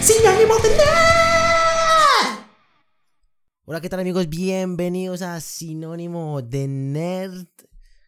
Sinónimo 0.00 0.54
de 0.58 0.68
Nerd. 0.70 2.46
Hola, 3.64 3.80
¿qué 3.80 3.88
tal 3.88 4.00
amigos? 4.00 4.28
Bienvenidos 4.28 5.22
a 5.22 5.40
Sinónimo 5.40 6.42
de 6.42 6.68
Nerd. 6.68 7.46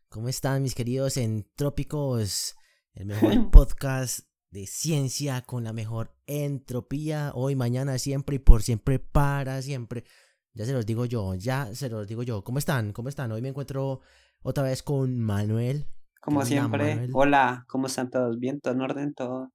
¿Cómo 0.09 0.29
están 0.29 0.63
mis 0.63 0.75
queridos 0.75 1.17
entrópicos? 1.17 2.57
El 2.95 3.07
mejor 3.07 3.51
podcast 3.51 4.21
de 4.51 4.67
ciencia 4.67 5.43
con 5.43 5.65
la 5.65 5.73
mejor 5.73 6.15
entropía. 6.27 7.33
Hoy, 7.35 7.57
mañana, 7.57 7.99
siempre 7.99 8.37
y 8.37 8.41
por 8.41 8.63
siempre, 8.63 8.99
para 8.99 9.61
siempre. 9.63 10.05
Ya 10.53 10.65
se 10.67 10.73
los 10.73 10.87
digo 10.87 11.05
yo, 11.07 11.35
ya 11.35 11.75
se 11.75 11.89
los 11.89 12.07
digo 12.07 12.23
yo. 12.23 12.45
¿Cómo 12.45 12.59
están? 12.59 12.93
¿Cómo 12.93 13.09
están? 13.09 13.33
Hoy 13.33 13.43
me 13.43 13.49
encuentro 13.49 14.01
otra 14.43 14.63
vez 14.65 14.83
con 14.83 15.19
Manuel. 15.19 15.87
Como 16.21 16.41
¿Qué 16.41 16.45
onda, 16.45 16.47
siempre, 16.47 16.95
Manuel? 16.95 17.11
hola, 17.15 17.65
¿cómo 17.69 17.87
están 17.89 18.11
todos? 18.11 18.39
¿Bien? 18.39 18.61
¿Todo 18.61 18.75
en 18.75 18.81
orden? 18.81 19.15
¿Todo, 19.15 19.51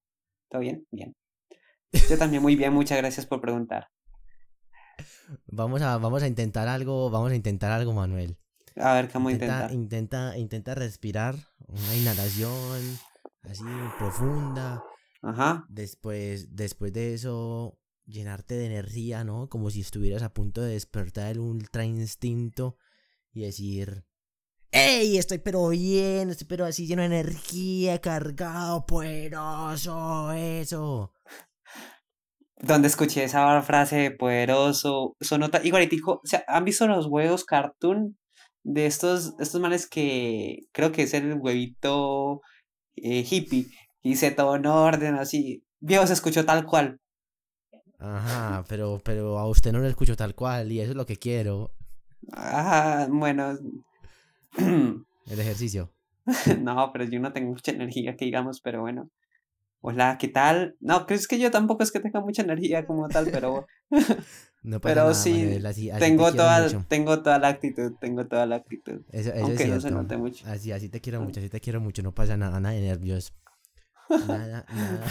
¿Todo 0.50 0.62
bien? 0.62 0.86
Bien. 0.92 1.16
Yo 2.10 2.18
también 2.18 2.42
muy 2.42 2.56
bien, 2.56 2.74
muchas 2.74 2.98
gracias 2.98 3.26
por 3.26 3.42
preguntar. 3.42 3.88
Vamos 5.48 5.82
a, 5.82 5.98
vamos 5.98 6.24
a 6.24 6.28
intentar 6.28 6.68
algo, 6.68 7.10
vamos 7.10 7.32
a 7.32 7.36
intentar 7.36 7.72
algo, 7.72 7.94
Manuel. 7.94 8.38
A 8.76 8.94
ver, 8.94 9.08
¿qué 9.08 9.14
vamos 9.14 9.32
a 9.32 9.34
Intenta, 9.34 9.72
intentar? 9.72 9.74
intenta, 9.74 10.38
intenta 10.38 10.76
respirar 10.76 11.36
una 11.68 11.96
inhalación 11.96 13.00
así 13.44 13.64
profunda. 13.98 14.84
Ajá. 15.22 15.66
Después, 15.68 16.56
después 16.56 16.94
de 16.94 17.14
eso, 17.14 17.80
llenarte 18.06 18.56
de 18.56 18.66
energía, 18.68 19.24
¿no? 19.24 19.50
Como 19.50 19.70
si 19.70 19.82
estuvieras 19.82 20.24
a 20.24 20.34
punto 20.34 20.62
de 20.62 20.74
despertar 20.74 21.32
el 21.32 21.40
ultra 21.40 21.86
instinto 21.86 22.78
y 23.32 23.42
decir, 23.42 24.06
¡Ey! 24.72 25.18
Estoy 25.18 25.40
pero 25.40 25.70
bien, 25.70 26.30
estoy 26.30 26.48
pero 26.48 26.66
así 26.66 26.86
lleno 26.88 27.02
de 27.02 27.08
energía, 27.08 28.00
cargado, 28.00 28.86
poderoso, 28.86 30.32
eso. 30.34 31.14
Donde 32.62 32.88
escuché 32.90 33.24
esa 33.24 33.62
frase 33.62 33.96
de 33.98 34.12
poderoso, 34.12 35.16
sonó 35.22 35.50
ta- 35.50 35.64
igualitico. 35.64 36.14
O 36.24 36.28
sea, 36.28 36.44
¿han 36.48 36.66
visto 36.66 36.88
los 36.88 37.06
huevos 37.08 37.46
cartoon 37.46 38.18
de 38.64 38.86
estos, 38.86 39.34
estos 39.40 39.62
manes 39.62 39.88
que 39.88 40.60
creo 40.74 40.92
que 40.92 41.04
es 41.04 41.14
el 41.14 41.34
huevito 41.36 42.42
eh, 42.98 43.26
hippie? 43.30 43.68
Y 44.02 44.16
se 44.18 44.32
todo 44.32 44.56
en 44.58 44.66
orden, 44.66 45.16
así. 45.16 45.64
Viejo, 45.80 46.06
se 46.08 46.14
escuchó 46.14 46.46
tal 46.46 46.66
cual. 46.66 47.00
Ajá, 47.98 48.64
pero, 48.68 49.02
pero 49.04 49.40
a 49.40 49.48
usted 49.48 49.72
no 49.74 49.80
lo 49.80 49.88
escucho 49.88 50.16
tal 50.16 50.36
cual 50.36 50.72
y 50.72 50.80
eso 50.80 50.92
es 50.92 50.98
lo 50.98 51.06
que 51.06 51.18
quiero, 51.18 51.72
Ah, 52.34 53.08
bueno. 53.10 53.58
el 54.58 55.40
ejercicio. 55.40 55.92
No, 56.62 56.92
pero 56.94 57.06
yo 57.06 57.20
no 57.20 57.32
tengo 57.34 57.52
mucha 57.52 57.72
energía, 57.72 58.16
que 58.16 58.26
digamos, 58.26 58.62
pero 58.62 58.82
bueno. 58.82 59.10
Hola, 59.82 60.18
¿qué 60.20 60.28
tal? 60.28 60.76
No, 60.82 61.06
crees 61.06 61.28
que 61.28 61.40
yo 61.40 61.52
tampoco 61.52 61.84
es 61.84 61.92
que 61.92 62.00
tenga 62.00 62.20
mucha 62.22 62.42
energía 62.42 62.86
como 62.86 63.08
tal, 63.10 63.28
pero 63.32 63.66
No 64.64 64.82
pasa 64.82 64.96
Pero 64.96 65.08
nada, 65.08 65.24
sí, 65.24 65.32
Manuel, 65.32 65.66
así- 65.66 65.90
así 65.90 66.00
te 66.02 66.06
tengo 66.06 66.32
toda, 66.34 66.64
mucho. 66.64 66.86
tengo 66.90 67.24
toda 67.24 67.40
la 67.40 67.48
actitud, 67.48 67.94
tengo 68.00 68.28
toda 68.28 68.46
la 68.46 68.58
actitud. 68.58 69.02
Eso, 69.12 69.30
eso 69.32 69.44
Aunque 69.46 69.64
es 69.64 69.70
no 69.70 69.80
se 69.80 69.92
note 69.92 70.18
mucho. 70.18 70.46
Así, 70.48 70.72
así 70.72 70.90
te 70.90 71.00
quiero 71.00 71.22
mucho, 71.26 71.40
así 71.40 71.50
te 71.50 71.62
quiero 71.62 71.80
mucho. 71.80 72.04
No 72.04 72.14
pasa 72.14 72.36
nada, 72.38 72.60
nada 72.60 72.76
de 72.76 72.82
nervios. 72.82 73.34
Nada, 74.28 74.66
nada. 74.70 75.06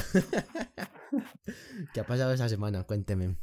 ¿Qué 1.93 2.01
ha 2.01 2.05
pasado 2.07 2.33
esa 2.33 2.49
semana? 2.49 2.85
Cuénteme. 2.85 3.37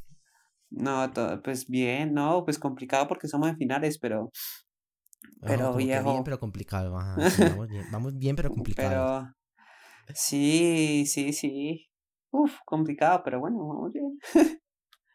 No, 0.70 1.12
todo, 1.12 1.42
pues 1.42 1.68
bien, 1.68 2.14
no, 2.14 2.44
pues 2.44 2.60
complicado 2.60 3.08
porque 3.08 3.28
somos 3.28 3.50
en 3.50 3.58
finales, 3.58 3.98
pero, 3.98 4.32
Pero, 5.42 5.72
que 5.72 5.78
viejo. 5.78 6.12
bien, 6.12 6.24
pero 6.24 6.40
complicado. 6.40 6.98
Ajá, 6.98 7.30
sí, 7.30 7.46
vamos 7.46 7.70
bien, 7.70 7.86
vamos 7.90 8.18
bien, 8.18 8.36
pero 8.36 8.50
complicado. 8.52 8.90
pero 8.90 9.36
sí, 10.14 11.06
sí, 11.08 11.34
sí. 11.34 11.88
Uf, 12.32 12.54
complicado, 12.66 13.22
pero 13.24 13.40
bueno, 13.40 13.58
vamos 13.68 13.92
bien. 13.94 14.20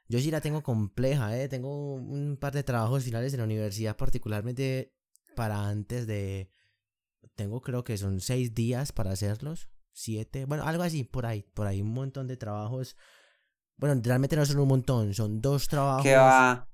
Yo 0.09 0.19
sí 0.19 0.31
la 0.31 0.41
tengo 0.41 0.63
compleja, 0.63 1.39
¿eh? 1.39 1.49
Tengo 1.49 1.95
un 1.95 2.37
par 2.37 2.53
de 2.53 2.65
trabajos 2.65 3.05
finales 3.05 3.33
en 3.33 3.39
la 3.39 3.45
universidad, 3.45 3.97
particularmente 3.97 4.93
para 5.37 5.69
antes 5.69 6.07
de... 6.07 6.51
Tengo 7.37 7.61
creo 7.61 7.85
que 7.85 7.97
son 7.97 8.21
seis 8.21 8.55
días 8.55 8.93
para 8.93 9.13
hacerlos. 9.13 9.71
Siete, 9.93 10.47
bueno, 10.47 10.65
algo 10.65 10.83
así, 10.83 11.05
por 11.05 11.27
ahí, 11.27 11.43
por 11.55 11.67
ahí, 11.67 11.81
un 11.83 11.93
montón 11.93 12.27
de 12.27 12.37
trabajos. 12.37 12.97
Bueno, 13.77 14.01
realmente 14.03 14.37
no 14.37 14.45
son 14.45 14.59
un 14.61 14.69
montón, 14.69 15.15
son 15.15 15.41
dos 15.41 15.69
trabajos. 15.69 16.03
Que 16.03 16.17
va. 16.17 16.69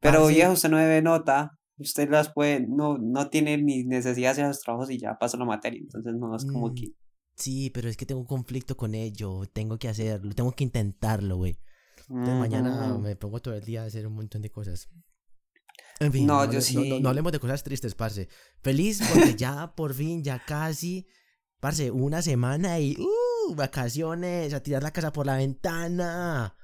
Pero 0.00 0.26
viejo, 0.26 0.52
usted 0.52 0.70
no 0.70 0.78
debe 0.78 1.02
nota. 1.02 1.58
Usted 1.78 2.08
las 2.10 2.32
puede, 2.32 2.66
no, 2.66 2.98
no 2.98 3.28
tiene 3.28 3.56
ni 3.58 3.84
necesidad 3.84 4.28
de 4.28 4.42
hacer 4.42 4.46
los 4.48 4.60
trabajos 4.60 4.90
y 4.90 4.98
ya 4.98 5.16
pasó 5.18 5.36
la 5.36 5.44
materia. 5.44 5.80
Entonces 5.80 6.14
no 6.14 6.34
es 6.34 6.44
como 6.46 6.68
Mm, 6.68 6.74
que. 6.74 6.88
Sí, 7.40 7.70
pero 7.70 7.88
es 7.88 7.96
que 7.96 8.06
tengo 8.06 8.20
un 8.20 8.26
conflicto 8.26 8.76
con 8.76 8.94
ello. 8.94 9.42
Tengo 9.52 9.78
que 9.78 9.88
hacerlo, 9.88 10.34
tengo 10.34 10.52
que 10.52 10.64
intentarlo, 10.64 11.36
güey. 11.36 11.58
Entonces 12.08 12.34
mañana 12.38 12.98
me 12.98 13.16
pongo 13.16 13.40
todo 13.40 13.54
el 13.54 13.64
día 13.64 13.82
a 13.82 13.86
hacer 13.86 14.06
un 14.06 14.14
montón 14.14 14.42
de 14.42 14.50
cosas. 14.50 14.88
En 16.00 16.12
fin, 16.12 16.26
No, 16.26 16.44
no, 16.46 16.52
yo 16.52 16.58
hable- 16.58 16.74
no- 16.74 16.80
no- 16.80 16.96
sí. 16.96 17.00
no 17.02 17.08
hablemos 17.08 17.32
de 17.32 17.40
cosas 17.40 17.62
tristes, 17.62 17.94
parce. 17.94 18.28
Feliz 18.62 19.00
porque 19.12 19.34
ya, 19.36 19.72
por 19.76 19.94
fin, 19.94 20.22
ya 20.24 20.42
casi, 20.44 21.06
parce, 21.60 21.90
una 21.90 22.20
semana 22.22 22.78
y, 22.80 22.96
uh, 22.98 23.54
vacaciones, 23.54 24.52
a 24.54 24.62
tirar 24.62 24.82
la 24.82 24.92
casa 24.92 25.12
por 25.12 25.26
la 25.26 25.36
ventana. 25.36 26.56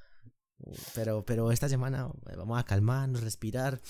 Pero, 0.94 1.25
pero 1.25 1.53
esta 1.53 1.69
semana 1.69 2.10
vamos 2.36 2.59
a 2.59 2.65
calmarnos, 2.65 3.22
respirar. 3.22 3.81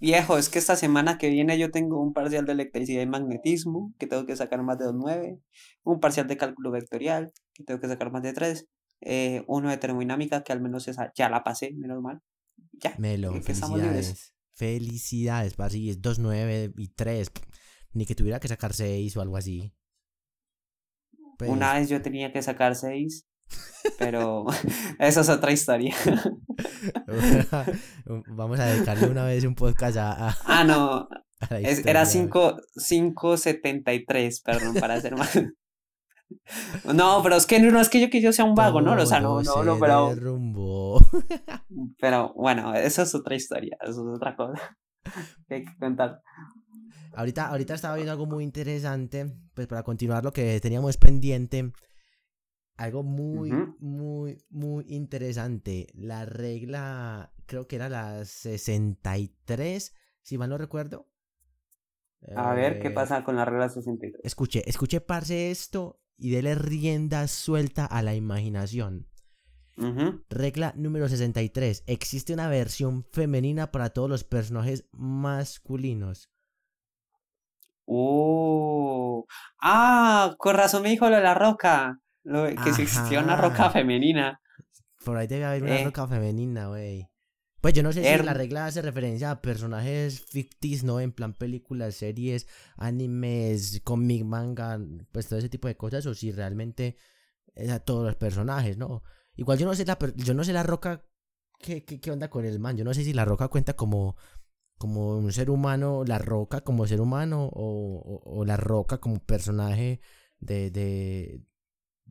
Viejo, 0.00 0.38
es 0.38 0.48
que 0.48 0.58
esta 0.58 0.76
semana 0.76 1.18
que 1.18 1.30
viene 1.30 1.58
yo 1.58 1.70
tengo 1.70 2.00
un 2.00 2.12
parcial 2.12 2.44
de 2.46 2.52
electricidad 2.52 3.02
y 3.02 3.06
magnetismo, 3.06 3.94
que 3.98 4.06
tengo 4.06 4.26
que 4.26 4.36
sacar 4.36 4.62
más 4.62 4.78
de 4.78 4.86
2.9, 4.86 5.40
un 5.84 6.00
parcial 6.00 6.26
de 6.26 6.36
cálculo 6.36 6.70
vectorial, 6.70 7.32
que 7.52 7.64
tengo 7.64 7.80
que 7.80 7.88
sacar 7.88 8.10
más 8.10 8.22
de 8.22 8.32
3, 8.32 8.66
eh, 9.02 9.44
uno 9.46 9.70
de 9.70 9.76
termodinámica, 9.76 10.42
que 10.42 10.52
al 10.52 10.60
menos 10.60 10.88
esa 10.88 11.12
ya 11.14 11.28
la 11.28 11.44
pasé, 11.44 11.72
menos 11.74 12.02
mal. 12.02 12.20
Ya, 12.72 12.94
Melo, 12.98 13.32
que 13.32 13.38
libres. 13.38 13.60
felicidades. 13.60 14.34
Felicidades, 14.54 15.54
y 15.74 15.90
Es 15.90 16.00
2, 16.00 16.18
9 16.20 16.72
y 16.76 16.88
3. 16.88 17.30
Ni 17.92 18.06
que 18.06 18.14
tuviera 18.14 18.40
que 18.40 18.48
sacar 18.48 18.72
6 18.72 19.16
o 19.16 19.20
algo 19.20 19.36
así. 19.36 19.72
Pues, 21.38 21.50
Una 21.50 21.74
vez 21.74 21.88
yo 21.88 22.00
tenía 22.02 22.32
que 22.32 22.42
sacar 22.42 22.76
6, 22.76 23.26
pero 23.98 24.44
esa 24.98 25.20
es 25.22 25.28
otra 25.28 25.52
historia. 25.52 25.94
Vamos 28.28 28.60
a 28.60 28.66
dedicarle 28.66 29.08
una 29.08 29.24
vez 29.24 29.44
un 29.44 29.54
podcast 29.54 29.96
a, 29.96 30.28
a- 30.28 30.36
Ah, 30.46 30.64
no, 30.64 31.08
a 31.40 31.58
es- 31.60 31.84
era 31.86 32.02
historia. 32.02 32.06
5, 32.06 32.56
5.73, 32.76 34.42
perdón, 34.44 34.74
para 34.76 34.94
hacer 34.94 35.16
más. 35.16 35.38
No, 36.94 37.20
pero 37.22 37.36
es 37.36 37.46
que 37.46 37.60
no 37.60 37.80
es 37.80 37.88
que 37.88 38.00
yo 38.00 38.10
que 38.10 38.20
yo 38.20 38.32
sea 38.32 38.44
un 38.44 38.54
vago, 38.54 38.80
¿no? 38.80 38.92
O 39.00 39.06
sea, 39.06 39.20
no, 39.20 39.42
no, 39.42 39.62
no, 39.62 39.78
pero, 39.78 40.14
pero 42.00 42.32
bueno, 42.34 42.74
eso 42.74 43.02
es 43.02 43.14
otra 43.14 43.36
historia, 43.36 43.76
eso 43.82 43.90
es 44.10 44.16
otra 44.16 44.34
cosa 44.34 44.76
que 45.48 45.54
hay 45.56 45.64
que 45.64 45.76
contar. 45.78 46.20
ahorita, 47.14 47.48
ahorita 47.48 47.74
estaba 47.74 47.94
viendo 47.96 48.12
algo 48.12 48.26
muy 48.26 48.42
interesante. 48.42 49.32
Pues 49.54 49.66
para 49.68 49.82
continuar 49.82 50.24
lo 50.24 50.32
que 50.32 50.58
teníamos 50.60 50.96
pendiente. 50.96 51.72
Algo 52.76 53.02
muy, 53.02 53.50
muy, 53.78 54.38
muy 54.50 54.84
interesante. 54.88 55.86
La 55.94 56.24
regla, 56.26 57.32
creo 57.46 57.68
que 57.68 57.76
era 57.76 57.88
la 57.88 58.24
63, 58.24 59.94
si 60.22 60.38
mal 60.38 60.50
no 60.50 60.58
recuerdo. 60.58 61.08
A 62.36 62.54
ver, 62.54 62.80
¿qué 62.80 62.88
Eh, 62.88 62.94
pasa 62.94 63.22
con 63.24 63.36
la 63.36 63.44
regla 63.44 63.68
63? 63.68 64.20
Escuche, 64.24 64.62
escuche, 64.68 65.00
parce, 65.00 65.50
esto 65.50 66.00
y 66.16 66.30
dele 66.30 66.54
rienda 66.54 67.28
suelta 67.28 67.86
a 67.86 68.02
la 68.02 68.14
imaginación. 68.14 69.08
Ujú. 69.76 70.24
Regla 70.28 70.74
número 70.76 71.08
63. 71.08 71.82
Existe 71.86 72.34
una 72.34 72.48
versión 72.48 73.04
femenina 73.12 73.70
para 73.72 73.90
todos 73.90 74.10
los 74.10 74.22
personajes 74.24 74.86
masculinos. 74.92 76.30
Uh. 77.86 79.24
Ah, 79.60 80.34
con 80.38 80.54
razón 80.56 80.82
me 80.82 80.90
dijo 80.90 81.08
lo 81.08 81.16
de 81.16 81.22
la 81.22 81.34
roca. 81.34 81.98
Lo 82.24 82.44
que 82.46 82.72
si 82.72 82.82
existía 82.82 83.20
una 83.20 83.36
roca 83.36 83.70
femenina. 83.70 84.40
Por 85.04 85.16
ahí 85.18 85.26
debe 85.26 85.44
haber 85.44 85.62
una 85.62 85.80
Eh. 85.80 85.84
roca 85.84 86.06
femenina, 86.08 86.68
güey. 86.68 87.08
Pues 87.60 87.72
yo 87.74 87.82
no 87.82 87.92
sé 87.92 88.02
si 88.02 88.08
Her- 88.08 88.24
la 88.24 88.34
regla 88.34 88.66
hace 88.66 88.82
referencia 88.82 89.30
a 89.30 89.40
personajes 89.40 90.20
ficticios, 90.26 90.84
¿no? 90.84 91.00
En 91.00 91.12
plan 91.12 91.32
películas, 91.34 91.94
series, 91.94 92.46
animes, 92.76 93.80
cómic, 93.84 94.24
manga, 94.24 94.78
pues 95.12 95.28
todo 95.28 95.38
ese 95.38 95.48
tipo 95.48 95.68
de 95.68 95.76
cosas, 95.76 96.04
o 96.06 96.14
si 96.14 96.30
realmente 96.32 96.96
es 97.54 97.70
a 97.70 97.80
todos 97.80 98.04
los 98.04 98.16
personajes, 98.16 98.76
¿no? 98.76 99.02
Igual 99.36 99.58
yo 99.58 99.66
no 99.66 99.74
sé 99.74 99.84
la, 99.86 99.98
yo 100.16 100.34
no 100.34 100.44
sé 100.44 100.52
la 100.52 100.62
roca, 100.62 101.04
¿qué, 101.58 101.84
qué, 101.84 102.00
qué 102.00 102.10
onda 102.10 102.28
con 102.28 102.44
el 102.44 102.58
man? 102.58 102.76
Yo 102.76 102.84
no 102.84 102.92
sé 102.94 103.02
si 103.04 103.12
la 103.14 103.24
roca 103.24 103.48
cuenta 103.48 103.74
como, 103.74 104.16
como 104.78 105.16
un 105.16 105.32
ser 105.32 105.50
humano, 105.50 106.04
la 106.06 106.18
roca 106.18 106.60
como 106.62 106.86
ser 106.86 107.00
humano, 107.00 107.44
o, 107.52 108.00
o- 108.04 108.40
o 108.40 108.44
la 108.44 108.56
roca 108.56 108.98
como 108.98 109.18
personaje 109.20 110.00
de, 110.38 110.70
de, 110.70 111.40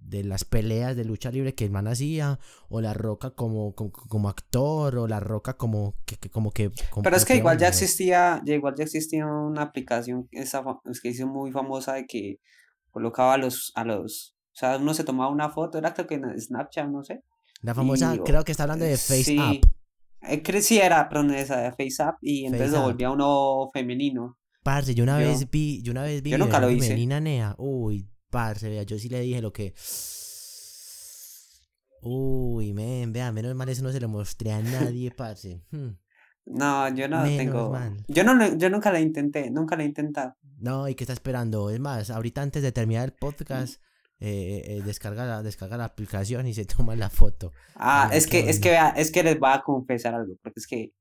de 0.04 0.24
las 0.24 0.44
peleas 0.46 0.96
de 0.96 1.06
lucha 1.06 1.32
libre 1.32 1.56
que 1.56 1.66
el 1.66 1.72
man 1.72 1.88
hacía, 1.88 2.40
o 2.70 2.82
la 2.82 2.94
roca 2.94 3.32
como, 3.32 3.74
como, 3.74 3.92
como 3.92 4.30
actor, 4.30 4.98
o 4.98 5.08
la 5.08 5.20
roca 5.20 5.56
como 5.58 5.96
que, 6.06 6.18
que- 6.18 6.30
como 6.30 6.52
que... 6.52 6.72
como- 6.90 7.04
Pero 7.04 7.16
es 7.16 7.26
que 7.26 7.36
igual 7.38 7.58
ya 7.58 7.70
existía, 7.70 8.42
ya 8.46 8.54
igual 8.54 8.76
ya 8.78 8.84
existía 8.84 9.26
una 9.26 9.62
aplicación 9.64 10.28
esa 10.32 10.64
es 10.92 11.02
que 11.02 11.10
hizo 11.10 11.26
muy 11.28 11.52
famosa 11.52 11.94
de 11.94 12.06
que 12.06 12.38
colocaba 12.92 13.34
a 13.34 13.38
los, 13.38 13.72
a 13.76 13.84
los 13.86 14.36
O 14.52 14.56
sea, 14.56 14.78
uno 14.78 14.94
se 14.94 15.04
tomaba 15.04 15.32
una 15.32 15.50
foto, 15.50 15.78
era 15.80 15.94
creo 15.94 16.06
que 16.06 16.16
en 16.16 16.40
Snapchat, 16.40 16.88
no 16.88 17.04
sé. 17.04 17.24
La 17.62 17.74
famosa, 17.74 18.14
Y- 18.16 18.20
creo 18.20 18.44
que 18.44 18.52
está 18.52 18.64
hablando 18.64 18.86
de 18.86 18.98
Face 18.98 19.24
sí, 19.24 19.38
App. 19.40 19.64
eh, 20.22 20.62
sí, 20.62 20.78
era, 20.80 21.10
perdón, 21.10 21.32
esa 21.34 21.58
de 21.62 21.72
FaceApp 21.72 22.18
y 22.22 22.46
entonces 22.46 22.68
Face 22.72 22.78
lo 22.78 22.84
volvía 22.84 23.10
uno 23.10 23.70
femenino. 23.74 24.38
Parce, 24.64 24.94
yo 24.96 25.04
una 25.04 25.20
Yo- 25.20 25.28
vez 25.28 25.50
vi, 25.50 25.82
yo 25.82 25.92
una 25.92 26.04
vez 26.04 26.22
vi 26.22 26.30
yo 26.32 26.38
nunca 26.38 26.60
versión 26.60 26.72
lo 26.72 26.78
hice. 26.78 26.88
femenina 26.90 27.20
nea. 27.20 27.56
Uy, 27.58 28.10
parce, 28.34 28.68
vea, 28.68 28.82
yo 28.84 28.98
sí 28.98 29.08
le 29.10 29.20
dije 29.22 29.42
lo 29.42 29.54
que. 29.54 29.74
Uy, 32.02 32.74
men, 32.74 33.14
vea, 33.14 33.32
menos 33.32 33.56
mal 33.56 33.70
eso 33.70 33.84
no 33.84 33.92
se 33.92 34.00
lo 34.02 34.10
mostré 34.10 34.52
a 34.52 34.62
nadie, 34.62 35.12
parce. 35.12 35.62
Hmm. 35.72 35.96
No, 36.46 36.94
yo 36.94 37.08
no 37.08 37.22
Menos 37.24 37.38
tengo. 37.38 37.70
mal. 37.72 38.04
Yo 38.10 38.26
no, 38.26 38.58
yo 38.58 38.70
nunca 38.70 38.92
la 38.92 39.00
intenté, 39.00 39.50
nunca 39.50 39.78
la 39.78 39.84
he 39.84 39.86
intentado. 39.86 40.36
No, 40.58 40.90
¿y 40.90 40.96
qué 40.96 41.06
está 41.06 41.14
esperando? 41.14 41.70
Es 41.70 41.80
más, 41.80 42.10
ahorita 42.10 42.42
antes 42.42 42.62
de 42.62 42.74
terminar 42.74 43.06
el 43.06 43.14
podcast, 43.14 43.82
eh, 44.20 44.62
eh, 44.66 44.82
descarga, 44.84 45.26
la, 45.26 45.42
descarga 45.42 45.78
la 45.78 45.86
aplicación 45.86 46.46
y 46.46 46.54
se 46.54 46.66
toma 46.76 46.98
la 46.98 47.10
foto. 47.10 47.54
Ah, 47.76 48.10
Ay, 48.12 48.18
es 48.18 48.28
que, 48.28 48.50
es 48.50 48.60
que 48.60 48.72
vea, 48.72 48.90
es 48.90 49.10
que 49.10 49.24
les 49.24 49.40
voy 49.40 49.52
a 49.54 49.62
confesar 49.62 50.16
algo, 50.16 50.34
porque 50.44 50.60
es 50.60 50.68
que 50.68 50.92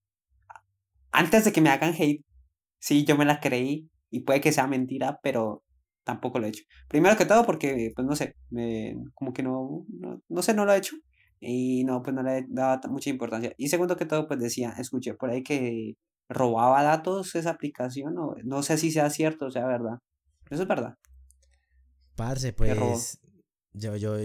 antes 1.10 1.44
de 1.44 1.52
que 1.52 1.60
me 1.60 1.70
hagan 1.70 1.92
hate, 1.98 2.24
sí, 2.78 3.04
yo 3.04 3.16
me 3.16 3.24
la 3.24 3.40
creí 3.40 3.90
y 4.10 4.20
puede 4.20 4.40
que 4.40 4.52
sea 4.52 4.68
mentira, 4.68 5.18
pero 5.24 5.64
tampoco 6.04 6.38
lo 6.38 6.46
he 6.46 6.50
hecho. 6.50 6.64
Primero 6.88 7.16
que 7.16 7.26
todo 7.26 7.44
porque, 7.44 7.92
pues 7.94 8.06
no 8.06 8.16
sé, 8.16 8.34
me, 8.50 8.94
como 9.14 9.32
que 9.32 9.42
no, 9.42 9.84
no, 9.88 10.22
no 10.28 10.42
sé, 10.42 10.54
no 10.54 10.64
lo 10.64 10.72
he 10.72 10.78
hecho 10.78 10.96
y 11.40 11.84
no, 11.84 12.02
pues 12.02 12.14
no 12.14 12.22
le 12.22 12.44
daba 12.48 12.80
mucha 12.88 13.10
importancia. 13.10 13.52
Y 13.56 13.68
segundo 13.68 13.96
que 13.96 14.06
todo, 14.06 14.26
pues 14.28 14.40
decía, 14.40 14.74
escuché 14.78 15.14
por 15.14 15.30
ahí 15.30 15.42
que 15.42 15.94
robaba 16.28 16.82
datos 16.82 17.34
esa 17.34 17.50
aplicación, 17.50 18.16
o 18.18 18.36
no 18.44 18.62
sé 18.62 18.78
si 18.78 18.90
sea 18.90 19.10
cierto 19.10 19.46
o 19.46 19.50
sea 19.50 19.66
verdad. 19.66 19.98
Eso 20.50 20.62
es 20.62 20.68
verdad. 20.68 20.94
Parce, 22.14 22.52
pues. 22.52 23.18
Yo, 23.72 23.96
yo. 23.96 24.16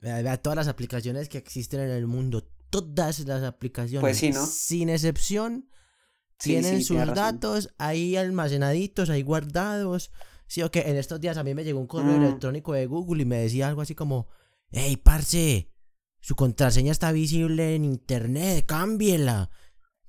Vea, 0.00 0.36
todas 0.36 0.56
las 0.56 0.68
aplicaciones 0.68 1.28
que 1.28 1.38
existen 1.38 1.80
en 1.80 1.90
el 1.90 2.06
mundo, 2.06 2.46
todas 2.70 3.20
las 3.20 3.42
aplicaciones, 3.42 4.00
Pues 4.02 4.18
sí, 4.18 4.30
¿no? 4.30 4.44
sin 4.46 4.90
excepción, 4.90 5.68
Sí, 6.38 6.50
tienen 6.50 6.76
sí, 6.78 6.84
sus 6.84 6.96
tienes 6.96 7.08
razón. 7.08 7.40
datos 7.40 7.74
ahí 7.78 8.14
almacenaditos, 8.16 9.08
ahí 9.08 9.22
guardados. 9.22 10.12
Sí, 10.46 10.62
o 10.62 10.70
que 10.70 10.80
en 10.80 10.96
estos 10.96 11.20
días 11.20 11.36
a 11.36 11.42
mí 11.44 11.54
me 11.54 11.64
llegó 11.64 11.80
un 11.80 11.86
correo 11.86 12.18
Mm. 12.18 12.22
electrónico 12.24 12.72
de 12.72 12.86
Google 12.86 13.22
y 13.22 13.26
me 13.26 13.38
decía 13.38 13.68
algo 13.68 13.80
así 13.82 13.94
como: 13.94 14.28
Hey, 14.70 14.96
parce, 14.96 15.72
su 16.20 16.34
contraseña 16.36 16.92
está 16.92 17.12
visible 17.12 17.74
en 17.74 17.84
internet, 17.84 18.64
cámbiela. 18.66 19.50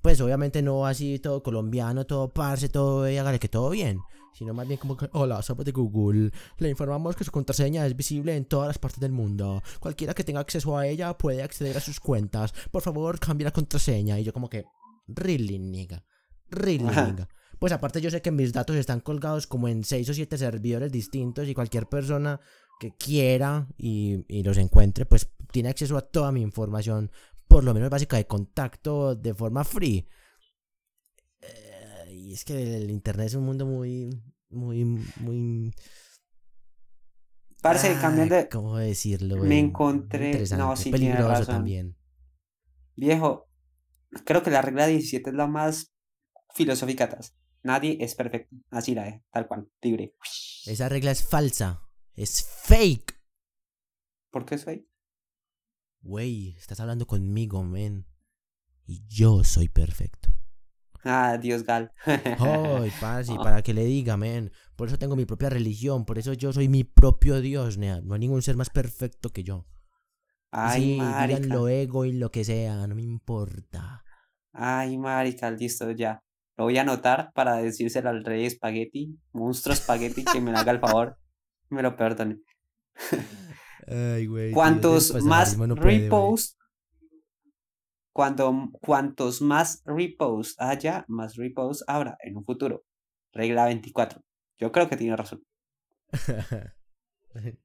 Pues 0.00 0.20
obviamente 0.20 0.62
no 0.62 0.86
así 0.86 1.18
todo 1.18 1.42
colombiano, 1.42 2.06
todo 2.06 2.28
parce, 2.32 2.68
todo, 2.68 3.06
eh, 3.06 3.18
hágale 3.18 3.38
que 3.40 3.48
todo 3.48 3.70
bien. 3.70 3.98
Sino 4.32 4.54
más 4.54 4.68
bien 4.68 4.78
como 4.78 4.96
que, 4.96 5.08
hola, 5.12 5.42
somos 5.42 5.64
de 5.64 5.72
Google. 5.72 6.30
Le 6.58 6.68
informamos 6.70 7.16
que 7.16 7.24
su 7.24 7.32
contraseña 7.32 7.84
es 7.84 7.96
visible 7.96 8.36
en 8.36 8.44
todas 8.44 8.68
las 8.68 8.78
partes 8.78 9.00
del 9.00 9.10
mundo. 9.10 9.60
Cualquiera 9.80 10.14
que 10.14 10.22
tenga 10.22 10.38
acceso 10.38 10.78
a 10.78 10.86
ella 10.86 11.18
puede 11.18 11.42
acceder 11.42 11.76
a 11.76 11.80
sus 11.80 11.98
cuentas. 11.98 12.52
Por 12.70 12.82
favor, 12.82 13.18
cambie 13.18 13.44
la 13.44 13.50
contraseña. 13.50 14.20
Y 14.20 14.24
yo 14.24 14.32
como 14.32 14.48
que, 14.48 14.64
really, 15.08 15.58
nigga. 15.58 16.04
Really, 16.50 16.84
nigga. 16.84 17.28
Pues 17.58 17.72
aparte 17.72 18.00
yo 18.00 18.10
sé 18.10 18.22
que 18.22 18.30
mis 18.30 18.52
datos 18.52 18.76
están 18.76 19.00
colgados 19.00 19.46
como 19.46 19.68
en 19.68 19.82
seis 19.84 20.08
o 20.08 20.14
siete 20.14 20.38
servidores 20.38 20.92
distintos 20.92 21.48
y 21.48 21.54
cualquier 21.54 21.86
persona 21.86 22.40
que 22.78 22.92
quiera 22.96 23.66
y, 23.76 24.24
y 24.28 24.42
los 24.44 24.58
encuentre, 24.58 25.06
pues 25.06 25.28
tiene 25.50 25.68
acceso 25.68 25.96
a 25.96 26.02
toda 26.02 26.30
mi 26.30 26.40
información, 26.42 27.10
por 27.48 27.64
lo 27.64 27.74
menos 27.74 27.90
básica 27.90 28.16
de 28.16 28.26
contacto, 28.26 29.16
de 29.16 29.34
forma 29.34 29.64
free. 29.64 30.06
Eh, 31.40 32.12
y 32.12 32.32
es 32.34 32.44
que 32.44 32.76
el 32.76 32.90
internet 32.90 33.26
es 33.26 33.34
un 33.34 33.44
mundo 33.44 33.66
muy, 33.66 34.10
muy, 34.50 34.84
muy... 35.16 35.74
Parce, 37.60 37.88
ah, 37.88 37.98
cambiando 38.00 38.36
de, 38.36 38.48
¿Cómo 38.48 38.76
decirlo? 38.78 39.36
me? 39.36 39.48
Muy 39.48 39.58
encontré- 39.58 40.56
no, 40.56 40.74
tiene 40.74 41.16
razón. 41.16 41.46
también. 41.46 41.96
Viejo, 42.94 43.48
creo 44.24 44.44
que 44.44 44.50
la 44.50 44.62
regla 44.62 44.86
17 44.86 45.30
es 45.30 45.36
la 45.36 45.48
más 45.48 45.92
filosófica. 46.54 47.08
Nadie 47.62 47.98
es 48.00 48.14
perfecto. 48.14 48.54
Así 48.70 48.94
la 48.94 49.08
es, 49.08 49.22
tal 49.30 49.46
cual, 49.48 49.68
libre. 49.82 50.14
Esa 50.66 50.88
regla 50.88 51.10
es 51.10 51.24
falsa. 51.24 51.82
Es 52.14 52.44
fake. 52.64 53.14
¿Por 54.30 54.44
qué 54.44 54.58
soy? 54.58 54.88
Güey, 56.00 56.54
estás 56.56 56.80
hablando 56.80 57.06
conmigo, 57.06 57.62
men. 57.64 58.06
Y 58.86 59.04
yo 59.08 59.44
soy 59.44 59.68
perfecto. 59.68 60.28
Ah, 61.04 61.38
Dios 61.38 61.62
Gal. 61.64 61.92
Ay, 62.06 62.90
parce, 63.00 63.32
Ah. 63.32 63.42
para 63.42 63.62
que 63.62 63.74
le 63.74 63.84
diga, 63.84 64.16
men. 64.16 64.50
Por 64.76 64.88
eso 64.88 64.98
tengo 64.98 65.16
mi 65.16 65.24
propia 65.26 65.48
religión. 65.50 66.04
Por 66.04 66.18
eso 66.18 66.32
yo 66.32 66.52
soy 66.52 66.68
mi 66.68 66.84
propio 66.84 67.40
Dios, 67.40 67.78
nea. 67.78 68.00
No 68.00 68.14
hay 68.14 68.20
ningún 68.20 68.42
ser 68.42 68.56
más 68.56 68.70
perfecto 68.70 69.30
que 69.30 69.44
yo. 69.44 69.66
Ay, 70.50 70.82
sí, 70.82 70.90
digan 70.92 71.48
lo 71.48 71.68
ego 71.68 72.04
y 72.06 72.12
lo 72.12 72.30
que 72.30 72.42
sea, 72.44 72.86
no 72.86 72.94
me 72.94 73.02
importa. 73.02 74.02
Ay, 74.52 74.96
marica, 74.96 75.50
listo, 75.50 75.90
ya. 75.90 76.22
Lo 76.58 76.64
voy 76.64 76.76
a 76.76 76.80
anotar 76.80 77.32
para 77.34 77.58
decírselo 77.58 78.10
al 78.10 78.24
rey 78.24 78.44
espagueti, 78.44 79.16
monstruo 79.32 79.72
espagueti, 79.72 80.24
que 80.24 80.40
me 80.40 80.50
haga 80.50 80.72
el 80.72 80.80
favor. 80.80 81.16
Me 81.70 81.82
lo 81.82 81.96
perdone. 81.96 82.40
Ay, 83.86 84.26
güey. 84.26 84.50
Cuantos 84.50 85.14
más 85.22 85.56
repost, 85.56 86.58
cuando, 88.12 88.70
cuantos 88.72 89.40
más 89.40 89.82
repost 89.84 90.60
haya, 90.60 91.04
más 91.06 91.36
repost 91.36 91.82
habrá 91.86 92.18
en 92.22 92.36
un 92.36 92.44
futuro. 92.44 92.84
Regla 93.32 93.66
24. 93.66 94.20
Yo 94.58 94.72
creo 94.72 94.88
que 94.88 94.96
tiene 94.96 95.14
razón. 95.14 95.44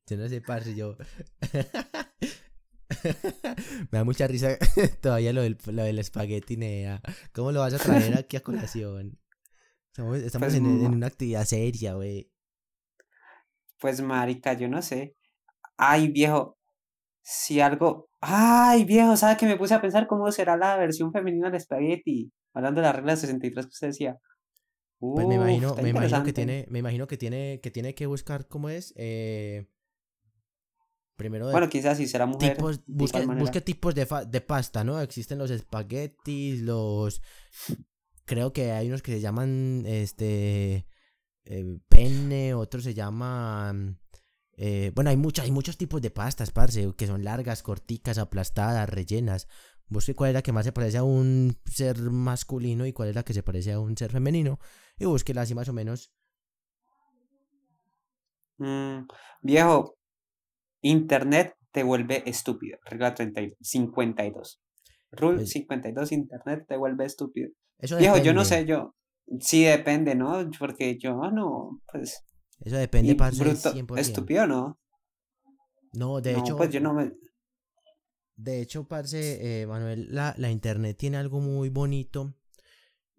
yo 0.06 0.18
no 0.18 0.30
sé, 0.30 0.40
parce, 0.42 0.76
yo. 0.76 0.98
Me 3.92 3.98
da 4.00 4.04
mucha 4.04 4.28
risa 4.28 4.58
todavía 5.02 5.34
lo 5.34 5.42
del, 5.42 5.58
lo 5.68 5.84
del 5.84 6.00
espagueti, 6.00 6.58
nea. 6.58 7.02
¿Cómo 7.34 7.52
lo 7.52 7.60
vas 7.62 7.74
a 7.74 7.80
traer 7.80 8.18
aquí 8.18 8.38
a 8.38 8.42
colación? 8.42 9.20
Estamos, 9.88 10.18
estamos 10.18 10.48
Pues, 10.48 10.58
en, 10.58 10.66
una 10.66 11.08
actividad 11.08 11.46
seria, 11.46 11.94
güey. 11.94 12.32
Pues 13.80 14.02
marica, 14.02 14.54
yo 14.54 14.68
no 14.68 14.82
sé. 14.82 15.16
Ay, 15.78 16.08
viejo. 16.08 16.58
Si 17.22 17.60
algo. 17.60 18.10
Ay, 18.22 18.86
viejo, 18.86 19.16
¿sabe 19.18 19.38
que 19.38 19.46
me 19.46 19.58
puse 19.58 19.74
a 19.74 19.82
pensar 19.82 20.08
cómo 20.08 20.32
será 20.32 20.58
la 20.58 20.78
versión 20.78 21.12
femenina 21.12 21.48
del 21.48 21.58
espagueti? 21.58 22.32
Hablando 22.54 22.82
de 22.82 22.88
la 22.88 22.94
regla 22.94 23.16
63 23.16 23.66
que 23.66 23.70
usted 23.70 23.88
decía. 23.88 24.18
Pues 25.00 25.28
me 25.28 25.36
imagino, 25.36 25.76
me 25.76 25.90
imagino 25.90 26.24
que 26.24 26.32
tiene, 26.32 26.66
me 26.70 26.80
imagino 26.80 27.08
que 27.08 27.18
tiene, 27.18 27.60
que 27.62 27.72
tiene 27.72 27.94
que 27.94 28.06
buscar 28.06 28.48
cómo 28.48 28.70
es. 28.70 28.94
Eh, 28.96 29.68
primero 31.24 31.50
Bueno, 31.50 31.70
quizás 31.70 31.98
si 31.98 32.08
será 32.08 32.26
mujer. 32.26 32.56
tipos, 32.56 32.82
busque, 32.86 33.26
busque 33.26 33.62
tipos 33.62 33.96
de, 33.96 34.06
fa- 34.06 34.26
de 34.26 34.42
pasta, 34.42 34.84
¿no? 34.84 35.00
Existen 35.02 35.38
los 35.40 35.50
espaguetis, 35.52 36.62
los 36.62 37.22
creo 38.26 38.54
que 38.54 38.72
hay 38.72 38.88
unos 38.88 39.02
que 39.02 39.14
se 39.14 39.22
llaman 39.22 39.84
este 39.86 40.86
eh, 41.46 41.80
penne, 41.90 42.54
otros 42.54 42.84
se 42.84 42.94
llaman 42.94 44.00
eh, 44.56 44.92
bueno, 44.94 45.10
hay 45.10 45.18
muchos, 45.18 45.44
hay 45.46 45.52
muchos 45.52 45.78
tipos 45.78 46.02
de 46.02 46.12
pastas, 46.12 46.52
parce, 46.52 46.94
que 46.96 47.08
son 47.08 47.24
largas, 47.24 47.64
corticas, 47.64 48.18
aplastadas, 48.18 48.88
rellenas. 48.90 49.48
Busque 49.88 50.14
cuál 50.16 50.30
es 50.30 50.34
la 50.36 50.42
que 50.44 50.52
más 50.54 50.66
se 50.66 50.72
parece 50.72 50.98
a 51.00 51.04
un 51.04 51.58
ser 51.66 52.00
masculino 52.00 52.86
y 52.86 52.94
cuál 52.94 53.10
es 53.10 53.16
la 53.16 53.24
que 53.24 53.34
se 53.34 53.44
parece 53.44 53.74
a 53.74 53.80
un 53.80 53.98
ser 53.98 54.12
femenino. 54.12 54.60
Y 54.98 55.06
búsquela 55.06 55.42
así 55.42 55.56
más 55.56 55.70
o 55.70 55.74
menos. 55.74 56.14
Mm, 58.58 59.08
viejo, 59.42 59.98
Internet 60.84 61.56
te 61.72 61.82
vuelve 61.84 62.24
estúpido. 62.30 62.78
Regla 62.86 63.14
32, 63.16 63.58
52. 63.60 64.62
Rule 65.12 65.38
Pues- 65.38 65.50
52, 65.50 66.12
Internet 66.12 66.66
te 66.68 66.78
vuelve 66.78 67.06
estúpido. 67.06 67.50
Eso 67.80 67.98
Viejo, 67.98 68.18
yo 68.18 68.34
no 68.34 68.46
sé, 68.46 68.66
yo. 68.66 68.96
Sí 69.40 69.64
depende, 69.64 70.16
¿no? 70.16 70.50
Porque 70.60 70.98
yo 71.00 71.16
no, 71.32 71.82
pues. 71.92 72.24
Eso 72.60 72.76
depende, 72.78 73.16
parce, 73.16 73.44
bruto, 73.44 73.74
100%. 73.74 73.98
estúpido, 74.00 74.46
¿no? 74.48 74.80
No, 75.94 76.22
de 76.22 76.34
no, 76.34 76.40
hecho, 76.40 76.58
pues 76.58 76.70
yo 76.70 76.80
no 76.80 76.94
me. 76.94 77.12
De 78.36 78.62
hecho, 78.62 78.88
parce, 78.88 79.62
eh, 79.62 79.68
Manuel, 79.68 80.08
la, 80.14 80.34
la 80.38 80.50
internet 80.50 80.98
tiene 80.98 81.18
algo 81.18 81.40
muy 81.40 81.70
bonito 81.70 82.36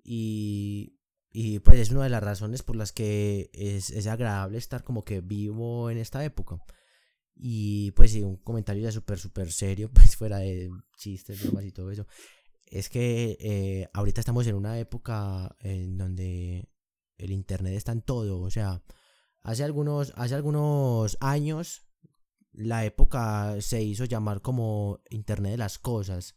y, 0.03 0.99
y 1.31 1.61
pues 1.61 1.79
es 1.79 1.91
una 1.91 2.05
de 2.05 2.11
las 2.11 2.23
razones 2.23 2.63
por 2.63 2.77
las 2.77 2.93
que 2.93 3.49
es, 3.53 3.91
es 3.91 4.07
agradable 4.07 4.59
estar 4.59 4.83
como 4.83 5.05
que 5.05 5.21
vivo 5.21 5.91
en 5.91 5.99
esta 5.99 6.25
época. 6.25 6.59
Y 7.37 7.91
pues 7.93 8.13
sí, 8.13 8.23
un 8.23 8.37
comentario 8.37 8.83
ya 8.83 8.93
súper, 8.93 9.19
súper 9.19 9.51
serio, 9.51 9.91
pues 9.95 10.17
fuera 10.17 10.39
de 10.39 10.71
chistes, 10.97 11.43
bromas 11.43 11.65
y 11.65 11.73
todo 11.73 11.91
eso. 11.91 12.07
Es 12.67 12.89
que 12.89 13.37
eh, 13.41 13.89
ahorita 13.93 14.21
estamos 14.21 14.47
en 14.47 14.55
una 14.55 14.79
época 14.79 15.57
en 15.61 15.99
donde 15.99 16.69
el 17.19 17.33
internet 17.33 17.75
está 17.75 17.93
en 17.93 18.03
todo. 18.03 18.41
O 18.41 18.51
sea, 18.51 18.83
hace 19.43 19.65
algunos, 19.65 20.13
hace 20.17 20.35
algunos 20.35 21.17
años 21.21 21.87
la 22.55 22.85
época 22.85 23.61
se 23.61 23.83
hizo 23.83 24.05
llamar 24.05 24.41
como 24.41 25.01
Internet 25.11 25.53
de 25.53 25.59
las 25.59 25.79
Cosas. 25.79 26.37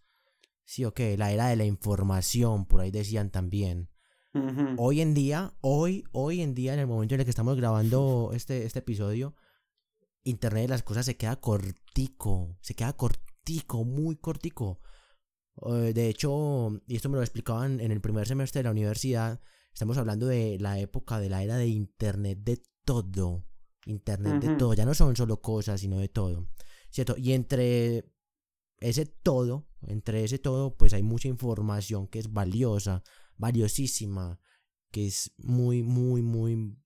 Sí, 0.65 0.83
ok, 0.83 0.99
la 1.15 1.31
era 1.31 1.47
de 1.47 1.55
la 1.55 1.65
información, 1.65 2.65
por 2.65 2.81
ahí 2.81 2.91
decían 2.91 3.29
también. 3.29 3.89
Hoy 4.77 5.01
en 5.01 5.15
día, 5.15 5.55
hoy, 5.61 6.03
hoy 6.11 6.41
en 6.41 6.53
día, 6.53 6.75
en 6.75 6.79
el 6.79 6.85
momento 6.85 7.15
en 7.15 7.21
el 7.21 7.25
que 7.25 7.31
estamos 7.31 7.57
grabando 7.57 8.31
este, 8.35 8.65
este 8.65 8.79
episodio, 8.79 9.35
Internet 10.27 10.63
de 10.63 10.67
las 10.67 10.83
cosas 10.83 11.05
se 11.05 11.15
queda 11.15 11.37
cortico, 11.37 12.57
se 12.61 12.75
queda 12.75 12.93
cortico, 12.93 13.85
muy 13.85 14.17
cortico. 14.17 14.81
Eh, 15.65 15.93
De 15.93 16.09
hecho, 16.09 16.69
y 16.85 16.95
esto 16.95 17.09
me 17.09 17.15
lo 17.15 17.23
explicaban 17.23 17.79
en 17.79 17.91
el 17.91 18.01
primer 18.01 18.27
semestre 18.27 18.59
de 18.59 18.65
la 18.65 18.71
universidad, 18.71 19.39
estamos 19.73 19.97
hablando 19.97 20.27
de 20.27 20.57
la 20.59 20.79
época 20.79 21.19
de 21.19 21.29
la 21.29 21.43
era 21.43 21.55
de 21.57 21.67
Internet 21.67 22.39
de 22.43 22.61
todo. 22.83 23.45
Internet 23.85 24.43
de 24.43 24.55
todo, 24.57 24.73
ya 24.73 24.85
no 24.85 24.93
son 24.93 25.15
solo 25.15 25.41
cosas, 25.41 25.79
sino 25.79 25.97
de 25.99 26.09
todo. 26.09 26.49
¿Cierto? 26.89 27.15
Y 27.17 27.31
entre 27.31 28.11
ese 28.79 29.05
todo, 29.05 29.69
entre 29.81 30.25
ese 30.25 30.39
todo, 30.39 30.75
pues 30.75 30.93
hay 30.93 31.03
mucha 31.03 31.29
información 31.29 32.07
que 32.07 32.19
es 32.19 32.33
valiosa, 32.33 33.01
valiosísima, 33.37 34.41
que 34.91 35.07
es 35.07 35.31
muy, 35.37 35.83
muy, 35.83 36.21
muy 36.21 36.77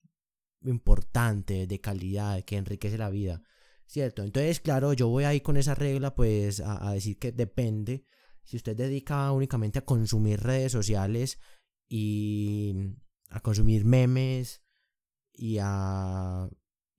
importante, 0.63 1.68
de 1.68 1.82
calidad, 1.82 2.44
que 2.44 2.58
enriquece 2.58 2.98
la 2.98 3.10
vida, 3.10 3.41
¿cierto? 3.86 4.24
Entonces, 4.24 4.60
claro, 4.60 4.94
yo 4.94 5.08
voy 5.08 5.24
ahí 5.24 5.41
con 5.41 5.58
esa 5.58 5.75
regla, 5.75 6.15
pues, 6.15 6.60
a, 6.60 6.88
a 6.88 6.94
decir 6.94 7.18
que 7.20 7.32
depende. 7.32 8.06
Si 8.44 8.58
usted 8.58 8.75
dedica 8.75 9.32
únicamente 9.32 9.80
a 9.80 9.86
consumir 9.86 10.41
redes 10.41 10.72
sociales 10.72 11.39
y 11.88 12.74
a 13.30 13.39
consumir 13.39 13.86
memes 13.86 14.62
y 15.34 15.58
a... 15.60 16.50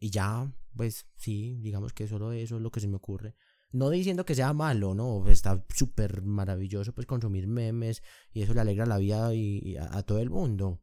y 0.00 0.10
ya, 0.10 0.52
pues 0.76 1.06
sí, 1.16 1.58
digamos 1.60 1.92
que 1.92 2.08
solo 2.08 2.32
eso 2.32 2.56
es 2.56 2.62
lo 2.62 2.70
que 2.70 2.80
se 2.80 2.88
me 2.88 2.96
ocurre. 2.96 3.34
No 3.70 3.88
diciendo 3.88 4.24
que 4.24 4.34
sea 4.34 4.52
malo, 4.52 4.94
¿no? 4.94 5.26
Está 5.28 5.64
súper 5.74 6.22
maravilloso 6.22 6.92
pues 6.92 7.06
consumir 7.06 7.46
memes 7.46 8.02
y 8.32 8.42
eso 8.42 8.52
le 8.54 8.60
alegra 8.60 8.84
la 8.84 8.98
vida 8.98 9.34
y, 9.34 9.76
a 9.76 10.02
todo 10.02 10.18
el 10.18 10.30
mundo. 10.30 10.82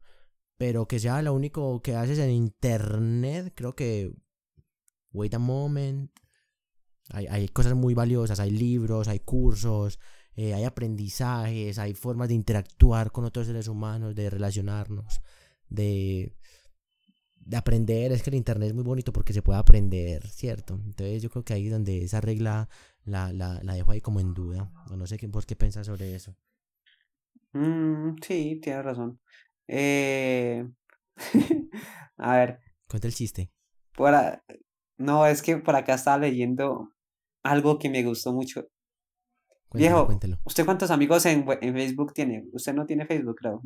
Pero 0.60 0.86
que 0.86 0.98
sea 0.98 1.22
lo 1.22 1.32
único 1.32 1.80
que 1.80 1.94
haces 1.94 2.18
en 2.18 2.28
internet, 2.30 3.54
creo 3.56 3.74
que... 3.74 4.12
Wait 5.10 5.32
a 5.32 5.38
moment. 5.38 6.10
Hay, 7.08 7.26
hay 7.28 7.48
cosas 7.48 7.74
muy 7.74 7.94
valiosas, 7.94 8.40
hay 8.40 8.50
libros, 8.50 9.08
hay 9.08 9.20
cursos, 9.20 9.98
eh, 10.34 10.52
hay 10.52 10.64
aprendizajes, 10.64 11.78
hay 11.78 11.94
formas 11.94 12.28
de 12.28 12.34
interactuar 12.34 13.10
con 13.10 13.24
otros 13.24 13.46
seres 13.46 13.68
humanos, 13.68 14.14
de 14.14 14.28
relacionarnos, 14.28 15.22
de, 15.70 16.36
de 17.36 17.56
aprender. 17.56 18.12
Es 18.12 18.22
que 18.22 18.28
el 18.28 18.36
internet 18.36 18.68
es 18.68 18.74
muy 18.74 18.84
bonito 18.84 19.14
porque 19.14 19.32
se 19.32 19.40
puede 19.40 19.58
aprender, 19.60 20.28
¿cierto? 20.28 20.74
Entonces 20.74 21.22
yo 21.22 21.30
creo 21.30 21.42
que 21.42 21.54
ahí 21.54 21.68
es 21.68 21.72
donde 21.72 22.04
esa 22.04 22.20
regla 22.20 22.68
la, 23.04 23.32
la, 23.32 23.60
la 23.62 23.74
dejo 23.74 23.92
ahí 23.92 24.02
como 24.02 24.20
en 24.20 24.34
duda. 24.34 24.70
No 24.94 25.06
sé 25.06 25.16
qué, 25.16 25.26
vos 25.26 25.46
qué 25.46 25.56
pensás 25.56 25.86
sobre 25.86 26.14
eso. 26.14 26.36
Mm, 27.54 28.16
sí, 28.22 28.60
tienes 28.62 28.84
razón. 28.84 29.18
Eh, 29.72 30.68
a 32.18 32.32
ver, 32.36 32.58
Cuenta 32.88 33.06
el 33.06 33.14
chiste. 33.14 33.50
por 33.94 34.14
a- 34.14 34.42
no, 34.98 35.26
es 35.26 35.42
que 35.42 35.56
por 35.58 35.76
acá 35.76 35.94
estaba 35.94 36.18
leyendo 36.18 36.90
algo 37.44 37.78
que 37.78 37.88
me 37.88 38.02
gustó 38.02 38.32
mucho. 38.32 38.66
Cuéntelo, 39.68 39.94
Viejo, 39.94 40.06
cuéntelo. 40.06 40.38
¿usted 40.44 40.64
cuántos 40.64 40.90
amigos 40.90 41.24
en, 41.26 41.46
en 41.62 41.74
Facebook 41.74 42.12
tiene? 42.12 42.44
Usted 42.52 42.74
no 42.74 42.84
tiene 42.84 43.06
Facebook, 43.06 43.36
creo. 43.36 43.62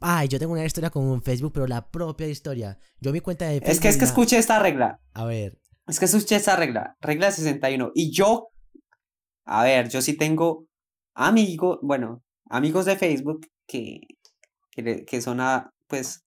Ay, 0.00 0.28
yo 0.28 0.38
tengo 0.38 0.52
una 0.52 0.64
historia 0.64 0.90
con 0.90 1.20
Facebook, 1.22 1.52
pero 1.52 1.66
la 1.66 1.90
propia 1.90 2.28
historia. 2.28 2.78
Yo 3.00 3.12
mi 3.12 3.20
cuenta 3.20 3.46
de 3.46 3.54
Facebook. 3.60 3.70
Es 3.72 3.80
que 3.80 3.88
es 3.88 3.96
que 3.98 4.04
escuche 4.04 4.38
esta 4.38 4.58
regla. 4.60 5.00
A 5.12 5.24
ver, 5.24 5.58
Es 5.88 5.98
que 5.98 6.04
escuché 6.04 6.36
esta 6.36 6.54
regla. 6.56 6.96
Regla 7.00 7.30
61. 7.32 7.90
Y 7.94 8.12
yo, 8.12 8.48
a 9.44 9.64
ver, 9.64 9.88
yo 9.88 10.00
sí 10.00 10.16
tengo 10.16 10.66
amigos, 11.14 11.78
bueno, 11.82 12.22
amigos 12.48 12.84
de 12.86 12.96
Facebook 12.96 13.46
que, 13.66 14.00
que, 14.74 14.82
le- 14.82 15.04
que 15.04 15.20
son 15.20 15.40
a, 15.40 15.70
pues, 15.86 16.24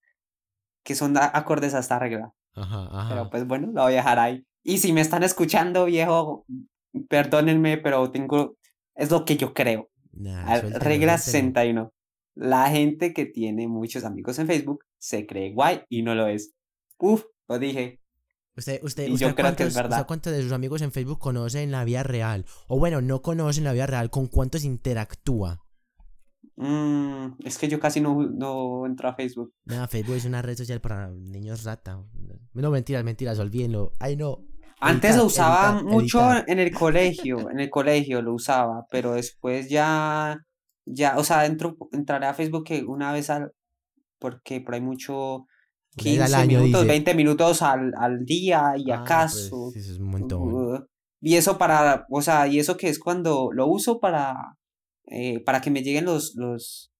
que 0.83 0.95
son 0.95 1.17
a- 1.17 1.31
acordes 1.33 1.73
a 1.73 1.79
esta 1.79 1.99
regla. 1.99 2.31
ajá, 2.55 2.87
ajá. 2.91 3.09
Pero 3.09 3.29
pues 3.29 3.45
bueno, 3.47 3.71
la 3.73 3.83
voy 3.83 3.93
a 3.93 3.97
dejar 3.97 4.19
ahí. 4.19 4.43
Y 4.63 4.79
si 4.79 4.93
me 4.93 5.01
están 5.01 5.23
escuchando, 5.23 5.85
viejo, 5.85 6.45
perdónenme, 7.09 7.77
pero 7.77 8.09
tengo, 8.11 8.57
es 8.95 9.11
lo 9.11 9.25
que 9.25 9.37
yo 9.37 9.53
creo. 9.53 9.89
Nah, 10.11 10.45
Regla 10.79 11.17
suéltelo. 11.17 11.17
61. 11.17 11.93
La 12.35 12.69
gente 12.69 13.13
que 13.13 13.25
tiene 13.25 13.67
muchos 13.67 14.03
amigos 14.03 14.39
en 14.39 14.47
Facebook 14.47 14.83
se 14.99 15.25
cree 15.27 15.53
guay 15.53 15.81
y 15.89 16.01
no 16.03 16.15
lo 16.15 16.27
es. 16.27 16.53
Uf, 16.97 17.23
lo 17.47 17.59
dije. 17.59 17.99
Usted, 18.55 18.83
usted, 18.83 19.07
Y 19.07 19.13
usted 19.13 19.27
yo 19.27 19.35
creo 19.35 19.55
que 19.55 19.63
es 19.63 19.65
cuántos- 19.65 19.67
usted 19.67 19.81
verdad. 19.83 20.07
cuántos 20.07 20.33
de 20.33 20.41
sus 20.41 20.51
amigos 20.51 20.81
en 20.81 20.91
Facebook 20.91 21.19
conoce 21.19 21.61
en 21.61 21.71
la 21.71 21.83
vida 21.83 22.01
real? 22.03 22.45
O 22.67 22.79
bueno, 22.79 23.01
no 23.01 23.21
conoce 23.21 23.59
en 23.59 23.65
la 23.65 23.73
vida 23.73 23.85
real, 23.85 24.09
¿con 24.09 24.27
cuántos 24.27 24.63
interactúa? 24.63 25.59
Mm, 26.57 27.35
es 27.45 27.57
que 27.57 27.67
yo 27.67 27.79
casi 27.79 28.01
no, 28.01 28.19
no 28.23 28.85
entro 28.85 29.07
a 29.09 29.13
Facebook. 29.15 29.53
Nada, 29.65 29.87
Facebook 29.87 30.15
es 30.15 30.25
una 30.25 30.41
red 30.41 30.57
social 30.57 30.81
para 30.81 31.09
niños 31.09 31.63
rata. 31.63 32.03
No, 32.53 32.71
mentiras, 32.71 33.03
mentiras, 33.03 33.37
olvídenlo. 33.39 33.93
Ay, 33.99 34.15
no. 34.15 34.39
Antes 34.79 35.11
Editar, 35.11 35.17
lo 35.19 35.25
usaba 35.25 35.69
editar, 35.77 35.83
mucho 35.85 36.19
editar. 36.19 36.45
en 36.47 36.59
el 36.59 36.71
colegio, 36.73 37.49
en 37.51 37.59
el 37.59 37.69
colegio 37.69 38.21
lo 38.21 38.33
usaba, 38.33 38.85
pero 38.91 39.13
después 39.13 39.69
ya, 39.69 40.39
ya, 40.85 41.17
o 41.17 41.23
sea, 41.23 41.45
entro, 41.45 41.77
entraré 41.91 42.25
a 42.27 42.33
Facebook 42.33 42.63
que 42.63 42.83
una 42.83 43.11
vez 43.11 43.29
al, 43.29 43.51
porque 44.19 44.61
por 44.61 44.73
ahí 44.75 44.81
mucho, 44.81 45.13
Una 45.15 45.45
vez 45.95 46.03
15 46.03 46.23
al 46.23 46.33
año, 46.35 46.59
minutos, 46.59 46.81
dice. 46.81 46.91
20 46.93 47.15
minutos 47.15 47.61
al, 47.63 47.91
al 47.97 48.23
día 48.25 48.73
y 48.77 48.91
Ah, 48.91 49.01
acaso. 49.01 49.69
pues, 49.73 49.83
eso 49.83 49.93
es 49.93 49.99
un 49.99 50.09
montón. 50.09 50.41
Uh, 50.53 50.85
y 51.21 51.35
eso 51.35 51.57
para, 51.57 52.05
o 52.11 52.21
sea, 52.21 52.47
y 52.47 52.59
eso 52.59 52.77
que 52.77 52.89
es 52.89 52.99
cuando 52.99 53.49
lo 53.51 53.65
uso 53.67 53.99
para, 53.99 54.35
eh, 55.07 55.39
para 55.43 55.61
que 55.61 55.71
me 55.71 55.83
lleguen 55.83 56.05
los, 56.05 56.35
los, 56.35 56.91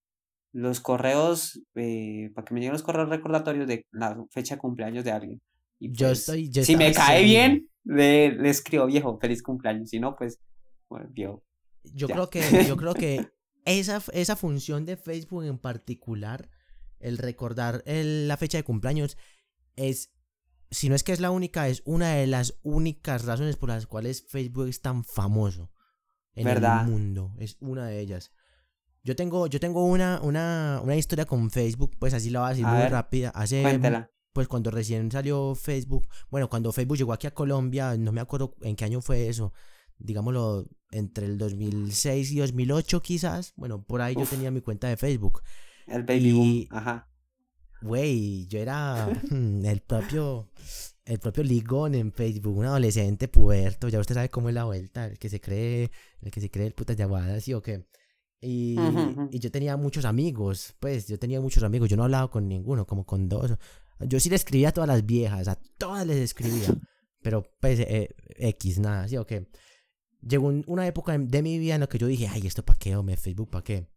los 0.54 0.80
correos, 0.80 1.62
eh, 1.76 2.32
para 2.34 2.46
que 2.46 2.54
me 2.54 2.60
lleguen 2.60 2.74
los 2.74 2.84
correos 2.84 3.10
recordatorios 3.10 3.68
de 3.68 3.86
la 3.92 4.18
fecha 4.32 4.56
de 4.56 4.62
cumpleaños 4.62 5.04
de 5.04 5.12
alguien. 5.12 5.42
Y 5.80 5.92
Yo 5.92 6.08
pues, 6.08 6.20
estoy. 6.20 6.50
Yo 6.50 6.64
si 6.64 6.76
me 6.76 6.92
cae 6.94 7.24
bien, 7.24 7.70
le, 7.84 8.32
le 8.32 8.50
escribo 8.50 8.86
viejo, 8.88 9.18
feliz 9.20 9.44
cumpleaños. 9.44 9.90
Si 9.90 10.00
no, 10.00 10.16
pues, 10.16 10.40
bueno, 10.90 11.08
viejo. 11.12 11.44
Yo 11.84 12.08
Ya. 12.08 12.16
creo 12.16 12.30
que, 12.30 12.66
yo 12.68 12.76
creo 12.78 12.94
que 12.94 13.28
esa, 13.66 14.02
esa 14.14 14.36
función 14.36 14.86
de 14.86 14.98
Facebook 14.98 15.44
en 15.44 15.58
particular, 15.60 16.50
el 17.00 17.18
recordar 17.18 17.84
el- 17.86 18.28
la 18.28 18.38
fecha 18.38 18.58
de 18.58 18.64
cumpleaños, 18.64 19.18
es, 19.76 20.12
si 20.72 20.90
no 20.90 20.96
es 20.96 21.04
que 21.04 21.12
es 21.14 21.20
la 21.20 21.32
única, 21.32 21.68
es 21.70 21.84
una 21.86 22.16
de 22.16 22.26
las 22.28 22.58
únicas 22.64 23.24
razones 23.26 23.56
por 23.58 23.70
las 23.70 23.86
cuales 23.86 24.26
Facebook 24.28 24.68
es 24.68 24.82
tan 24.82 25.04
famoso 25.04 25.70
en 26.38 26.46
¿Verdad? 26.46 26.86
el 26.86 26.92
mundo. 26.92 27.34
Es 27.40 27.58
una 27.60 27.88
de 27.88 28.00
ellas. 28.00 28.32
Yo 29.04 29.16
tengo, 29.16 29.48
yo 29.48 29.60
tengo 29.60 29.86
una, 29.86 30.20
una, 30.22 30.80
una 30.84 30.96
historia 30.96 31.26
con 31.26 31.50
Facebook, 31.50 31.96
pues 32.00 32.14
así 32.14 32.30
la 32.30 32.40
voy 32.42 32.48
a 32.48 32.50
decir 32.50 32.66
A 32.66 32.70
muy 32.72 32.80
ver, 32.80 32.92
rápida. 32.92 33.30
Hace 33.30 33.62
Cuéntela. 33.62 34.12
pues 34.34 34.48
cuando 34.48 34.70
recién 34.72 35.12
salió 35.12 35.56
Facebook, 35.56 36.08
bueno, 36.30 36.50
cuando 36.50 36.72
Facebook 36.72 36.98
llegó 36.98 37.14
aquí 37.14 37.26
a 37.28 37.34
Colombia, 37.34 37.96
no 37.98 38.12
me 38.12 38.22
acuerdo 38.22 38.56
en 38.62 38.76
qué 38.76 38.84
año 38.86 39.00
fue 39.02 39.30
eso, 39.30 39.54
digámoslo, 39.98 40.68
entre 40.92 41.26
el 41.26 41.38
2006 41.38 42.32
y 42.32 42.40
2008 42.40 43.02
quizás, 43.02 43.54
bueno, 43.56 43.82
por 43.84 44.02
ahí 44.02 44.16
yo 44.16 44.26
tenía 44.26 44.52
mi 44.52 44.62
cuenta 44.62 44.88
de 44.90 44.98
Facebook. 44.98 45.42
El 45.86 46.04
baby 46.04 46.30
y- 46.30 46.34
boom. 46.34 46.68
Ajá. 46.72 47.10
Güey, 47.82 48.48
yo 48.48 48.60
era 48.60 49.08
hmm, 49.30 49.66
el 49.66 49.82
propio, 49.82 50.50
el 51.06 51.20
propio 51.20 51.44
ligón 51.44 51.96
en 51.96 52.12
Facebook, 52.12 52.58
un 52.58 52.66
adolescente 52.66 53.28
puberto, 53.28 53.88
ya 53.90 54.00
usted 54.00 54.16
sabe 54.16 54.30
cómo 54.30 54.50
es 54.50 54.56
la 54.56 54.64
vuelta, 54.66 55.06
el 55.06 55.18
que 55.20 55.30
se 55.30 55.40
cree, 55.40 55.92
el 56.22 56.32
que 56.32 56.42
se 56.42 56.50
cree 56.50 56.68
el 56.68 56.74
putas 56.74 56.98
de 56.98 57.04
aguada, 57.04 57.40
¿sí 57.40 57.54
o 57.54 57.62
qué? 57.62 57.86
Y, 58.40 58.78
y 59.32 59.40
yo 59.40 59.50
tenía 59.52 59.78
muchos 59.78 60.06
amigos, 60.06 60.76
pues 60.80 61.08
yo 61.08 61.18
tenía 61.18 61.42
muchos 61.42 61.64
amigos, 61.64 61.90
yo 61.90 61.98
no 61.98 62.04
hablaba 62.04 62.30
con 62.30 62.48
ninguno, 62.48 62.86
como 62.86 63.06
con 63.06 63.28
dos. 63.30 63.54
Yo 64.00 64.20
sí 64.20 64.30
le 64.30 64.36
escribía 64.36 64.70
a 64.70 64.74
todas 64.74 64.88
las 64.88 65.06
viejas, 65.06 65.48
a 65.48 65.56
todas 65.78 66.06
les 66.06 66.18
escribía, 66.18 66.68
pero 67.22 67.44
pues 67.60 67.80
eh, 67.80 68.10
X, 68.38 68.78
nada, 68.80 69.08
¿sí 69.08 69.18
o 69.18 69.26
qué? 69.26 69.48
Llegó 70.22 70.48
un- 70.48 70.64
una 70.68 70.86
época 70.88 71.16
en- 71.16 71.28
de 71.28 71.42
mi 71.42 71.58
vida 71.58 71.76
en 71.76 71.82
la 71.82 71.88
que 71.88 71.98
yo 71.98 72.06
dije, 72.08 72.28
ay, 72.28 72.46
¿esto 72.46 72.64
para 72.64 72.78
qué, 72.78 72.96
hombre? 72.96 73.18
Facebook 73.18 73.50
para 73.50 73.64
qué? 73.64 73.88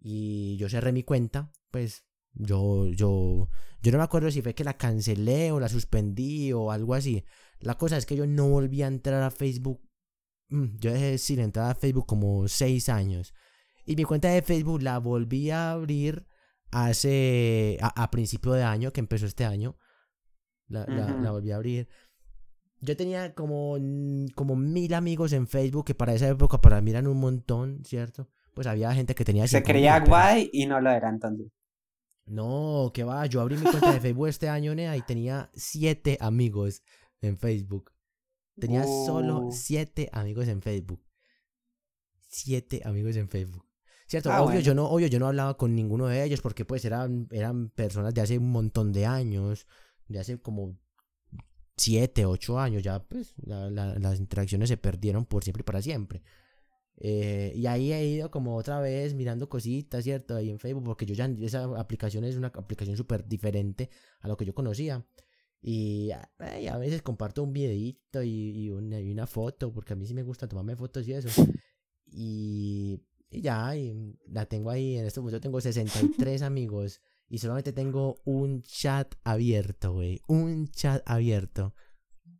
Y 0.00 0.56
yo 0.56 0.68
cerré 0.70 0.92
mi 0.92 1.02
cuenta, 1.02 1.52
pues 1.70 2.04
yo, 2.38 2.86
yo, 2.88 3.48
yo 3.82 3.92
no 3.92 3.98
me 3.98 4.04
acuerdo 4.04 4.30
si 4.30 4.42
fue 4.42 4.54
que 4.54 4.64
la 4.64 4.76
cancelé 4.76 5.52
o 5.52 5.60
la 5.60 5.68
suspendí 5.68 6.52
o 6.52 6.70
algo 6.70 6.94
así. 6.94 7.24
La 7.60 7.76
cosa 7.76 7.96
es 7.96 8.06
que 8.06 8.16
yo 8.16 8.26
no 8.26 8.48
volví 8.48 8.82
a 8.82 8.86
entrar 8.86 9.22
a 9.22 9.30
Facebook. 9.30 9.80
Mm, 10.48 10.78
Yo 10.78 10.92
dejé 10.92 11.18
sin 11.18 11.40
entrar 11.40 11.70
a 11.70 11.74
Facebook 11.74 12.06
como 12.06 12.46
seis 12.48 12.88
años. 12.88 13.34
Y 13.84 13.96
mi 13.96 14.04
cuenta 14.04 14.28
de 14.30 14.42
Facebook 14.42 14.82
la 14.82 14.98
volví 14.98 15.50
a 15.50 15.72
abrir 15.72 16.26
hace. 16.70 17.78
a, 17.80 18.02
a 18.04 18.10
principio 18.10 18.52
de 18.52 18.62
año, 18.62 18.92
que 18.92 19.00
empezó 19.00 19.26
este 19.26 19.44
año. 19.44 19.76
La, 20.68 20.84
volví 21.30 21.50
a 21.50 21.56
abrir. 21.56 21.88
Yo 22.80 22.96
tenía 22.96 23.34
como, 23.34 23.76
mm, 23.80 24.28
como 24.34 24.54
mil 24.56 24.94
amigos 24.94 25.32
en 25.32 25.48
Facebook 25.48 25.86
que 25.86 25.94
para 25.94 26.14
esa 26.14 26.28
época 26.28 26.60
para 26.60 26.80
mí 26.80 26.90
eran 26.90 27.06
un 27.08 27.18
montón, 27.18 27.84
¿cierto? 27.84 28.28
Pues 28.54 28.66
había 28.66 28.94
gente 28.94 29.14
que 29.14 29.24
tenía 29.24 29.46
Se 29.46 29.62
5.000, 29.62 29.62
creía 29.62 30.00
guay 30.00 30.50
y 30.52 30.66
no 30.66 30.80
lo 30.80 30.90
era 30.90 31.08
entonces. 31.08 31.48
No, 32.28 32.90
que 32.94 33.04
va, 33.04 33.26
yo 33.26 33.40
abrí 33.40 33.56
mi 33.56 33.62
cuenta 33.70 33.92
de 33.92 34.00
Facebook 34.00 34.28
este 34.28 34.48
año, 34.48 34.74
Nea, 34.74 34.96
y 34.96 35.02
tenía 35.02 35.50
siete 35.54 36.16
amigos 36.20 36.82
en 37.20 37.38
Facebook. 37.38 37.92
Tenía 38.58 38.84
solo 38.84 39.50
siete 39.52 40.08
amigos 40.12 40.48
en 40.48 40.60
Facebook. 40.62 41.02
Siete 42.28 42.82
amigos 42.84 43.16
en 43.16 43.28
Facebook. 43.28 43.64
Cierto, 44.06 44.30
Ah, 44.32 44.38
obvio, 44.40 44.46
bueno. 44.54 44.60
yo 44.60 44.74
no, 44.74 44.86
obvio, 44.88 45.06
yo 45.06 45.18
no 45.18 45.26
hablaba 45.26 45.56
con 45.56 45.74
ninguno 45.74 46.06
de 46.06 46.24
ellos 46.24 46.40
porque 46.40 46.64
pues 46.64 46.84
eran, 46.84 47.28
eran 47.30 47.68
personas 47.70 48.14
de 48.14 48.20
hace 48.22 48.38
un 48.38 48.50
montón 48.50 48.92
de 48.92 49.06
años, 49.06 49.66
de 50.08 50.18
hace 50.18 50.40
como 50.40 50.78
7, 51.76 52.24
8 52.26 52.58
años, 52.58 52.82
ya 52.82 53.02
pues 53.06 53.34
la- 53.38 53.70
la- 53.70 53.98
las 53.98 54.18
interacciones 54.18 54.68
se 54.70 54.76
perdieron 54.76 55.24
por 55.26 55.44
siempre 55.44 55.60
y 55.60 55.64
para 55.64 55.82
siempre. 55.82 56.22
Eh, 57.00 57.52
y 57.54 57.66
ahí 57.66 57.92
he 57.92 58.04
ido 58.04 58.30
como 58.30 58.56
otra 58.56 58.80
vez 58.80 59.14
mirando 59.14 59.48
cositas, 59.48 60.02
¿cierto? 60.02 60.34
Ahí 60.34 60.50
en 60.50 60.58
Facebook, 60.58 60.84
porque 60.84 61.06
yo 61.06 61.14
ya, 61.14 61.26
esa 61.40 61.64
aplicación 61.78 62.24
es 62.24 62.36
una 62.36 62.48
aplicación 62.48 62.96
súper 62.96 63.26
diferente 63.26 63.88
a 64.20 64.28
lo 64.28 64.36
que 64.36 64.44
yo 64.44 64.54
conocía. 64.54 65.06
Y 65.60 66.10
ay, 66.38 66.66
a 66.68 66.76
veces 66.78 67.02
comparto 67.02 67.42
un 67.42 67.52
videito 67.52 68.22
y, 68.22 68.64
y 68.64 68.70
una, 68.70 69.00
y 69.00 69.10
una 69.10 69.26
foto, 69.26 69.72
porque 69.72 69.92
a 69.92 69.96
mí 69.96 70.06
sí 70.06 70.14
me 70.14 70.22
gusta 70.22 70.48
tomarme 70.48 70.76
fotos 70.76 71.06
y 71.06 71.12
eso. 71.12 71.28
Y, 72.06 73.00
y 73.30 73.42
ya, 73.42 73.76
y 73.76 74.18
la 74.26 74.46
tengo 74.46 74.70
ahí, 74.70 74.96
en 74.96 75.06
este 75.06 75.20
momento 75.20 75.40
tengo 75.40 75.60
63 75.60 76.42
amigos 76.42 77.00
y 77.28 77.38
solamente 77.38 77.72
tengo 77.72 78.20
un 78.24 78.62
chat 78.62 79.14
abierto, 79.22 79.92
güey. 79.92 80.20
Un 80.26 80.68
chat 80.68 81.02
abierto. 81.06 81.74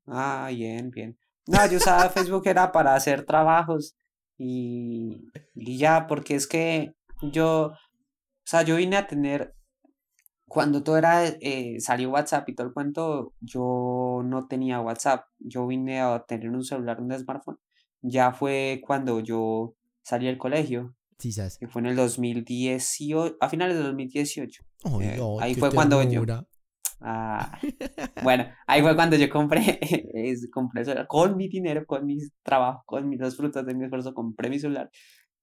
Ah, 0.06 0.48
bien, 0.50 0.90
bien. 0.90 1.18
No, 1.46 1.66
yo 1.70 1.76
usaba 1.76 2.08
Facebook 2.10 2.46
era 2.46 2.72
para 2.72 2.94
hacer 2.94 3.24
trabajos 3.24 3.94
y, 4.38 5.28
y 5.54 5.78
ya, 5.78 6.06
porque 6.06 6.34
es 6.36 6.46
que 6.46 6.94
yo, 7.20 7.72
o 7.72 7.76
sea, 8.44 8.62
yo 8.62 8.76
vine 8.76 8.96
a 8.96 9.06
tener, 9.06 9.54
cuando 10.46 10.82
todo 10.82 10.96
era, 10.96 11.26
eh, 11.26 11.80
salió 11.80 12.10
WhatsApp 12.10 12.48
y 12.48 12.54
todo 12.54 12.68
el 12.68 12.72
cuento, 12.72 13.34
yo 13.40 14.22
no 14.24 14.46
tenía 14.46 14.80
WhatsApp, 14.80 15.24
yo 15.38 15.66
vine 15.66 16.00
a 16.00 16.24
tener 16.26 16.50
un 16.50 16.64
celular, 16.64 17.00
un 17.00 17.12
smartphone, 17.18 17.58
ya 18.00 18.32
fue 18.32 18.80
cuando 18.86 19.20
yo 19.20 19.74
salí 20.02 20.26
del 20.26 20.38
colegio, 20.38 20.94
Sí, 21.18 21.32
que 21.58 21.66
fue 21.66 21.82
en 21.82 21.86
el 21.86 21.96
2018, 21.96 23.38
a 23.40 23.48
finales 23.48 23.74
del 23.74 23.86
2018. 23.86 24.62
Ay, 24.84 24.92
Eh, 25.02 25.16
no, 25.16 25.40
ahí 25.40 25.54
fue 25.56 25.72
cuando 25.72 26.00
yo-. 26.04 26.24
Ah, 27.00 27.58
bueno, 28.24 28.46
ahí 28.66 28.82
fue 28.82 28.94
cuando 28.94 29.16
yo 29.16 29.28
compré, 29.30 29.78
es, 30.14 30.48
compré 30.50 30.84
con 31.06 31.36
mi 31.36 31.48
dinero, 31.48 31.84
con 31.86 32.04
mi 32.04 32.18
trabajo, 32.42 32.82
con 32.86 33.08
mis, 33.08 33.20
los 33.20 33.36
frutos 33.36 33.64
de 33.64 33.74
mi 33.74 33.84
esfuerzo, 33.84 34.14
compré 34.14 34.50
mi 34.50 34.58
celular 34.58 34.90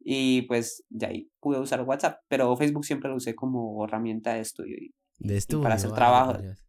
y 0.08 0.44
pues 0.44 0.84
ya 0.90 1.08
ahí 1.08 1.30
pude 1.40 1.60
usar 1.60 1.82
WhatsApp, 1.82 2.20
pero 2.28 2.56
Facebook 2.56 2.86
siempre 2.86 3.10
lo 3.10 3.16
usé 3.16 3.34
como 3.34 3.84
herramienta 3.86 4.36
de 4.36 4.42
estudio 4.42 4.78
y, 4.78 4.94
De 5.18 5.34
y 5.34 5.38
estudio. 5.38 5.64
para 5.64 5.76
hacer 5.76 5.92
trabajo. 5.94 6.34
Dios. 6.38 6.64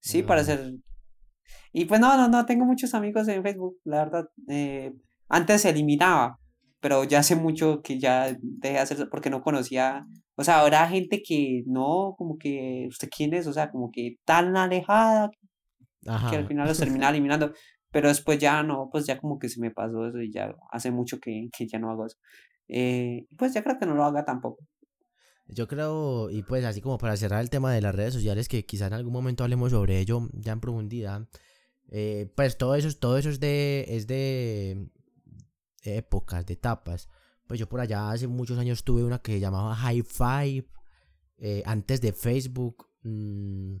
Sí, 0.00 0.24
para 0.24 0.40
hacer... 0.40 0.74
Y 1.72 1.84
pues 1.84 2.00
no, 2.00 2.16
no, 2.16 2.28
no, 2.28 2.44
tengo 2.44 2.64
muchos 2.64 2.92
amigos 2.94 3.28
en 3.28 3.42
Facebook, 3.42 3.78
la 3.84 4.04
verdad. 4.04 4.28
eh, 4.48 4.92
antes 5.28 5.62
se 5.62 5.70
eliminaba, 5.70 6.40
pero 6.80 7.04
ya 7.04 7.20
hace 7.20 7.36
mucho 7.36 7.82
que 7.82 8.00
ya 8.00 8.36
dejé 8.42 8.74
de 8.74 8.78
hacer 8.80 9.08
porque 9.08 9.30
no 9.30 9.42
conocía, 9.42 10.04
o 10.36 10.44
sea, 10.44 10.60
ahora 10.60 10.88
gente 10.88 11.22
que 11.22 11.62
no, 11.66 12.14
como 12.16 12.38
que, 12.38 12.86
¿usted 12.88 13.08
quién 13.14 13.34
es? 13.34 13.46
O 13.46 13.52
sea, 13.52 13.70
como 13.70 13.90
que 13.90 14.16
tan 14.24 14.56
alejada 14.56 15.30
que 16.02 16.36
al 16.36 16.46
final 16.46 16.66
los 16.66 16.78
terminaba 16.78 17.10
eliminando, 17.12 17.52
pero 17.90 18.08
después 18.08 18.38
ya 18.38 18.62
no, 18.62 18.88
pues 18.90 19.06
ya 19.06 19.18
como 19.18 19.38
que 19.38 19.48
se 19.48 19.60
me 19.60 19.70
pasó 19.70 20.06
eso 20.06 20.20
y 20.20 20.32
ya 20.32 20.54
hace 20.70 20.90
mucho 20.90 21.18
que, 21.20 21.48
que 21.56 21.66
ya 21.66 21.78
no 21.78 21.90
hago 21.90 22.06
eso. 22.06 22.16
Eh, 22.68 23.26
pues 23.36 23.52
ya 23.52 23.62
creo 23.62 23.78
que 23.78 23.86
no 23.86 23.94
lo 23.94 24.04
haga 24.04 24.24
tampoco. 24.24 24.64
Yo 25.46 25.68
creo, 25.68 26.30
y 26.30 26.42
pues 26.42 26.64
así 26.64 26.80
como 26.80 26.96
para 26.96 27.16
cerrar 27.16 27.42
el 27.42 27.50
tema 27.50 27.72
de 27.72 27.82
las 27.82 27.94
redes 27.94 28.14
sociales, 28.14 28.48
que 28.48 28.64
quizá 28.64 28.86
en 28.86 28.94
algún 28.94 29.12
momento 29.12 29.44
hablemos 29.44 29.72
sobre 29.72 29.98
ello 29.98 30.28
ya 30.32 30.52
en 30.52 30.60
profundidad, 30.60 31.28
eh, 31.90 32.32
pues 32.34 32.56
todo 32.56 32.74
eso, 32.74 32.90
todo 32.98 33.18
eso 33.18 33.28
es 33.28 33.38
de, 33.38 33.84
es 33.88 34.06
de 34.06 34.88
épocas, 35.82 36.46
de 36.46 36.54
etapas. 36.54 37.08
Pues 37.46 37.60
yo 37.60 37.68
por 37.68 37.80
allá 37.80 38.10
hace 38.10 38.26
muchos 38.26 38.58
años 38.58 38.84
tuve 38.84 39.04
una 39.04 39.20
que 39.20 39.40
llamaba 39.40 39.74
High 39.74 40.02
Five, 40.02 40.66
eh, 41.38 41.62
antes 41.66 42.00
de 42.00 42.12
Facebook, 42.12 42.86
mm, 43.02 43.76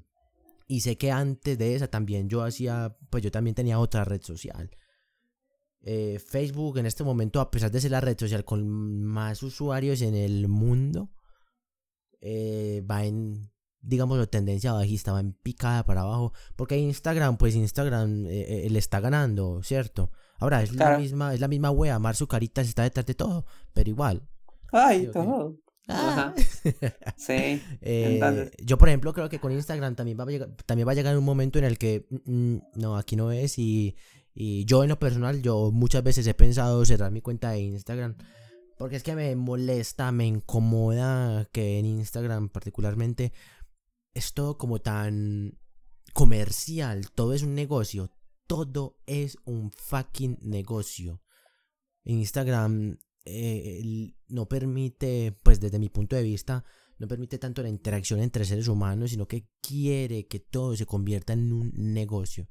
y 0.66 0.80
sé 0.80 0.96
que 0.96 1.12
antes 1.12 1.56
de 1.58 1.74
esa 1.74 1.88
también 1.88 2.28
yo 2.28 2.42
hacía, 2.42 2.96
pues 3.10 3.22
yo 3.22 3.30
también 3.30 3.54
tenía 3.54 3.78
otra 3.78 4.04
red 4.04 4.22
social. 4.22 4.70
Eh, 5.80 6.18
Facebook 6.18 6.78
en 6.78 6.86
este 6.86 7.04
momento, 7.04 7.40
a 7.40 7.50
pesar 7.50 7.70
de 7.70 7.80
ser 7.80 7.90
la 7.90 8.00
red 8.00 8.18
social 8.18 8.44
con 8.44 9.02
más 9.04 9.42
usuarios 9.42 10.02
en 10.02 10.14
el 10.14 10.48
mundo, 10.48 11.10
eh, 12.20 12.84
va 12.88 13.04
en, 13.04 13.50
digamos, 13.80 14.28
tendencia 14.30 14.72
bajista, 14.72 15.12
va 15.12 15.20
en 15.20 15.34
picada 15.34 15.84
para 15.84 16.02
abajo. 16.02 16.32
Porque 16.56 16.78
Instagram, 16.78 17.36
pues 17.36 17.54
Instagram 17.54 18.24
le 18.24 18.78
está 18.78 19.00
ganando, 19.00 19.62
¿cierto? 19.62 20.10
Ahora, 20.42 20.60
es 20.60 20.74
la 20.74 20.98
misma, 20.98 21.34
es 21.34 21.38
la 21.38 21.46
misma 21.46 21.70
wea, 21.70 22.00
Mar 22.00 22.16
su 22.16 22.26
carita 22.26 22.62
está 22.62 22.82
detrás 22.82 23.06
de 23.06 23.14
todo, 23.14 23.46
pero 23.72 23.88
igual. 23.88 24.28
Ay, 24.72 25.06
todo. 25.06 25.56
Ah. 25.86 26.34
Ajá. 26.34 26.34
Sí. 27.16 27.62
Eh, 27.80 28.50
yo, 28.58 28.76
por 28.76 28.88
ejemplo, 28.88 29.12
creo 29.12 29.28
que 29.28 29.38
con 29.38 29.52
Instagram 29.52 29.94
también 29.94 30.18
va 30.18 30.24
a 30.24 30.26
llegar, 30.26 30.48
también 30.66 30.88
va 30.88 30.92
a 30.92 30.94
llegar 30.96 31.16
un 31.16 31.24
momento 31.24 31.60
en 31.60 31.64
el 31.64 31.78
que 31.78 32.08
mm, 32.10 32.32
mm, 32.32 32.62
no, 32.74 32.96
aquí 32.96 33.14
no 33.14 33.30
es. 33.30 33.56
Y, 33.56 33.94
y 34.34 34.64
yo, 34.64 34.82
en 34.82 34.88
lo 34.88 34.98
personal, 34.98 35.42
yo 35.42 35.70
muchas 35.70 36.02
veces 36.02 36.26
he 36.26 36.34
pensado 36.34 36.84
cerrar 36.84 37.12
mi 37.12 37.20
cuenta 37.20 37.52
de 37.52 37.60
Instagram. 37.60 38.16
Porque 38.76 38.96
es 38.96 39.04
que 39.04 39.14
me 39.14 39.36
molesta, 39.36 40.10
me 40.10 40.26
incomoda 40.26 41.48
que 41.52 41.78
en 41.78 41.86
Instagram, 41.86 42.48
particularmente, 42.48 43.32
es 44.12 44.34
todo 44.34 44.58
como 44.58 44.80
tan 44.80 45.56
comercial. 46.12 47.12
Todo 47.14 47.32
es 47.32 47.44
un 47.44 47.54
negocio. 47.54 48.10
Todo 48.52 48.98
es 49.06 49.38
un 49.46 49.72
fucking 49.72 50.36
negocio. 50.42 51.22
Instagram 52.04 52.98
eh, 53.24 54.12
no 54.28 54.46
permite, 54.46 55.32
pues 55.42 55.58
desde 55.58 55.78
mi 55.78 55.88
punto 55.88 56.16
de 56.16 56.22
vista, 56.22 56.62
no 56.98 57.08
permite 57.08 57.38
tanto 57.38 57.62
la 57.62 57.70
interacción 57.70 58.20
entre 58.20 58.44
seres 58.44 58.68
humanos, 58.68 59.12
sino 59.12 59.26
que 59.26 59.48
quiere 59.62 60.26
que 60.26 60.38
todo 60.38 60.76
se 60.76 60.84
convierta 60.84 61.32
en 61.32 61.50
un 61.50 61.72
negocio. 61.74 62.50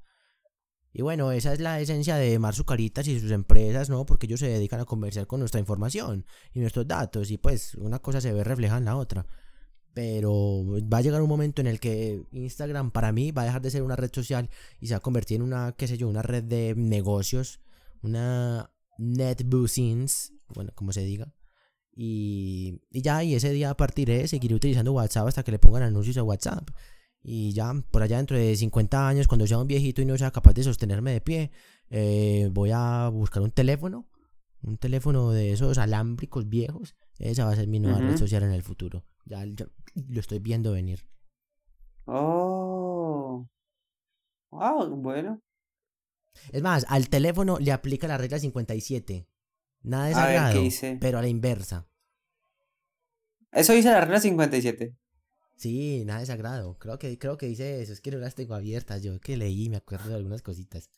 Y 0.91 1.03
bueno, 1.03 1.31
esa 1.33 1.53
es 1.53 1.59
la 1.59 1.79
esencia 1.79 2.15
de 2.15 2.39
Mar 2.39 2.55
Zucaritas 2.55 3.07
y 3.07 3.19
sus 3.19 3.29
empresas, 3.29 3.91
¿no? 3.91 4.03
Porque 4.03 4.25
ellos 4.25 4.39
se 4.39 4.47
dedican 4.47 4.79
a 4.79 4.85
comerciar 4.85 5.27
con 5.27 5.39
nuestra 5.39 5.59
información 5.59 6.25
y 6.51 6.61
nuestros 6.61 6.87
datos, 6.87 7.29
y 7.29 7.37
pues 7.37 7.75
una 7.75 7.99
cosa 7.99 8.21
se 8.21 8.33
ve 8.33 8.43
reflejada 8.43 8.79
en 8.79 8.85
la 8.85 8.97
otra. 8.97 9.27
Pero 9.93 10.63
va 10.91 10.99
a 10.99 11.01
llegar 11.01 11.21
un 11.21 11.29
momento 11.29 11.61
en 11.61 11.67
el 11.67 11.79
que 11.79 12.23
Instagram 12.31 12.91
para 12.91 13.11
mí 13.11 13.31
va 13.31 13.41
a 13.41 13.45
dejar 13.45 13.61
de 13.61 13.71
ser 13.71 13.83
una 13.83 13.97
red 13.97 14.11
social 14.13 14.49
y 14.79 14.87
se 14.87 14.93
va 14.93 14.99
a 14.99 15.01
convertir 15.01 15.35
en 15.35 15.41
una, 15.41 15.73
qué 15.73 15.87
sé 15.87 15.97
yo, 15.97 16.07
una 16.07 16.21
red 16.21 16.43
de 16.43 16.73
negocios, 16.75 17.59
una 18.01 18.71
netbuzzings, 18.97 20.33
bueno, 20.53 20.71
como 20.75 20.93
se 20.93 21.03
diga. 21.03 21.33
Y, 21.93 22.81
y 22.89 23.01
ya, 23.01 23.23
y 23.23 23.35
ese 23.35 23.51
día 23.51 23.75
partiré, 23.75 24.27
seguiré 24.27 24.55
utilizando 24.55 24.93
WhatsApp 24.93 25.27
hasta 25.27 25.43
que 25.43 25.51
le 25.51 25.59
pongan 25.59 25.83
anuncios 25.83 26.17
a 26.17 26.23
WhatsApp. 26.23 26.69
Y 27.23 27.53
ya, 27.53 27.73
por 27.91 28.01
allá 28.01 28.17
dentro 28.17 28.37
de 28.37 28.55
50 28.55 29.07
años, 29.07 29.27
cuando 29.27 29.45
sea 29.45 29.59
un 29.59 29.67
viejito 29.67 30.01
y 30.01 30.05
no 30.05 30.17
sea 30.17 30.31
capaz 30.31 30.53
de 30.53 30.63
sostenerme 30.63 31.11
de 31.11 31.21
pie, 31.21 31.51
eh, 31.89 32.49
voy 32.51 32.71
a 32.73 33.09
buscar 33.09 33.43
un 33.43 33.51
teléfono, 33.51 34.07
un 34.63 34.77
teléfono 34.77 35.31
de 35.31 35.51
esos 35.51 35.77
alámbricos 35.77 36.49
viejos. 36.49 36.95
Esa 37.19 37.45
va 37.45 37.51
a 37.51 37.55
ser 37.55 37.67
mi 37.67 37.79
nueva 37.79 37.99
red 37.99 38.17
social 38.17 38.43
en 38.43 38.51
el 38.51 38.63
futuro. 38.63 39.03
Ya, 39.25 39.45
ya 39.45 39.67
lo 40.09 40.19
estoy 40.19 40.39
viendo 40.39 40.71
venir. 40.73 41.05
Oh. 42.05 43.47
Wow, 44.51 44.95
bueno. 44.97 45.41
Es 46.51 46.61
más, 46.61 46.85
al 46.89 47.09
teléfono 47.09 47.57
le 47.59 47.71
aplica 47.71 48.07
la 48.07 48.17
regla 48.17 48.39
57. 48.39 49.27
Nada 49.83 50.07
de 50.07 50.13
A 50.13 50.25
ver, 50.25 50.27
¿qué 50.27 50.37
sagrado, 50.37 50.61
dice? 50.61 50.97
pero 50.99 51.17
a 51.19 51.21
la 51.21 51.27
inversa. 51.27 51.87
Eso 53.51 53.73
dice 53.73 53.89
la 53.89 54.01
regla 54.01 54.19
57. 54.19 54.95
Sí, 55.55 56.03
nada 56.05 56.21
de 56.21 56.25
sagrado. 56.25 56.77
Creo 56.79 56.97
que, 56.97 57.17
creo 57.17 57.37
que 57.37 57.45
dice 57.45 57.81
eso. 57.81 57.93
Es 57.93 58.01
que 58.01 58.11
no 58.11 58.17
las 58.17 58.35
tengo 58.35 58.55
abiertas. 58.55 59.03
Yo 59.03 59.19
que 59.19 59.37
leí 59.37 59.69
me 59.69 59.77
acuerdo 59.77 60.09
de 60.09 60.15
algunas 60.15 60.41
cositas. 60.41 60.89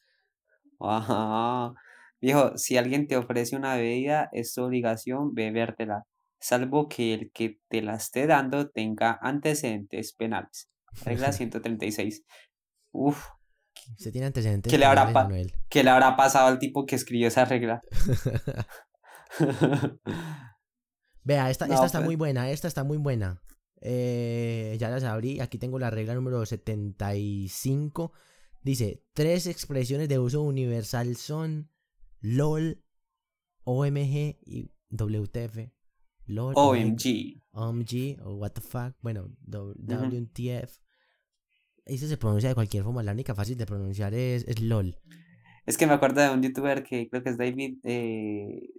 Ajá. 0.80 1.74
Viejo, 2.22 2.58
si 2.58 2.78
alguien 2.78 3.08
te 3.08 3.18
ofrece 3.18 3.56
una 3.58 3.76
bebida, 3.76 4.30
es 4.32 4.54
tu 4.54 4.64
obligación 4.64 5.34
bebértela, 5.34 6.06
salvo 6.44 6.88
que 6.90 7.14
el 7.14 7.32
que 7.32 7.60
te 7.70 7.82
la 7.82 7.96
esté 7.96 8.28
dando 8.28 8.70
tenga 8.70 9.18
antecedentes 9.22 10.14
penales. 10.14 10.70
Regla 11.06 11.32
136. 11.34 12.24
Uf, 12.92 13.26
Usted 13.98 14.12
tiene 14.12 14.28
antecedentes. 14.28 14.72
¿Qué 14.72 14.78
le 14.78 14.86
habrá 14.86 15.08
penales. 15.08 15.54
¿qué 15.70 15.84
le 15.84 15.90
habrá 15.90 16.16
pasado 16.16 16.48
al 16.48 16.60
tipo 16.60 16.86
que 16.86 16.96
escribió 16.96 17.28
esa 17.28 17.46
regla? 17.46 17.82
Vea, 21.24 21.50
esta, 21.50 21.68
No, 21.68 21.74
esta 21.74 21.86
está 21.86 22.00
pues. 22.00 22.06
muy 22.06 22.16
buena. 22.16 22.50
Esta 22.52 22.68
está 22.68 22.84
muy 22.84 22.98
buena. 22.98 23.42
Eh, 23.82 24.78
ya 24.80 24.90
las 24.90 25.04
abrí. 25.04 25.40
Aquí 25.40 25.58
tengo 25.58 25.80
la 25.80 25.90
regla 25.90 26.14
número 26.16 26.46
75. 26.46 28.14
Dice: 28.62 29.04
Tres 29.14 29.48
expresiones 29.48 30.08
de 30.08 30.20
uso 30.20 30.42
universal 30.42 31.16
son 31.16 31.72
LOL, 32.20 32.84
OMG 33.64 34.38
y 34.46 34.72
WTF. 34.90 35.72
LOL, 36.26 36.54
OMG. 36.56 37.42
OMG 37.52 38.20
o 38.24 38.36
what 38.36 38.52
the 38.52 38.62
fuck, 38.62 38.96
bueno, 39.02 39.30
WTF. 39.46 40.80
Eso 41.86 42.08
se 42.08 42.18
pronuncia 42.18 42.50
de 42.50 42.56
cualquier 42.56 42.84
forma, 42.84 43.04
la 43.04 43.12
única 43.12 43.36
fácil 43.36 43.58
de 43.58 43.66
pronunciar 43.66 44.14
es, 44.14 44.46
es 44.48 44.62
LOL. 44.62 44.98
Es 45.66 45.78
que 45.78 45.86
me 45.88 45.94
acuerdo 45.94 46.22
de 46.22 46.30
un 46.30 46.42
youtuber 46.42 46.84
que 46.84 47.10
creo 47.10 47.24
que 47.24 47.30
es 47.30 47.38
David 47.38 47.78
eh, 47.84 48.70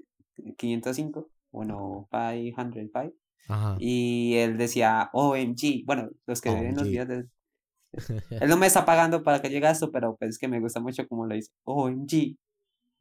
505, 0.56 1.30
bueno, 1.50 2.08
505, 2.10 3.14
Ajá. 3.48 3.76
y 3.78 4.34
él 4.36 4.56
decía 4.56 5.10
OMG. 5.12 5.84
Bueno, 5.84 6.10
los 6.26 6.40
que 6.40 6.50
ven 6.50 6.74
los 6.74 6.84
videos 6.88 7.08
de- 7.08 7.28
Él 8.40 8.48
no 8.48 8.56
me 8.56 8.66
está 8.66 8.84
pagando 8.84 9.22
para 9.22 9.40
que 9.40 9.48
llegue 9.50 9.66
a 9.66 9.70
esto, 9.70 9.92
pero 9.92 10.16
pues 10.16 10.30
es 10.30 10.38
que 10.38 10.48
me 10.48 10.60
gusta 10.60 10.80
mucho 10.80 11.06
como 11.06 11.26
lo 11.26 11.34
dice. 11.34 11.52
OMG. 11.64 12.36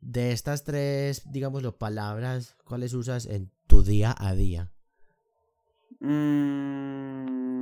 De 0.01 0.32
estas 0.34 0.65
tres, 0.65 1.23
digámoslo, 1.32 1.77
palabras, 1.77 2.58
¿cuáles 2.65 2.93
usas 2.93 3.25
en 3.25 3.51
tu 3.73 3.81
día 3.83 4.13
a 4.17 4.33
día? 4.36 4.69
Mm, 5.99 7.53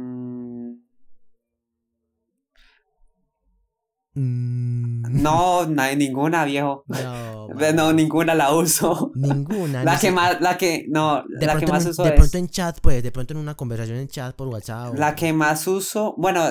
Mm, 4.14 5.22
no, 5.24 5.66
na- 5.68 5.96
ninguna, 5.96 6.44
viejo. 6.44 6.84
no, 6.88 7.48
No, 7.74 7.94
ninguna 7.94 8.36
la 8.36 8.54
uso. 8.54 9.12
ninguna. 9.16 9.84
La 9.86 9.98
que 9.98 10.12
más, 10.12 10.42
la 10.42 10.58
que, 10.58 10.86
no, 10.90 11.24
De 11.30 11.46
la 11.46 11.58
que 11.58 11.66
más 11.68 11.86
en, 11.86 11.92
uso 11.92 12.04
de 12.04 12.10
es. 12.10 12.16
pronto 12.18 12.38
en 12.38 12.50
chat, 12.50 12.80
pues, 12.82 13.02
de 13.02 13.12
pronto 13.14 13.34
en 13.34 13.40
una 13.40 13.56
conversación 13.56 13.98
en 14.00 14.10
chat 14.10 14.36
por 14.36 14.50
WhatsApp. 14.50 14.92
o- 14.94 14.98
La 14.98 15.16
que 15.16 15.32
más 15.32 15.66
uso, 15.66 16.14
bueno, 16.18 16.44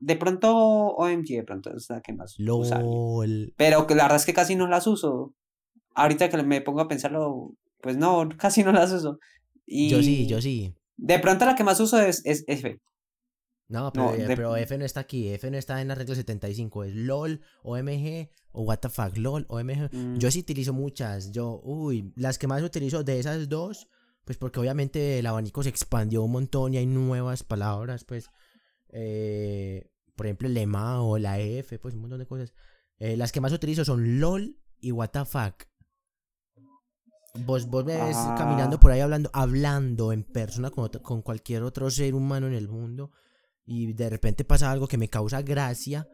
de 0.00 0.16
pronto 0.16 0.48
OMG, 0.56 1.26
de 1.38 1.42
pronto 1.42 1.74
es 1.76 1.90
la 1.90 2.00
que 2.00 2.12
más 2.12 2.36
uso. 2.38 2.76
Pero 3.56 3.80
la 3.88 4.04
verdad 4.04 4.16
es 4.16 4.24
que 4.26 4.32
casi 4.34 4.54
no 4.54 4.68
las 4.68 4.86
uso. 4.86 5.34
Ahorita 5.96 6.28
que 6.28 6.40
me 6.44 6.60
pongo 6.60 6.80
a 6.82 6.86
pensarlo, 6.86 7.50
pues 7.80 7.96
no, 7.96 8.28
casi 8.38 8.62
no 8.64 8.72
las 8.72 8.92
uso. 8.92 9.18
Y 9.66 9.90
Yo 9.90 10.02
sí, 10.02 10.26
yo 10.26 10.40
sí. 10.40 10.74
De 10.96 11.18
pronto 11.18 11.44
la 11.44 11.54
que 11.54 11.64
más 11.64 11.78
uso 11.80 12.00
es, 12.00 12.22
es 12.24 12.44
F. 12.46 12.78
No, 13.68 13.92
pero, 13.92 14.06
No, 14.06 14.14
eh, 14.14 14.26
de- 14.26 14.36
pero 14.36 14.56
F 14.56 14.78
no 14.78 14.84
está 14.84 15.00
aquí. 15.00 15.28
F 15.28 15.50
no 15.50 15.58
está 15.58 15.80
en 15.82 15.88
la 15.88 15.94
regla 15.94 16.14
75. 16.14 16.84
Es 16.84 16.94
LOL, 16.94 17.42
OMG 17.62 18.30
o 18.52 18.62
what 18.62 18.78
the 18.78 18.88
fuck. 18.88 19.16
LOL, 19.18 19.44
OMG. 19.48 19.90
Mm, 19.92 20.18
Yo 20.18 20.30
sí 20.30 20.40
utilizo 20.40 20.72
muchas. 20.72 21.30
Yo, 21.32 21.60
uy, 21.62 22.12
las 22.16 22.38
que 22.38 22.46
más 22.46 22.62
utilizo 22.62 23.04
de 23.04 23.18
esas 23.18 23.48
dos, 23.50 23.88
pues 24.24 24.38
porque 24.38 24.58
obviamente 24.58 25.18
el 25.18 25.26
abanico 25.26 25.62
se 25.62 25.68
expandió 25.68 26.22
un 26.22 26.32
montón 26.32 26.72
y 26.72 26.78
hay 26.78 26.86
nuevas 26.86 27.42
palabras, 27.44 28.04
pues. 28.04 28.30
eh, 28.90 29.90
por 30.16 30.26
ejemplo, 30.26 30.48
el 30.48 30.54
lema 30.54 31.02
o 31.02 31.18
la 31.18 31.38
F, 31.38 31.78
pues 31.78 31.94
un 31.94 32.00
montón 32.00 32.18
de 32.18 32.26
cosas. 32.26 32.52
Eh, 32.98 33.16
las 33.16 33.30
que 33.32 33.40
más 33.40 33.52
utilizo 33.52 33.84
son 33.84 34.18
LOL 34.18 34.56
y 34.80 34.90
what 34.92 35.10
the 35.10 35.24
fuck. 35.24 35.64
Vos, 37.44 37.66
vos 37.68 37.84
me 37.84 37.96
ves 37.96 38.16
Ah. 38.16 38.34
caminando 38.38 38.78
por 38.80 38.90
ahí 38.90 39.00
hablando, 39.00 39.30
hablando 39.32 40.12
en 40.12 40.24
persona 40.24 40.70
con, 40.70 40.84
otro- 40.84 41.02
con 41.02 41.22
cualquier 41.22 41.62
otro 41.62 41.90
ser 41.90 42.14
humano 42.14 42.46
en 42.46 42.54
el 42.54 42.68
mundo 42.68 43.10
y 43.64 43.92
de 43.92 44.08
repente 44.10 44.44
pasa 44.44 44.70
algo 44.70 44.88
que 44.88 44.98
me 44.98 45.08
causa 45.08 45.42
gracia, 45.42 46.08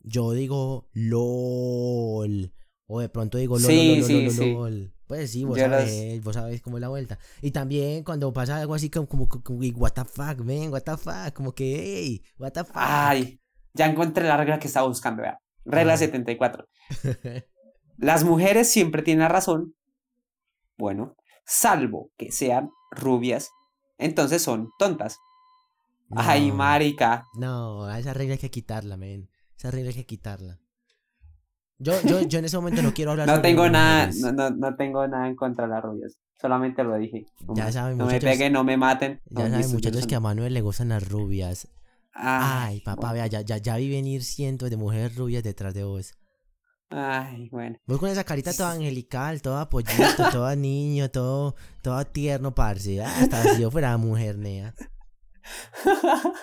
yo 0.00 0.32
digo 0.32 0.88
LOL. 0.92 2.52
O 2.86 3.00
de 3.00 3.08
pronto 3.08 3.38
digo 3.38 3.58
LOL, 3.58 3.70
Sí, 3.70 3.96
LOL, 3.96 4.04
sí, 4.04 4.22
LOL, 4.24 4.30
sí. 4.32 4.52
LOL. 4.54 4.94
Pues 5.06 5.30
sí, 5.32 5.44
vos 5.44 5.58
Yo 5.58 5.64
sabés, 5.64 6.22
vos 6.22 6.34
sabés 6.34 6.62
cómo 6.62 6.76
es 6.76 6.80
la 6.80 6.88
vuelta. 6.88 7.18
Y 7.42 7.50
también 7.50 8.04
cuando 8.04 8.32
pasa 8.32 8.58
algo 8.58 8.74
así 8.74 8.90
como, 8.90 9.08
como, 9.08 9.28
como, 9.28 9.58
what 9.76 9.92
the 9.92 10.04
fuck, 10.04 10.38
man, 10.44 10.70
what 10.72 10.82
the 10.82 10.96
fuck, 10.96 11.32
como 11.34 11.52
que, 11.52 11.76
hey, 11.82 12.22
what 12.38 12.52
the 12.52 12.62
fuck. 12.64 12.76
Ay, 12.76 13.40
ya 13.74 13.86
encontré 13.86 14.24
la 14.26 14.36
regla 14.36 14.58
que 14.60 14.68
estaba 14.68 14.86
buscando, 14.86 15.22
vea. 15.22 15.38
Regla 15.64 15.94
Ah. 15.94 15.98
74. 15.98 16.64
Las 17.96 18.24
mujeres 18.24 18.70
siempre 18.70 19.02
tienen 19.02 19.22
la 19.22 19.28
razón. 19.28 19.74
Bueno, 20.80 21.14
salvo 21.44 22.10
que 22.16 22.32
sean 22.32 22.70
rubias, 22.90 23.50
entonces 23.98 24.40
son 24.40 24.70
tontas. 24.78 25.18
Ay, 26.16 26.50
marica. 26.50 27.26
No, 27.34 27.84
a 27.84 27.98
esa 27.98 28.14
regla 28.14 28.32
hay 28.32 28.40
que 28.40 28.50
quitarla, 28.50 28.96
men. 28.96 29.28
Esa 29.58 29.70
regla 29.70 29.90
hay 29.90 29.94
que 29.94 30.06
quitarla. 30.06 30.58
Yo, 31.78 31.92
yo, 32.02 32.22
yo 32.22 32.38
en 32.38 32.46
ese 32.46 32.56
momento 32.56 32.80
no 32.80 32.94
quiero 32.94 33.10
hablar 33.10 33.26
No 33.26 33.36
sobre 33.36 33.50
tengo 33.50 33.68
nada, 33.68 34.10
no, 34.20 34.32
no, 34.32 34.50
no 34.50 34.74
tengo 34.76 35.06
nada 35.06 35.28
en 35.28 35.36
contra 35.36 35.66
de 35.66 35.70
las 35.70 35.82
rubias. 35.82 36.18
Solamente 36.40 36.82
lo 36.82 36.96
dije. 36.96 37.26
No, 37.46 37.54
Ya 37.54 37.70
saben, 37.70 37.98
no 37.98 38.06
me 38.06 38.18
peguen, 38.18 38.54
no 38.54 38.64
me 38.64 38.78
maten. 38.78 39.20
Ya 39.28 39.50
saben, 39.50 39.70
muchachos, 39.70 40.06
que 40.06 40.14
a 40.14 40.20
Manuel 40.20 40.54
le 40.54 40.62
gustan 40.62 40.88
las 40.88 41.06
rubias. 41.06 41.68
Ay, 42.14 42.76
Ay, 42.76 42.80
papá, 42.80 43.12
vea, 43.12 43.26
ya, 43.26 43.42
ya, 43.42 43.58
ya 43.58 43.76
vi 43.76 43.90
venir 43.90 44.24
cientos 44.24 44.70
de 44.70 44.78
mujeres 44.78 45.14
rubias 45.14 45.44
detrás 45.44 45.74
de 45.74 45.84
vos. 45.84 46.14
Ay, 46.90 47.48
bueno. 47.50 47.78
Vos 47.86 48.00
con 48.00 48.08
esa 48.08 48.24
carita 48.24 48.52
toda 48.52 48.72
angelical, 48.72 49.40
toda 49.40 49.70
pollito, 49.70 49.94
todo 50.32 50.54
niño, 50.56 51.08
todo, 51.08 51.54
todo 51.82 52.04
tierno, 52.04 52.52
parce. 52.52 53.00
Ah, 53.00 53.14
Hasta 53.20 53.54
si 53.54 53.62
yo 53.62 53.70
fuera 53.70 53.96
mujer, 53.96 54.36
nea. 54.36 54.74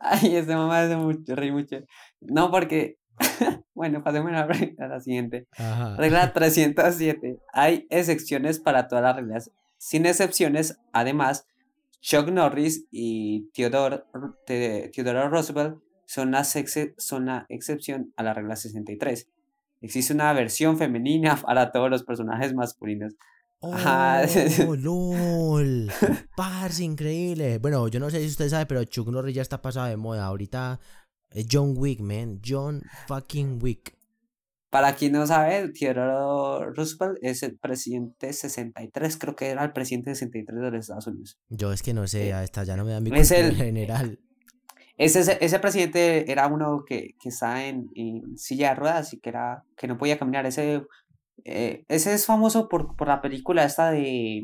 Ay, 0.00 0.36
este 0.36 0.56
mamá 0.56 0.80
hace 0.80 0.96
mucho, 0.96 1.34
reír 1.34 1.52
mucho. 1.52 1.76
No, 2.20 2.50
porque. 2.50 2.96
bueno, 3.74 4.02
pasemos 4.02 4.32
a 4.32 4.46
la, 4.86 5.00
siguiente. 5.00 5.46
Ajá. 5.58 5.96
Regla 5.96 6.32
307. 6.32 7.38
Hay 7.52 7.86
excepciones 7.90 8.60
para 8.60 8.88
todas 8.88 9.04
las 9.04 9.16
reglas. 9.16 9.50
Sin 9.76 10.06
excepciones, 10.06 10.78
además, 10.92 11.46
Chuck 12.00 12.28
Norris 12.28 12.86
y 12.90 13.50
Theodore, 13.52 14.04
Theodore 14.46 15.28
Roosevelt 15.28 15.83
son 16.06 16.28
una, 16.28 16.44
son 16.44 17.22
una 17.22 17.46
excepción 17.48 18.12
a 18.16 18.22
la 18.22 18.34
regla 18.34 18.56
63. 18.56 19.28
Existe 19.80 20.12
una 20.14 20.32
versión 20.32 20.78
femenina 20.78 21.36
para 21.42 21.70
todos 21.72 21.90
los 21.90 22.02
personajes 22.04 22.54
masculinos. 22.54 23.14
Ajá. 23.62 24.22
Oh, 24.66 24.76
lol. 24.76 25.90
Parce, 26.36 26.82
increíble. 26.84 27.58
Bueno, 27.58 27.88
yo 27.88 27.98
no 28.00 28.10
sé 28.10 28.20
si 28.20 28.26
usted 28.26 28.48
sabe, 28.48 28.66
pero 28.66 28.84
Chuck 28.84 29.08
Norris 29.08 29.34
ya 29.34 29.42
está 29.42 29.62
pasado 29.62 29.86
de 29.88 29.96
moda. 29.96 30.26
Ahorita 30.26 30.78
es 31.30 31.46
John 31.50 31.74
Wick, 31.76 32.00
man. 32.00 32.40
John 32.46 32.82
fucking 33.08 33.58
Wick. 33.62 33.96
Para 34.70 34.92
quien 34.96 35.12
no 35.12 35.24
sabe, 35.24 35.68
Theodore 35.68 36.72
Roosevelt 36.74 37.18
es 37.22 37.44
el 37.44 37.56
presidente 37.58 38.32
63, 38.32 39.16
creo 39.18 39.36
que 39.36 39.46
era 39.50 39.62
el 39.64 39.72
presidente 39.72 40.14
63 40.16 40.60
de 40.60 40.70
los 40.72 40.80
Estados 40.80 41.06
Unidos. 41.06 41.38
Yo 41.48 41.72
es 41.72 41.80
que 41.80 41.94
no 41.94 42.08
sé, 42.08 42.28
Eh, 42.28 42.32
hasta 42.32 42.64
ya 42.64 42.76
no 42.76 42.84
me 42.84 42.90
da 42.90 43.00
mi 43.00 43.16
es 43.16 43.30
el- 43.30 43.54
general. 43.54 44.18
Ese, 44.96 45.38
ese, 45.44 45.58
presidente 45.58 46.30
era 46.30 46.46
uno 46.46 46.84
que, 46.86 47.14
que 47.20 47.28
estaba 47.30 47.64
en, 47.64 47.88
en 47.94 48.36
silla 48.38 48.70
de 48.70 48.74
ruedas 48.76 49.12
y 49.12 49.20
que, 49.20 49.30
era, 49.30 49.64
que 49.76 49.88
no 49.88 49.98
podía 49.98 50.18
caminar. 50.18 50.46
Ese, 50.46 50.82
eh, 51.44 51.84
ese 51.88 52.14
es 52.14 52.26
famoso 52.26 52.68
por, 52.68 52.94
por 52.96 53.08
la 53.08 53.20
película 53.20 53.64
esta 53.64 53.90
de, 53.90 54.40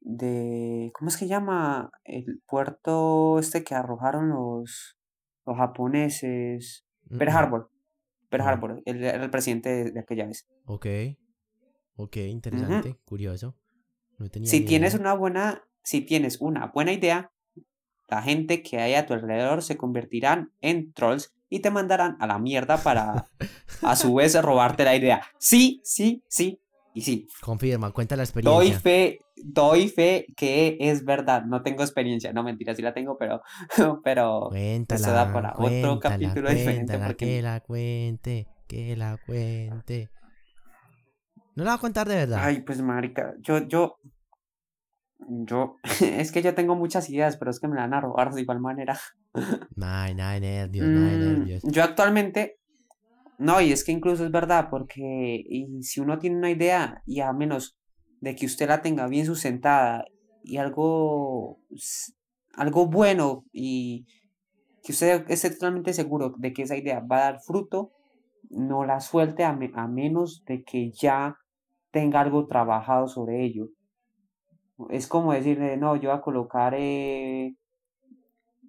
de... 0.00 0.90
¿Cómo 0.94 1.08
es 1.08 1.16
que 1.16 1.28
llama? 1.28 1.90
El 2.04 2.42
puerto 2.46 3.38
este 3.38 3.62
que 3.64 3.74
arrojaron 3.74 4.30
los, 4.30 4.98
los 5.46 5.56
japoneses. 5.56 6.84
Pearl 7.18 7.30
Mm, 7.32 7.36
Harbor. 7.36 7.70
Pearl. 8.30 8.42
Harbor. 8.48 8.82
Él 8.86 9.04
era 9.04 9.22
el 9.22 9.30
presidente 9.30 9.68
de, 9.68 9.90
de 9.92 10.00
aquella 10.00 10.26
vez. 10.26 10.46
Ok. 10.64 10.86
Ok, 11.96 12.16
interesante, 12.16 12.98
curioso. 13.04 13.56
No 14.18 14.28
tenía 14.28 14.50
Si 14.50 14.64
tienes 14.64 14.94
idea. 14.94 15.00
una 15.00 15.14
buena, 15.14 15.62
si 15.84 16.00
tienes 16.00 16.40
una 16.40 16.66
buena 16.74 16.92
idea, 16.92 17.30
la 18.08 18.22
gente 18.22 18.62
que 18.62 18.78
hay 18.80 18.94
a 18.94 19.06
tu 19.06 19.14
alrededor 19.14 19.62
se 19.62 19.76
convertirán 19.76 20.52
en 20.60 20.92
trolls 20.92 21.32
y 21.48 21.60
te 21.60 21.70
mandarán 21.70 22.16
a 22.20 22.26
la 22.26 22.38
mierda 22.38 22.78
para 22.78 23.28
a 23.82 23.96
su 23.96 24.14
vez 24.14 24.40
robarte 24.42 24.84
la 24.84 24.96
idea. 24.96 25.22
Sí, 25.38 25.80
sí, 25.84 26.22
sí 26.28 26.60
y 26.94 27.02
sí. 27.02 27.26
Confirma, 27.40 27.90
cuenta 27.92 28.14
la 28.16 28.22
Doy 28.22 28.68
experiencia. 28.68 28.78
fe, 28.80 29.20
doy 29.36 29.88
fe 29.88 30.26
que 30.36 30.76
es 30.80 31.04
verdad. 31.04 31.42
No 31.44 31.62
tengo 31.62 31.82
experiencia, 31.82 32.32
no 32.32 32.42
mentira, 32.44 32.74
sí 32.74 32.82
la 32.82 32.94
tengo, 32.94 33.16
pero 33.18 33.42
pero 34.04 34.46
Cuéntala, 34.50 35.08
da 35.10 35.32
para 35.32 35.52
otro 35.54 35.98
cuéntala, 36.00 36.18
diferente 36.18 36.64
cuéntala, 36.64 37.06
porque- 37.06 37.26
que 37.26 37.42
la 37.42 37.60
cuente, 37.60 38.46
que 38.68 38.96
la 38.96 39.18
cuente. 39.26 40.08
No 41.56 41.62
la 41.64 41.70
va 41.70 41.76
a 41.76 41.80
contar 41.80 42.08
de 42.08 42.16
verdad. 42.16 42.40
ay, 42.42 42.62
pues 42.62 42.80
marica, 42.82 43.34
yo 43.40 43.58
yo 43.66 43.98
yo 45.18 45.76
es 46.00 46.32
que 46.32 46.42
yo 46.42 46.54
tengo 46.54 46.74
muchas 46.76 47.08
ideas, 47.10 47.36
pero 47.36 47.50
es 47.50 47.60
que 47.60 47.68
me 47.68 47.76
la 47.76 47.82
van 47.82 47.94
a 47.94 48.00
robar 48.00 48.32
de 48.32 48.42
igual 48.42 48.60
manera. 48.60 48.98
Ay, 49.80 50.14
nada 50.14 50.40
nervios, 50.40 50.92
de 50.92 51.18
Mm, 51.18 51.18
nervios. 51.18 51.62
Yo 51.64 51.82
actualmente, 51.82 52.56
no, 53.38 53.60
y 53.60 53.72
es 53.72 53.84
que 53.84 53.92
incluso 53.92 54.24
es 54.24 54.32
verdad, 54.32 54.68
porque 54.70 55.42
y 55.48 55.82
si 55.82 56.00
uno 56.00 56.18
tiene 56.18 56.36
una 56.38 56.50
idea, 56.50 57.02
y 57.06 57.20
a 57.20 57.32
menos 57.32 57.76
de 58.20 58.34
que 58.36 58.46
usted 58.46 58.68
la 58.68 58.82
tenga 58.82 59.06
bien 59.08 59.26
sustentada 59.26 60.04
y 60.42 60.58
algo, 60.58 61.60
algo 62.54 62.86
bueno, 62.88 63.44
y 63.52 64.06
que 64.82 64.92
usted 64.92 65.24
esté 65.30 65.50
totalmente 65.50 65.92
seguro 65.94 66.34
de 66.38 66.52
que 66.52 66.62
esa 66.62 66.76
idea 66.76 67.00
va 67.00 67.16
a 67.18 67.32
dar 67.32 67.40
fruto, 67.42 67.92
no 68.50 68.84
la 68.84 69.00
suelte 69.00 69.44
a, 69.44 69.52
me- 69.52 69.72
a 69.74 69.88
menos 69.88 70.44
de 70.46 70.62
que 70.64 70.90
ya 70.92 71.36
tenga 71.92 72.20
algo 72.20 72.46
trabajado 72.46 73.08
sobre 73.08 73.44
ello. 73.44 73.68
Es 74.90 75.06
como 75.06 75.32
decirle, 75.32 75.76
no, 75.76 75.96
yo 75.96 76.10
voy 76.10 76.18
a 76.18 76.22
colocar 76.22 76.74
eh, 76.76 77.54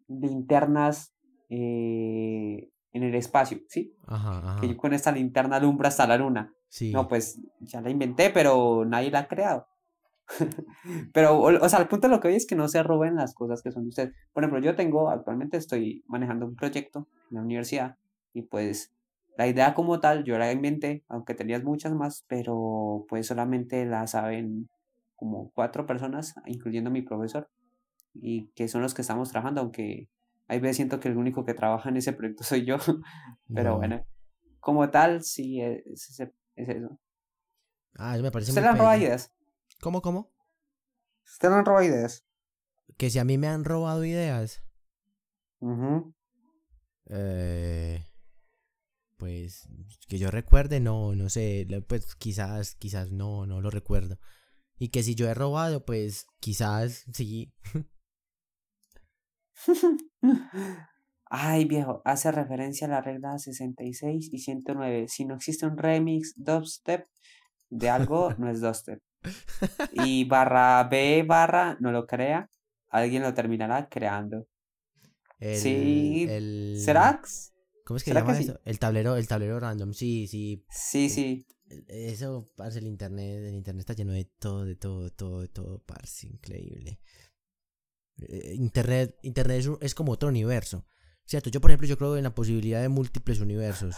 linternas 0.07 1.13
eh, 1.49 2.69
en 2.91 3.03
el 3.03 3.15
espacio, 3.15 3.59
¿sí? 3.67 3.95
Ajá, 4.05 4.37
ajá. 4.37 4.61
Que 4.61 4.67
yo 4.67 4.77
con 4.77 4.93
esta 4.93 5.11
linterna 5.11 5.57
alumbra 5.57 5.89
hasta 5.89 6.07
la 6.07 6.17
luna. 6.17 6.53
Sí. 6.69 6.91
No, 6.91 7.07
pues 7.07 7.41
ya 7.59 7.81
la 7.81 7.89
inventé, 7.89 8.29
pero 8.29 8.85
nadie 8.85 9.11
la 9.11 9.19
ha 9.19 9.27
creado. 9.27 9.67
pero, 11.13 11.37
o, 11.37 11.65
o 11.65 11.69
sea, 11.69 11.79
el 11.79 11.87
punto 11.87 12.07
de 12.07 12.15
lo 12.15 12.19
que 12.19 12.27
hoy 12.29 12.35
es 12.35 12.47
que 12.47 12.55
no 12.55 12.67
se 12.67 12.83
roben 12.83 13.15
las 13.15 13.33
cosas 13.33 13.61
que 13.61 13.71
son 13.71 13.83
de 13.83 13.89
ustedes. 13.89 14.13
Por 14.33 14.43
ejemplo, 14.43 14.61
yo 14.61 14.75
tengo, 14.75 15.09
actualmente 15.09 15.57
estoy 15.57 16.03
manejando 16.07 16.45
un 16.45 16.55
proyecto 16.55 17.07
en 17.29 17.37
la 17.37 17.41
universidad 17.41 17.97
y 18.33 18.43
pues 18.43 18.93
la 19.37 19.47
idea 19.47 19.73
como 19.73 19.99
tal 19.99 20.23
yo 20.23 20.37
la 20.37 20.51
inventé, 20.51 21.03
aunque 21.07 21.33
tenías 21.33 21.63
muchas 21.63 21.93
más, 21.93 22.25
pero 22.27 23.05
pues 23.09 23.27
solamente 23.27 23.85
la 23.85 24.07
saben 24.07 24.69
como 25.15 25.51
cuatro 25.51 25.85
personas, 25.85 26.35
incluyendo 26.45 26.91
mi 26.91 27.01
profesor, 27.01 27.49
y 28.13 28.47
que 28.55 28.67
son 28.67 28.81
los 28.81 28.93
que 28.93 29.01
estamos 29.01 29.29
trabajando, 29.29 29.61
aunque 29.61 30.09
Ahí 30.47 30.59
veces 30.59 30.75
siento 30.75 30.99
que 30.99 31.07
el 31.07 31.17
único 31.17 31.43
que 31.43 31.55
trabaja 31.55 31.89
en 31.89 31.97
ese 31.97 32.13
proyecto 32.13 32.43
soy 32.43 32.65
yo. 32.65 32.77
Pero 33.53 33.71
No. 33.71 33.77
bueno, 33.77 34.05
como 34.59 34.89
tal, 34.91 35.23
sí, 35.23 35.59
es, 35.61 35.83
es- 35.87 36.19
es 36.55 36.69
eso. 36.69 36.99
Ah, 37.97 38.17
me 38.21 38.31
parece 38.31 38.51
¿Usted 38.51 38.61
muy 38.61 38.63
le 38.63 38.69
han 38.69 38.77
robado 38.77 38.97
ideas? 38.99 39.33
¿Cómo, 39.81 40.01
cómo? 40.01 40.31
¿Usted 41.25 41.49
le 41.49 41.55
han 41.55 41.65
robado 41.65 41.85
ideas? 41.85 42.25
Que 42.97 43.09
si 43.09 43.19
a 43.19 43.25
mí 43.25 43.37
me 43.37 43.47
han 43.47 43.63
robado 43.63 44.05
ideas. 44.05 44.61
Eh, 47.09 48.03
pues 49.17 49.67
que 50.07 50.17
yo 50.17 50.29
recuerde, 50.29 50.79
no, 50.79 51.15
no 51.15 51.29
sé, 51.29 51.65
pues 51.87 52.15
quizás, 52.15 52.75
quizás 52.75 53.11
no, 53.11 53.45
no 53.45 53.61
lo 53.61 53.69
recuerdo. 53.69 54.19
Y 54.77 54.89
que 54.89 55.03
si 55.03 55.15
yo 55.15 55.27
he 55.29 55.33
robado, 55.33 55.85
pues 55.85 56.27
quizás 56.39 57.05
sí. 57.13 57.53
Ay, 61.27 61.65
viejo, 61.65 62.01
hace 62.05 62.31
referencia 62.31 62.87
a 62.87 62.89
la 62.89 63.01
regla 63.01 63.37
66 63.37 64.29
y 64.31 64.39
109. 64.39 65.07
Si 65.07 65.25
no 65.25 65.35
existe 65.35 65.65
un 65.65 65.77
remix 65.77 66.33
dubstep 66.37 67.07
de 67.69 67.89
algo, 67.89 68.33
no 68.37 68.49
es 68.49 68.61
dubstep. 68.61 69.01
Y 69.91 70.25
barra 70.25 70.83
B 70.83 71.23
barra, 71.27 71.77
no 71.79 71.91
lo 71.91 72.05
crea, 72.05 72.49
alguien 72.89 73.23
lo 73.23 73.33
terminará 73.33 73.89
creando. 73.89 74.47
El, 75.39 75.59
Sí, 75.59 76.27
el- 76.29 76.75
¿Será? 76.83 77.21
¿Cómo 77.85 77.97
es 77.97 78.03
que 78.03 78.11
se 78.11 78.15
llama 78.15 78.33
que 78.33 78.43
sí? 78.43 78.49
eso? 78.49 78.59
El 78.65 78.79
tablero, 78.79 79.15
el 79.15 79.27
tablero 79.27 79.59
random, 79.59 79.93
sí, 79.93 80.27
sí. 80.27 80.65
Sí, 80.69 81.07
sí. 81.09 81.47
Eso, 81.87 82.51
parce, 82.55 82.79
el 82.79 82.87
internet, 82.87 83.43
el 83.45 83.55
internet 83.55 83.81
está 83.81 83.93
lleno 83.93 84.11
de 84.11 84.25
todo, 84.25 84.65
de 84.65 84.75
todo, 84.75 85.03
de 85.03 85.11
todo, 85.11 85.41
de 85.41 85.47
todo, 85.47 85.83
parce, 85.85 86.27
increíble. 86.27 86.99
Eh, 88.17 88.55
Internet, 88.55 89.17
internet 89.21 89.65
es 89.81 89.93
como 89.95 90.13
otro 90.13 90.29
universo. 90.29 90.85
¿Cierto? 91.25 91.49
Yo, 91.49 91.61
por 91.61 91.71
ejemplo, 91.71 91.87
yo 91.87 91.97
creo 91.97 92.17
en 92.17 92.23
la 92.23 92.35
posibilidad 92.35 92.81
de 92.81 92.89
múltiples 92.89 93.39
universos. 93.39 93.95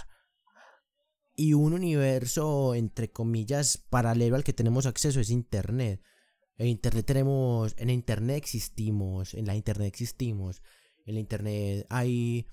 Y 1.36 1.54
un 1.54 1.74
universo, 1.74 2.74
entre 2.74 3.12
comillas, 3.12 3.78
paralelo 3.90 4.36
al 4.36 4.44
que 4.44 4.54
tenemos 4.54 4.86
acceso 4.86 5.20
es 5.20 5.30
Internet. 5.30 6.02
En 6.58 6.68
Internet 6.68 7.06
tenemos, 7.06 7.76
en 7.78 7.90
Internet 7.90 8.38
existimos, 8.38 9.34
en 9.34 9.46
la 9.46 9.56
Internet 9.56 9.88
existimos. 9.88 10.62
En 11.06 11.16
la 11.16 11.20
Internet 11.20 11.86
hay, 11.90 12.48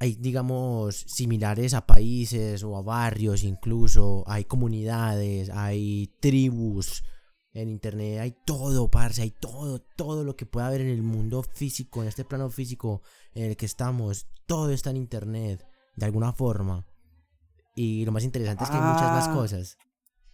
hay, 0.00 0.16
digamos, 0.16 0.96
similares 1.06 1.74
a 1.74 1.86
países 1.86 2.62
o 2.64 2.76
a 2.76 2.82
barrios 2.82 3.44
incluso. 3.44 4.24
Hay 4.26 4.44
comunidades, 4.44 5.50
hay 5.50 6.12
tribus. 6.20 7.04
En 7.52 7.68
Internet 7.68 8.18
hay 8.18 8.34
todo, 8.44 8.90
parce, 8.90 9.22
hay 9.22 9.30
todo, 9.30 9.78
todo 9.96 10.24
lo 10.24 10.34
que 10.34 10.44
pueda 10.44 10.66
haber 10.66 10.80
en 10.80 10.88
el 10.88 11.02
mundo 11.02 11.42
físico, 11.44 12.02
en 12.02 12.08
este 12.08 12.24
plano 12.24 12.50
físico 12.50 13.02
en 13.32 13.44
el 13.50 13.56
que 13.56 13.66
estamos. 13.66 14.26
Todo 14.46 14.70
está 14.70 14.90
en 14.90 14.96
Internet, 14.96 15.64
de 15.94 16.04
alguna 16.06 16.32
forma. 16.32 16.84
Y 17.76 18.04
lo 18.04 18.10
más 18.12 18.24
interesante 18.24 18.64
es 18.64 18.70
que 18.70 18.76
hay 18.76 18.82
muchas 18.82 19.10
más 19.10 19.28
Ah. 19.28 19.34
cosas. 19.34 19.76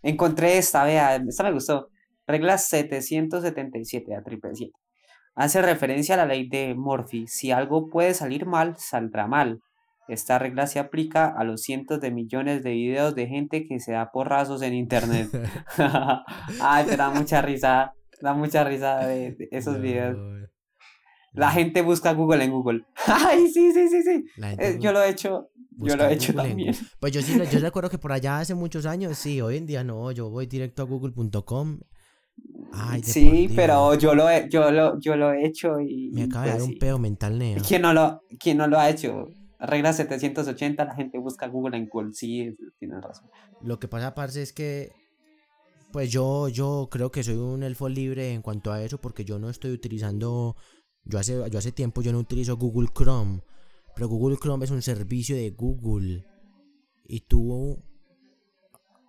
Encontré 0.03 0.57
esta, 0.57 0.85
vea, 0.85 1.17
esta 1.17 1.43
me 1.43 1.53
gustó. 1.53 1.89
Regla 2.27 2.57
777 2.57 4.15
a 4.15 4.23
triple 4.23 4.55
7. 4.55 4.73
Hace 5.41 5.63
referencia 5.63 6.17
a 6.17 6.19
la 6.19 6.27
ley 6.27 6.47
de 6.47 6.75
Murphy. 6.75 7.27
Si 7.27 7.51
algo 7.51 7.89
puede 7.89 8.13
salir 8.13 8.45
mal, 8.45 8.77
saldrá 8.77 9.27
mal. 9.27 9.63
Esta 10.07 10.39
regla 10.39 10.67
se 10.67 10.79
aplica 10.79 11.29
a 11.29 11.45
los 11.45 11.63
cientos 11.63 11.99
de 11.99 12.11
millones 12.11 12.63
de 12.63 12.73
videos 12.73 13.15
de 13.15 13.27
gente 13.27 13.67
que 13.67 13.81
se 13.81 13.93
da 13.93 14.11
porrazos 14.13 14.61
en 14.61 14.75
internet. 14.75 15.31
Ay, 16.61 16.85
te 16.85 16.95
da 16.95 17.09
mucha 17.09 17.41
risa. 17.41 17.95
Da 18.21 18.35
mucha 18.35 18.65
risa 18.65 18.99
de, 19.07 19.33
de 19.33 19.49
esos 19.51 19.81
videos. 19.81 20.15
No, 20.15 20.47
La 21.33 21.51
gente 21.51 21.81
busca 21.81 22.13
Google 22.13 22.45
en 22.45 22.51
Google. 22.51 22.85
Ay, 23.07 23.49
sí, 23.49 23.73
sí, 23.73 23.89
sí, 23.89 24.03
sí. 24.03 24.25
Eh, 24.59 24.77
yo 24.79 24.93
lo 24.93 25.03
he 25.03 25.09
hecho. 25.09 25.49
Yo 25.79 25.97
lo 25.97 26.05
he 26.05 26.13
hecho 26.13 26.35
Google 26.35 26.49
también. 26.51 26.77
Pues 27.01 27.13
yo 27.13 27.23
sí, 27.23 27.41
yo 27.51 27.61
recuerdo 27.61 27.89
que 27.89 27.97
por 27.97 28.13
allá 28.13 28.41
hace 28.41 28.55
muchos 28.55 28.85
años, 28.85 29.17
sí, 29.17 29.41
hoy 29.41 29.57
en 29.57 29.65
día 29.65 29.85
no, 29.85 30.13
yo 30.13 30.29
voy 30.29 30.45
directo 30.45 30.83
a 30.83 30.85
google.com. 30.85 31.81
Ay, 32.73 33.01
de 33.01 33.07
Sí, 33.07 33.49
pero 33.55 33.95
yo 33.95 34.15
lo 34.15 34.29
he, 34.29 34.49
yo 34.49 34.71
lo, 34.71 34.99
yo 35.01 35.17
lo 35.17 35.33
he 35.33 35.47
hecho 35.47 35.81
y. 35.81 36.11
Me 36.13 36.25
acaba 36.25 36.45
de 36.45 36.53
pues 36.53 36.63
dar 36.63 36.71
un 36.71 36.79
pedo 36.79 36.99
mental, 36.99 37.39
Nea. 37.39 37.59
¿Quién 37.67 37.83
no 37.83 37.93
lo, 37.93 38.23
quién 38.39 38.59
no 38.59 38.67
lo 38.67 38.79
ha 38.79 38.89
hecho? 38.89 39.29
Regla 39.59 39.93
780, 39.93 40.85
la 40.85 40.95
gente 40.95 41.19
busca 41.19 41.47
Google 41.49 41.77
en 41.77 41.89
Google. 41.89 42.13
Sí, 42.15 42.57
tienes 42.79 43.03
razón. 43.03 43.29
Lo 43.61 43.79
que 43.79 43.89
pasa, 43.89 44.15
parce, 44.15 44.43
es 44.43 44.53
que. 44.53 44.93
Pues 45.93 46.11
yo, 46.13 46.49
yo 46.49 46.89
creo 46.89 47.11
que 47.11 47.25
soy 47.25 47.35
un 47.35 47.65
elfo 47.65 47.89
libre 47.89 48.33
en 48.33 48.43
cuanto 48.43 48.73
a 48.73 48.81
eso, 48.81 48.99
porque 48.99 49.25
yo 49.25 49.41
no 49.41 49.51
estoy 49.51 49.73
utilizando. 49.73 50.57
Yo 51.05 51.19
hace, 51.19 51.43
yo 51.51 51.59
hace 51.59 51.73
tiempo 51.73 52.03
yo 52.03 52.13
no 52.13 52.19
utilizo 52.19 52.57
Google 52.57 52.89
Chrome. 52.95 53.41
Pero 53.95 54.09
Google 54.09 54.37
Chrome 54.37 54.65
es 54.65 54.71
un 54.71 54.83
servicio 54.83 55.35
de 55.35 55.51
Google. 55.51 56.25
Y 57.07 57.21
tú, 57.21 57.83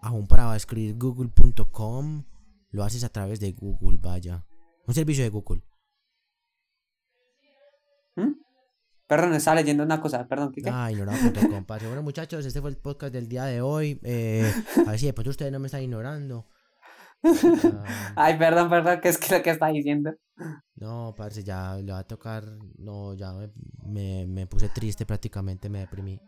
aún 0.01 0.27
para 0.27 0.55
escribir 0.55 0.97
google.com, 0.97 2.23
lo 2.71 2.83
haces 2.83 3.03
a 3.03 3.09
través 3.09 3.39
de 3.39 3.51
Google, 3.51 3.99
vaya. 4.01 4.45
Un 4.87 4.93
servicio 4.93 5.23
de 5.23 5.29
Google. 5.29 5.63
¿Mm? 8.15 8.33
Perdón, 9.07 9.33
estaba 9.33 9.55
leyendo 9.55 9.83
una 9.83 9.99
cosa. 9.99 10.25
Perdón, 10.27 10.51
¿qué? 10.53 10.61
qué? 10.61 10.69
Ah, 10.71 10.91
ignorado.com. 10.91 11.65
Bueno, 11.67 12.01
muchachos, 12.01 12.45
este 12.45 12.61
fue 12.61 12.69
el 12.69 12.77
podcast 12.77 13.13
del 13.13 13.27
día 13.27 13.43
de 13.45 13.61
hoy. 13.61 13.99
Eh, 14.03 14.51
a 14.85 14.91
ver 14.91 14.99
si 14.99 15.05
de 15.05 15.13
pronto 15.13 15.31
ustedes 15.31 15.51
no 15.51 15.59
me 15.59 15.67
están 15.67 15.81
ignorando. 15.81 16.47
Ah, 17.23 18.13
Ay, 18.15 18.37
perdón, 18.37 18.69
perdón, 18.69 18.99
¿qué 19.01 19.09
es 19.09 19.17
que 19.17 19.35
lo 19.35 19.43
que 19.43 19.49
está 19.51 19.67
diciendo? 19.67 20.13
No, 20.75 21.13
parce, 21.15 21.43
ya 21.43 21.75
le 21.75 21.91
va 21.91 21.99
a 21.99 22.07
tocar. 22.07 22.45
No, 22.77 23.13
ya 23.13 23.33
me, 23.33 23.49
me, 23.85 24.25
me 24.25 24.47
puse 24.47 24.69
triste 24.69 25.05
prácticamente, 25.05 25.69
me 25.69 25.79
deprimí. 25.79 26.19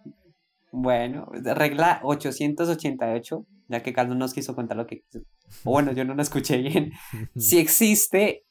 Bueno, 0.71 1.27
regla 1.31 2.01
888, 2.03 3.45
ya 3.67 3.83
que 3.83 3.93
Carlos 3.93 4.17
nos 4.17 4.33
quiso 4.33 4.55
contar 4.55 4.77
lo 4.77 4.87
que 4.87 5.01
quiso. 5.01 5.19
O 5.63 5.71
bueno, 5.71 5.91
yo 5.93 6.05
no 6.05 6.15
lo 6.15 6.21
escuché 6.21 6.57
bien. 6.57 6.91
Si 7.35 7.57
existe, 7.57 8.45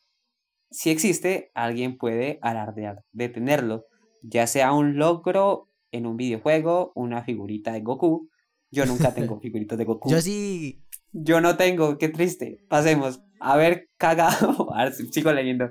si 0.71 0.91
existe, 0.91 1.51
alguien 1.55 1.99
puede 1.99 2.39
alardear 2.43 3.05
de 3.13 3.29
tenerlo, 3.29 3.87
ya 4.23 4.47
sea 4.47 4.73
un 4.73 4.97
logro 4.97 5.69
en 5.91 6.07
un 6.07 6.17
videojuego, 6.17 6.93
una 6.95 7.23
figurita 7.23 7.73
de 7.73 7.81
Goku. 7.81 8.29
Yo 8.71 8.87
nunca 8.87 9.15
tengo 9.15 9.39
figuritas 9.41 9.79
de 9.79 9.85
Goku. 9.85 10.11
Yo 10.11 10.21
sí. 10.21 10.83
Yo 11.13 11.43
no 11.43 11.57
tengo, 11.57 11.99
qué 11.99 12.09
triste. 12.09 12.65
Pasemos. 12.69 13.21
Haber 13.39 13.91
cagado, 13.99 14.75
a 14.75 14.85
ver, 14.85 14.93
sigo 15.13 15.33
leyendo. 15.33 15.71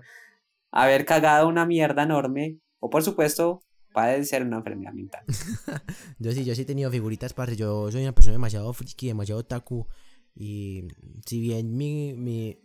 Haber 0.72 1.06
cagado 1.06 1.48
una 1.48 1.66
mierda 1.66 2.04
enorme, 2.04 2.60
o 2.80 2.90
por 2.90 3.04
supuesto, 3.04 3.64
padecer 3.94 4.44
una 4.44 4.58
enfermedad 4.58 4.94
mental. 4.94 5.24
Yo 6.20 6.32
sí, 6.32 6.44
yo 6.46 6.56
sí 6.56 6.62
he 6.62 6.66
tenido 6.66 6.92
figuritas, 6.92 7.34
parce. 7.34 7.56
Yo 7.56 7.92
soy 7.92 8.04
una 8.04 8.14
persona 8.14 8.34
demasiado 8.34 8.72
friki, 8.74 9.08
demasiado 9.08 9.42
otaku. 9.42 9.88
Y 10.34 10.88
si 11.26 11.42
bien 11.42 11.76
mi, 11.76 12.14
mi, 12.14 12.58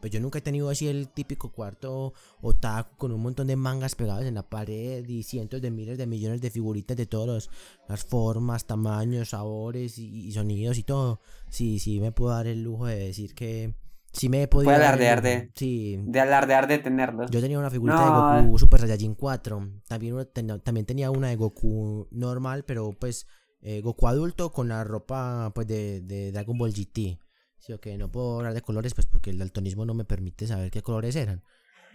pues 0.00 0.10
yo 0.10 0.20
nunca 0.20 0.38
he 0.38 0.42
tenido 0.42 0.70
así 0.70 0.88
el 0.88 1.10
típico 1.10 1.52
cuarto 1.52 2.14
otaku 2.40 2.96
con 2.96 3.12
un 3.12 3.20
montón 3.20 3.46
de 3.46 3.56
mangas 3.56 3.94
pegadas 3.94 4.24
en 4.24 4.36
la 4.36 4.48
pared 4.48 5.06
y 5.06 5.22
cientos 5.22 5.60
de 5.60 5.70
miles 5.70 5.98
de 5.98 6.06
millones 6.06 6.40
de 6.40 6.50
figuritas 6.50 6.96
de 6.96 7.04
todas 7.04 7.50
las 7.88 8.04
formas, 8.04 8.66
tamaños, 8.66 9.30
sabores 9.30 9.98
y, 9.98 10.28
y 10.28 10.32
sonidos 10.32 10.78
y 10.78 10.82
todo. 10.82 11.20
Sí, 11.50 11.78
sí 11.78 12.00
me 12.00 12.10
puedo 12.10 12.32
dar 12.32 12.46
el 12.46 12.62
lujo 12.62 12.86
de 12.86 12.96
decir 12.96 13.34
que 13.34 13.74
sí 14.12 14.28
me 14.28 14.42
he 14.42 14.48
podido. 14.48 14.70
Puede 14.72 14.84
alardear 14.84 15.22
de- 15.22 15.50
Sí, 15.54 15.96
De 16.04 16.20
alardear 16.20 16.66
de 16.68 16.78
tenerlo. 16.78 17.26
yo 17.30 17.40
tenía 17.40 17.58
una 17.58 17.70
figurita 17.70 18.04
No, 18.10 18.34
de 18.36 18.42
Goku 18.42 18.58
Super 18.58 18.80
Saiyajin 18.80 19.14
4. 19.14 19.82
También, 19.88 20.16
también 20.62 20.86
tenía 20.86 21.10
una 21.10 21.28
de 21.28 21.36
Goku 21.36 22.08
normal, 22.10 22.64
pero 22.64 22.90
pues 22.98 23.26
eh, 23.62 23.80
Goku 23.82 24.08
adulto 24.08 24.52
con 24.52 24.68
la 24.68 24.84
ropa 24.84 25.52
pues 25.54 25.66
de, 25.66 26.00
de 26.00 26.32
Dragon 26.32 26.56
Ball 26.58 26.72
GT. 26.72 27.18
Sí, 27.58 27.72
ok, 27.74 27.86
no 27.98 28.10
puedo 28.10 28.38
hablar 28.38 28.54
de 28.54 28.62
colores 28.62 28.94
pues 28.94 29.06
porque 29.06 29.30
el 29.30 29.38
daltonismo 29.38 29.84
no 29.84 29.92
me 29.94 30.04
permite 30.06 30.46
saber 30.46 30.70
qué 30.70 30.80
colores 30.82 31.14
eran. 31.14 31.42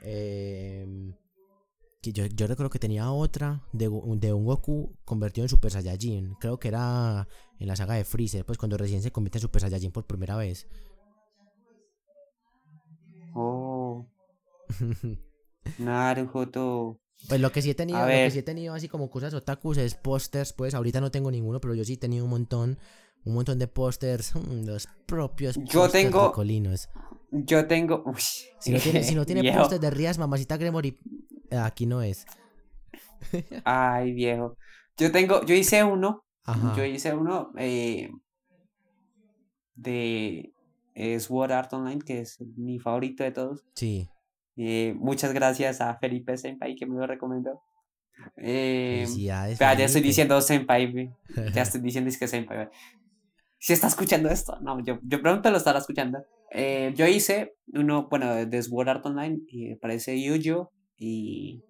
Eh, 0.04 0.86
yo, 2.04 2.26
yo 2.28 2.46
recuerdo 2.46 2.70
que 2.70 2.78
tenía 2.78 3.10
otra 3.12 3.64
de, 3.74 3.90
de 4.18 4.32
un 4.34 4.46
Goku 4.46 4.96
convertido 5.06 5.44
en 5.46 5.50
Super 5.50 5.72
Saiyajin. 5.72 6.36
Creo 6.40 6.60
que 6.60 6.68
era 6.68 7.28
en 7.60 7.68
la 7.68 7.76
saga 7.76 7.96
de 7.96 8.06
Freezer, 8.06 8.46
pues 8.46 8.60
cuando 8.60 8.78
recién 8.78 9.02
se 9.02 9.12
convierte 9.12 9.40
en 9.40 9.42
Super 9.42 9.62
Saiyajin 9.64 9.92
por 9.92 10.06
primera 10.06 10.36
vez. 10.36 10.68
Naruto. 15.80 17.00
Pues 17.30 17.40
lo 17.42 17.52
que 17.52 17.62
sí 17.62 17.72
he 17.72 17.76
tenido, 17.76 18.00
lo 18.00 18.08
que 18.08 18.30
sí 18.32 18.40
he 18.40 18.44
tenido 18.44 18.74
así 18.74 18.88
como 18.88 19.10
cosas 19.10 19.34
otakus 19.34 19.78
es 19.78 19.96
pósters, 19.96 20.54
pues 20.54 20.74
ahorita 20.76 21.02
no 21.02 21.12
tengo 21.12 21.32
ninguno, 21.32 21.60
pero 21.62 21.74
yo 21.74 21.84
sí 21.84 21.94
he 21.94 21.98
tenido 21.98 22.26
un 22.26 22.30
montón, 22.30 22.78
un 23.24 23.34
montón 23.34 23.58
de 23.58 23.68
pósters, 23.68 24.36
mm, 24.36 24.66
los 24.66 24.88
propios 25.08 25.58
Yo 25.64 25.90
tengo- 25.90 26.32
colinos. 26.32 26.90
Yo 27.32 27.68
tengo. 27.68 28.04
uy, 28.06 28.22
Si 28.60 28.72
no 28.72 28.80
tiene, 28.80 29.04
si 29.04 29.16
no 29.16 29.26
tiene 29.26 29.52
pósters 29.54 29.82
de 29.82 29.90
Rías, 29.90 30.18
mamacita 30.18 30.58
Gremory, 30.58 30.98
eh, 31.50 31.58
aquí 31.58 31.86
no 31.86 32.02
es. 32.02 32.26
Ay, 33.64 34.14
viejo. 34.14 34.58
Yo 34.98 35.12
tengo. 35.12 35.44
Yo 35.46 35.56
hice 35.56 35.84
uno. 35.84 36.24
Ajá. 36.44 36.76
Yo 36.78 36.86
hice 36.86 37.14
uno 37.14 37.52
eh, 37.58 38.10
de 39.76 40.54
eh, 40.94 41.20
Sword 41.20 41.52
Art 41.52 41.74
Online, 41.74 42.00
que 42.00 42.22
es 42.22 42.40
mi 42.56 42.80
favorito 42.80 43.24
de 43.24 43.32
todos. 43.32 43.66
Sí. 43.74 44.08
Eh, 44.58 44.96
muchas 44.98 45.34
gracias 45.34 45.82
a 45.82 45.98
Felipe 45.98 46.38
Senpai 46.38 46.76
que 46.76 46.86
me 46.86 46.96
lo 46.98 47.08
recomendó. 47.08 47.62
Eh, 48.38 49.04
Felicidades, 49.06 49.60
ya 49.60 49.74
estoy 49.74 50.02
diciendo 50.02 50.40
senpai. 50.42 51.14
Ya 51.54 51.62
estoy 51.64 51.82
diciendo 51.82 52.10
es 52.10 52.18
que 52.18 52.28
senpai. 52.28 52.70
Si 53.60 53.74
está 53.74 53.88
escuchando 53.88 54.30
esto, 54.30 54.58
no, 54.62 54.84
yo, 54.84 55.00
yo 55.04 55.22
pronto 55.22 55.50
lo 55.50 55.58
estará 55.58 55.80
escuchando. 55.80 56.20
Eh, 56.52 56.94
yo 56.96 57.08
hice 57.08 57.56
uno, 57.74 58.08
bueno, 58.10 58.46
de 58.46 58.64
Sword 58.64 58.90
Art 58.90 59.06
Online, 59.06 59.40
y 59.48 59.70
me 59.70 59.76
parece 59.78 60.22
Yuyo 60.22 60.72
y. 60.98 61.64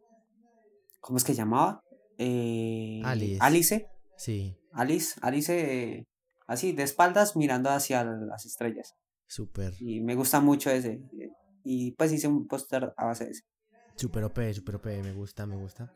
¿Cómo 1.00 1.18
es 1.18 1.24
que 1.24 1.34
llamaba? 1.34 1.84
Eh, 2.18 3.02
Alice. 3.04 3.38
Alice. 3.40 3.88
Sí, 4.18 4.58
Alice, 4.72 5.20
Alice, 5.22 5.54
eh, 5.54 6.06
así, 6.48 6.74
de 6.74 6.84
espaldas 6.84 7.36
mirando 7.36 7.70
hacia 7.70 8.04
las 8.04 8.46
estrellas. 8.46 8.96
súper, 9.28 9.74
Y 9.80 10.02
me 10.02 10.16
gusta 10.16 10.42
mucho 10.42 10.70
ese. 10.70 11.02
Y 11.66 11.92
pues 11.94 12.14
hice 12.14 12.28
un 12.28 12.48
póster 12.48 12.94
a 12.96 13.06
base 13.06 13.26
de 13.26 13.32
ese. 13.32 13.44
súper 13.98 14.24
OP, 14.24 14.40
súper 14.54 14.76
OP, 14.76 14.86
me 15.04 15.12
gusta, 15.14 15.46
me 15.46 15.56
gusta. 15.58 15.92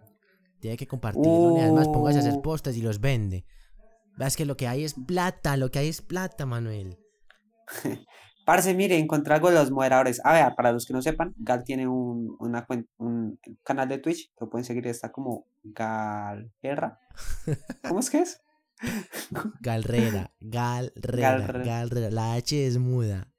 Tiene 0.59 0.75
que 0.75 0.87
compartirlo 0.87 1.55
y 1.55 1.59
además 1.61 1.87
póngase 1.87 2.17
a 2.17 2.21
hacer 2.21 2.33
Uh. 2.33 2.41
postes 2.41 2.75
y 2.75 2.81
los 2.81 2.99
vende. 2.99 3.45
Veas 4.17 4.35
que 4.35 4.45
lo 4.45 4.57
que 4.57 4.67
hay 4.67 4.83
es 4.83 4.95
plata, 5.07 5.55
lo 5.55 5.69
que 5.71 5.79
hay 5.79 5.87
es 5.87 6.01
plata, 6.01 6.45
Manuel. 6.45 6.97
Parce, 8.45 8.73
mire, 8.73 8.97
encontré 8.97 9.35
algo 9.35 9.49
de 9.49 9.55
los 9.55 9.69
moderadores. 9.69 10.19
A 10.25 10.33
ver, 10.33 10.55
para 10.55 10.71
los 10.71 10.85
que 10.87 10.93
no 10.93 11.01
sepan, 11.03 11.35
Gal 11.37 11.63
tiene 11.63 11.87
un, 11.87 12.35
una 12.39 12.65
cuen- 12.65 12.87
un 12.97 13.39
canal 13.63 13.87
de 13.87 13.99
Twitch 13.99 14.31
lo 14.41 14.49
pueden 14.49 14.65
seguir, 14.65 14.87
está 14.87 15.11
como 15.11 15.45
Galguerra. 15.63 16.99
¿Cómo 17.87 17.99
es 17.99 18.09
que 18.09 18.19
es? 18.21 18.41
Galrera, 19.61 20.31
Galrera, 20.39 21.37
Galre- 21.37 21.63
Galrera. 21.65 22.09
La 22.11 22.33
H 22.33 22.65
es 22.65 22.77
muda. 22.79 23.31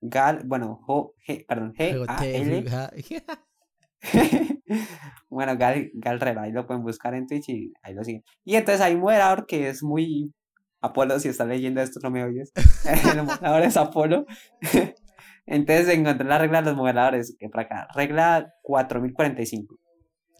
Gal, 0.00 0.42
bueno, 0.46 0.80
Jo- 0.86 1.14
G, 1.26 1.44
perdón, 1.46 1.72
G, 1.74 2.04
A, 2.08 2.24
L. 2.24 2.64
bueno, 5.28 5.56
Gal, 5.56 5.90
Galrera, 5.94 6.42
ahí 6.42 6.52
lo 6.52 6.66
pueden 6.66 6.82
buscar 6.82 7.14
en 7.14 7.26
Twitch 7.26 7.48
y 7.48 7.72
ahí 7.82 7.94
lo 7.94 8.04
siguen. 8.04 8.22
Y 8.44 8.56
entonces 8.56 8.80
hay 8.80 8.94
un 8.94 9.00
moderador 9.00 9.46
que 9.46 9.68
es 9.68 9.82
muy. 9.82 10.32
Apolo, 10.80 11.18
si 11.18 11.28
estás 11.28 11.48
leyendo 11.48 11.80
esto, 11.82 11.98
no 12.02 12.10
me 12.10 12.22
oyes. 12.22 12.52
El 13.16 13.24
moderador 13.24 13.62
es 13.62 13.76
Apolo. 13.76 14.26
entonces 15.46 15.88
encontré 15.88 16.26
la 16.26 16.38
regla 16.38 16.60
de 16.62 16.66
los 16.66 16.76
moderadores, 16.76 17.34
que 17.38 17.48
por 17.48 17.60
acá, 17.60 17.88
regla 17.94 18.52
4045. 18.62 19.76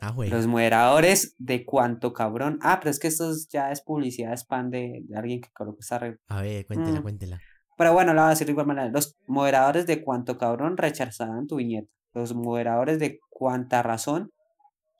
Ah, 0.00 0.12
güey. 0.12 0.30
Los 0.30 0.46
moderadores 0.46 1.34
de 1.38 1.64
cuánto 1.64 2.12
cabrón. 2.12 2.60
Ah, 2.62 2.78
pero 2.78 2.90
es 2.90 3.00
que 3.00 3.08
esto 3.08 3.32
es- 3.32 3.48
ya 3.48 3.72
es 3.72 3.80
publicidad 3.82 4.32
spam 4.34 4.70
de, 4.70 5.00
de 5.02 5.18
alguien 5.18 5.40
que 5.40 5.48
colocó 5.52 5.78
esta 5.80 5.98
regla. 5.98 6.18
A 6.28 6.40
ver, 6.42 6.64
cuéntela, 6.66 7.00
Mm. 7.00 7.02
cuéntela. 7.02 7.40
Pero 7.78 7.92
bueno, 7.92 8.12
la 8.12 8.22
voy 8.22 8.26
a 8.26 8.30
decir 8.30 8.46
de 8.46 8.50
igual 8.52 8.66
manera. 8.66 8.90
Los 8.90 9.16
moderadores 9.28 9.86
de 9.86 10.02
cuánto 10.02 10.36
cabrón 10.36 10.76
rechazarán 10.76 11.46
tu 11.46 11.56
viñeta. 11.56 11.88
Los 12.12 12.34
moderadores 12.34 12.98
de 12.98 13.20
cuánta 13.30 13.82
razón 13.84 14.32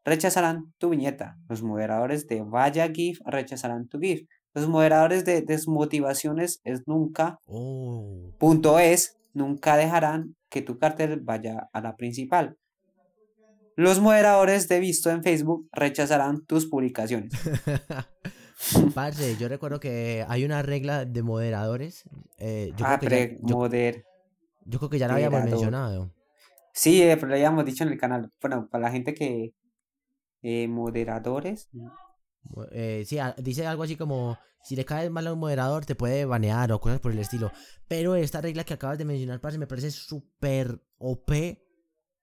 rechazarán 0.05 0.73
tu 0.79 0.91
viñeta. 0.91 1.37
Los 1.49 1.63
moderadores 1.63 2.29
de 2.29 2.43
vaya 2.43 2.89
GIF 2.89 3.19
rechazarán 3.27 3.89
tu 3.89 3.99
GIF. 3.99 4.29
Los 4.55 4.69
moderadores 4.69 5.25
de 5.25 5.43
desmotivaciones 5.43 6.61
es 6.65 6.87
nunca, 6.87 7.39
Oh. 7.47 8.33
punto 8.39 8.79
es, 8.79 9.17
nunca 9.35 9.77
dejarán 9.77 10.37
que 10.49 10.63
tu 10.63 10.79
cartel 10.79 11.21
vaya 11.21 11.69
a 11.73 11.81
la 11.81 11.97
principal. 11.97 12.57
Los 13.75 14.01
moderadores 14.01 14.69
de 14.69 14.81
visto 14.81 15.11
en 15.11 15.23
Facebook 15.23 15.69
rechazarán 15.73 16.45
tus 16.47 16.67
publicaciones. 16.67 17.33
Parce, 18.95 19.37
yo 19.37 19.49
recuerdo 19.49 19.81
que 19.81 20.25
hay 20.29 20.45
una 20.45 20.63
regla 20.63 21.05
de 21.05 21.23
moderadores. 21.23 22.05
eh, 22.39 22.73
yo, 22.77 22.85
ah, 22.87 22.99
creo 22.99 23.11
que 23.11 23.17
ya, 23.17 23.37
pero 23.39 23.47
yo, 23.49 23.57
moder. 23.57 24.05
yo 24.65 24.79
creo 24.79 24.91
que 24.91 24.99
ya 24.99 25.09
la 25.09 25.15
habíamos 25.15 25.45
mencionado. 25.45 26.13
Sí, 26.73 27.03
eh, 27.03 27.17
pero 27.17 27.29
lo 27.29 27.35
habíamos 27.35 27.65
dicho 27.65 27.85
en 27.85 27.91
el 27.91 27.99
canal. 27.99 28.31
Bueno, 28.41 28.69
para 28.69 28.85
la 28.85 28.91
gente 28.91 29.15
que. 29.15 29.55
eh, 30.43 30.69
moderadores. 30.69 31.69
Eh, 32.73 33.05
sí, 33.07 33.19
dice 33.39 33.67
algo 33.67 33.83
así 33.83 33.97
como: 33.97 34.39
si 34.63 34.77
le 34.77 34.85
caes 34.85 35.11
mal 35.11 35.27
a 35.27 35.33
un 35.33 35.39
moderador, 35.39 35.85
te 35.85 35.95
puede 35.95 36.25
banear 36.25 36.73
o 36.73 36.81
cosas 36.81 37.01
por 37.01 37.13
el 37.13 37.19
estilo. 37.19 37.53
Pero 37.89 38.17
esta 38.17 38.41
regla 38.41 38.65
que 38.65 38.75
acabas 38.75 38.99
de 38.99 39.05
mencionar, 39.05 39.41
parce, 39.41 39.59
me 39.59 39.67
parece 39.67 39.91
súper 39.91 40.81
OP, 40.99 41.59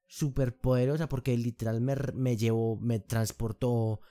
súper 0.07 0.57
poderosa, 0.57 1.07
porque 1.07 1.37
literal 1.37 1.81
me, 1.81 1.95
me 2.13 2.37
llevó, 2.37 2.77
me 2.77 2.99
transportó 2.99 4.01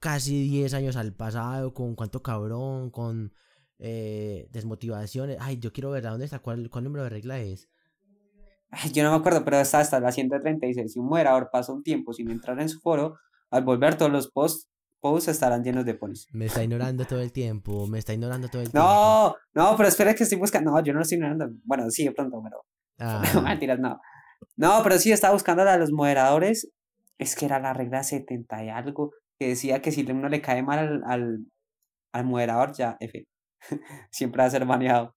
casi 0.00 0.48
10 0.48 0.74
años 0.74 0.96
al 0.96 1.14
pasado, 1.14 1.72
con 1.74 1.94
cuánto 1.94 2.22
cabrón, 2.22 2.90
con 2.90 3.32
eh, 3.78 4.48
desmotivaciones. 4.50 5.36
Ay, 5.40 5.58
yo 5.58 5.72
quiero 5.72 5.90
ver 5.90 6.06
a 6.06 6.10
dónde 6.10 6.24
está, 6.24 6.40
cuál, 6.40 6.68
cuál 6.70 6.84
número 6.84 7.04
de 7.04 7.10
regla 7.10 7.38
es. 7.38 7.68
Ay, 8.70 8.90
yo 8.92 9.02
no 9.04 9.10
me 9.10 9.16
acuerdo, 9.16 9.44
pero 9.44 9.58
está 9.60 9.80
hasta 9.80 10.00
la 10.00 10.12
136. 10.12 10.92
Si 10.92 10.98
un 10.98 11.06
moderador 11.06 11.50
pasa 11.52 11.72
un 11.72 11.82
tiempo 11.82 12.12
sin 12.12 12.30
entrar 12.30 12.60
en 12.60 12.68
su 12.68 12.80
foro, 12.80 13.16
al 13.50 13.64
volver 13.64 13.96
todos 13.96 14.12
los 14.12 14.30
posts, 14.30 14.68
posts 15.00 15.28
estarán 15.28 15.64
llenos 15.64 15.84
de 15.84 15.94
ponis. 15.94 16.28
Me 16.32 16.46
está 16.46 16.62
ignorando 16.62 17.04
todo 17.04 17.20
el 17.20 17.32
tiempo, 17.32 17.86
me 17.86 17.98
está 17.98 18.12
ignorando 18.12 18.48
todo 18.48 18.62
el 18.62 18.70
tiempo. 18.70 18.86
No, 18.86 19.34
no, 19.54 19.76
pero 19.76 19.88
espera 19.88 20.14
que 20.14 20.22
estoy 20.22 20.38
buscando. 20.38 20.70
No, 20.70 20.82
yo 20.82 20.92
no 20.92 20.98
lo 20.98 21.02
estoy 21.02 21.16
ignorando. 21.16 21.48
Bueno, 21.64 21.90
sí, 21.90 22.04
de 22.04 22.12
pronto, 22.12 22.40
pero. 22.42 22.64
Ah, 22.98 23.22
Mentiras, 23.44 23.78
no. 23.78 23.98
No, 24.56 24.80
pero 24.82 24.98
sí 24.98 25.10
estaba 25.10 25.34
buscando 25.34 25.64
de 25.64 25.78
los 25.78 25.92
moderadores. 25.92 26.70
Es 27.18 27.34
que 27.34 27.46
era 27.46 27.58
la 27.58 27.74
regla 27.74 28.02
70 28.02 28.64
y 28.64 28.68
algo. 28.70 29.10
Que 29.40 29.48
decía 29.48 29.80
que 29.80 29.90
si 29.90 30.02
uno 30.10 30.28
le 30.28 30.42
cae 30.42 30.62
mal 30.62 30.78
al, 30.78 31.02
al, 31.06 31.46
al 32.12 32.24
moderador, 32.26 32.74
ya, 32.74 32.98
F. 33.00 33.26
Siempre 34.12 34.42
va 34.42 34.46
a 34.46 34.50
ser 34.50 34.66
baneado. 34.66 35.16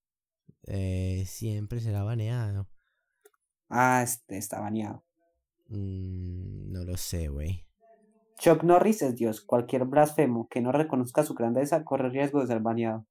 eh, 0.68 1.26
siempre 1.28 1.82
será 1.82 2.04
baneado. 2.04 2.70
Ah, 3.70 4.02
este 4.04 4.38
está 4.38 4.62
baneado. 4.62 5.04
Mm, 5.68 6.72
no 6.72 6.86
lo 6.86 6.96
sé, 6.98 7.28
güey. 7.28 7.66
Chuck 8.40 8.64
Norris 8.64 9.02
es 9.02 9.16
Dios. 9.16 9.42
Cualquier 9.42 9.86
blasfemo 9.86 10.48
que 10.50 10.62
no 10.62 10.72
reconozca 10.72 11.24
su 11.24 11.34
grandeza 11.34 11.84
corre 11.84 12.10
riesgo 12.10 12.40
de 12.42 12.48
ser 12.48 12.62
baneado. 12.62 13.06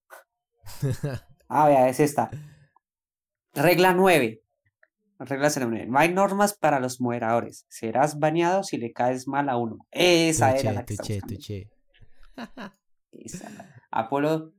Ah, 1.54 1.68
vea, 1.68 1.88
es 1.90 2.00
esta. 2.00 2.30
Regla 3.52 3.92
9. 3.92 4.41
Regla 5.24 5.48
09. 5.50 5.86
No 5.86 5.98
hay 5.98 6.12
normas 6.12 6.54
para 6.54 6.80
los 6.80 7.00
moderadores. 7.00 7.64
Serás 7.68 8.18
baneado 8.18 8.62
si 8.64 8.76
le 8.76 8.92
caes 8.92 9.28
mal 9.28 9.48
a 9.48 9.56
uno. 9.56 9.78
Esa 9.90 10.56
era 10.56 10.72
la 10.72 10.84
que 10.84 10.96
Tuché, 10.96 11.20
tuché. 11.20 11.70
Esa. 13.12 13.50
Apolo, 13.90 14.52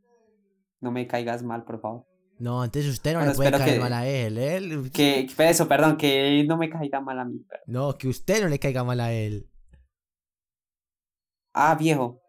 no 0.80 0.92
me 0.92 1.08
caigas 1.08 1.44
mal, 1.44 1.64
por 1.64 1.82
favor. 1.82 2.06
No, 2.40 2.62
antes 2.62 2.86
usted 2.88 3.14
no 3.14 3.20
Bueno, 3.20 3.32
le 3.32 3.36
puede 3.38 3.52
caer 3.52 3.74
que- 3.76 3.80
mal 3.80 3.94
a 3.94 4.08
él. 4.08 4.92
Que, 4.94 5.28
que 5.28 5.50
eso, 5.50 5.68
perdón, 5.68 5.98
que 5.98 6.44
no 6.48 6.58
me 6.58 6.70
caiga 6.70 7.00
mal 7.02 7.20
a 7.20 7.26
mí. 7.26 7.40
pero- 7.48 7.64
No, 7.68 7.98
que 7.98 8.08
usted 8.08 8.42
no 8.42 8.50
le 8.50 8.60
caiga 8.60 8.84
mal 8.84 9.00
a 9.00 9.12
él. 9.14 9.50
Ah, 11.54 11.76
viejo. 11.76 12.22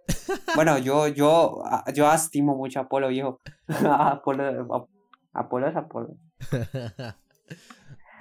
Bueno, 0.54 0.76
yo, 0.78 1.08
yo, 1.08 1.62
ah, 1.64 1.84
yo 1.94 2.12
estimo 2.12 2.54
mucho 2.56 2.78
a 2.80 2.82
Apolo, 2.82 3.08
viejo. 3.08 3.40
Apolo, 3.68 4.74
Ap- 4.74 4.88
Apolo 5.32 5.68
es 5.68 5.76
Apolo. 5.76 6.16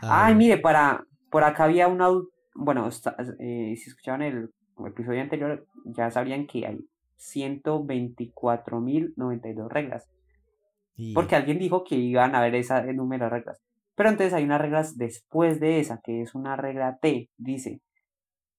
Ay, 0.10 0.36
mire, 0.36 0.58
para, 0.58 1.06
por 1.30 1.44
acá 1.44 1.66
había 1.66 1.88
una, 1.88 2.10
bueno, 2.56 2.88
está- 2.88 3.16
eh, 3.40 3.76
si 3.78 3.90
escuchaban 3.90 4.22
el 4.22 4.50
episodio 4.86 5.22
anterior, 5.22 5.66
ya 5.86 6.10
sabrían 6.12 6.46
que 6.48 6.66
hay 6.68 6.80
124.092 7.18 9.70
reglas. 9.72 10.10
Y- 10.96 11.14
Porque 11.14 11.36
alguien 11.36 11.60
dijo 11.60 11.84
que 11.84 11.96
iban 11.96 12.36
a 12.36 12.40
haber 12.40 12.56
ese 12.56 12.94
número 12.94 13.26
de 13.26 13.32
reglas. 13.32 13.60
Pero 13.96 14.10
entonces 14.10 14.34
hay 14.34 14.44
unas 14.44 14.62
reglas 14.62 14.98
después 14.98 15.60
de 15.60 15.80
esa, 15.80 16.00
que 16.04 16.22
es 16.22 16.36
una 16.36 16.56
regla 16.56 16.98
T. 17.02 17.30
Dice, 17.38 17.82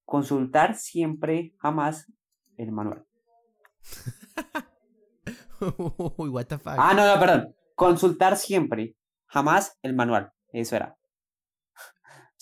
consultar 0.04 0.74
siempre, 0.76 1.54
jamás 1.58 2.06
el 2.56 2.72
manual. 2.72 3.04
Uy, 6.18 6.28
what 6.28 6.46
the 6.46 6.58
fuck. 6.58 6.74
Ah, 6.76 6.92
no, 6.94 7.06
no, 7.06 7.18
perdón. 7.20 7.54
Consultar 7.74 8.36
siempre, 8.36 8.94
jamás 9.26 9.78
el 9.82 9.94
manual. 9.94 10.30
Eso 10.52 10.76
era. 10.76 10.96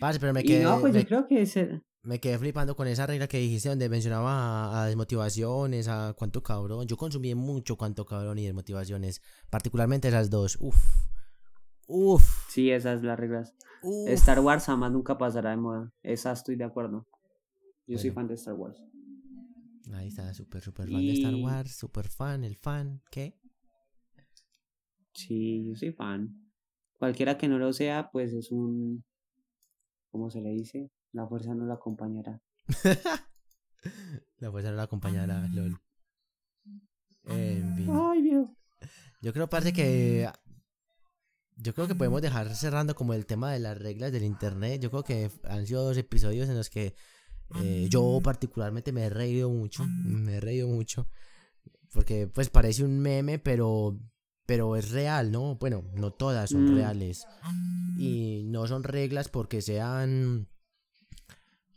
parce, 0.00 0.18
pero 0.18 0.32
me 0.32 0.40
Y 0.40 0.44
quedé, 0.46 0.64
no, 0.64 0.80
pues 0.80 0.94
me, 0.94 1.02
yo 1.02 1.06
creo 1.06 1.26
que 1.28 1.42
es 1.42 1.56
el- 1.58 1.84
me 2.08 2.20
quedé 2.20 2.38
flipando 2.38 2.74
con 2.74 2.88
esa 2.88 3.06
regla 3.06 3.28
que 3.28 3.36
dijiste 3.36 3.68
donde 3.68 3.90
mencionaba 3.90 4.32
a, 4.32 4.82
a 4.82 4.86
desmotivaciones, 4.86 5.88
a 5.88 6.14
cuánto 6.16 6.42
cabrón. 6.42 6.86
Yo 6.86 6.96
consumí 6.96 7.34
mucho 7.34 7.76
cuánto 7.76 8.06
cabrón 8.06 8.38
y 8.38 8.46
desmotivaciones, 8.46 9.20
particularmente 9.50 10.08
esas 10.08 10.30
dos. 10.30 10.56
Uf. 10.58 10.78
Uf. 11.86 12.48
Sí, 12.48 12.70
esas 12.70 13.02
las 13.02 13.18
reglas. 13.18 13.54
uf. 13.82 14.08
Star 14.08 14.40
Wars 14.40 14.64
jamás 14.64 14.90
nunca 14.90 15.18
pasará 15.18 15.50
de 15.50 15.58
moda. 15.58 15.92
Esa 16.02 16.32
estoy 16.32 16.56
de 16.56 16.64
acuerdo. 16.64 17.06
Yo 17.86 17.98
soy 17.98 18.10
fan 18.10 18.26
de 18.26 18.34
Star 18.34 18.54
Wars. 18.54 18.82
Ahí 19.92 20.08
está, 20.08 20.32
súper, 20.32 20.62
súper 20.62 20.88
fan 20.88 21.00
de 21.00 21.12
Star 21.12 21.34
Wars, 21.34 21.76
súper 21.76 22.08
fan, 22.08 22.42
el 22.42 22.56
fan, 22.56 23.02
¿qué? 23.10 23.38
Sí, 25.12 25.66
yo 25.66 25.76
soy 25.76 25.92
fan. 25.92 26.34
Cualquiera 26.98 27.36
que 27.36 27.48
no 27.48 27.58
lo 27.58 27.74
sea, 27.74 28.08
pues 28.10 28.32
es 28.32 28.50
un... 28.50 29.04
¿Cómo 30.10 30.30
se 30.30 30.40
le 30.40 30.50
dice? 30.50 30.90
La 31.12 31.26
fuerza 31.26 31.54
no 31.54 31.64
lo 31.64 31.72
acompañará. 31.72 32.42
La 34.38 34.50
fuerza 34.50 34.70
no 34.70 34.76
la 34.76 34.84
acompañará, 34.84 35.46
lol. 35.48 35.80
En 37.24 37.76
fin. 37.76 37.90
Ay, 37.90 38.22
viejo. 38.22 38.56
Yo 39.20 39.32
creo, 39.32 39.48
parce, 39.48 39.72
que. 39.72 40.30
Yo 41.56 41.74
creo 41.74 41.88
que 41.88 41.96
podemos 41.96 42.22
dejar 42.22 42.54
cerrando 42.54 42.94
como 42.94 43.14
el 43.14 43.26
tema 43.26 43.52
de 43.52 43.58
las 43.58 43.76
reglas 43.76 44.12
del 44.12 44.22
internet. 44.22 44.80
Yo 44.80 44.90
creo 44.90 45.02
que 45.02 45.30
han 45.44 45.66
sido 45.66 45.84
dos 45.84 45.96
episodios 45.96 46.48
en 46.48 46.56
los 46.56 46.70
que 46.70 46.94
eh, 47.56 47.88
yo 47.90 48.20
particularmente 48.22 48.92
me 48.92 49.04
he 49.04 49.10
reído 49.10 49.50
mucho. 49.50 49.84
Me 49.86 50.36
he 50.36 50.40
reído 50.40 50.68
mucho. 50.68 51.08
Porque 51.92 52.28
pues 52.28 52.48
parece 52.48 52.84
un 52.84 53.00
meme, 53.00 53.38
pero. 53.38 53.98
Pero 54.48 54.76
es 54.76 54.90
real, 54.92 55.30
¿no? 55.30 55.56
Bueno, 55.56 55.84
no 55.92 56.10
todas 56.10 56.48
son 56.48 56.64
Mm. 56.64 56.68
reales. 56.68 57.28
Y 57.98 58.44
no 58.46 58.66
son 58.66 58.82
reglas 58.82 59.28
porque 59.28 59.60
sean. 59.60 60.48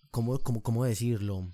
¿Cómo, 0.10 0.40
cómo, 0.40 0.64
cómo 0.64 0.86
decirlo? 0.86 1.52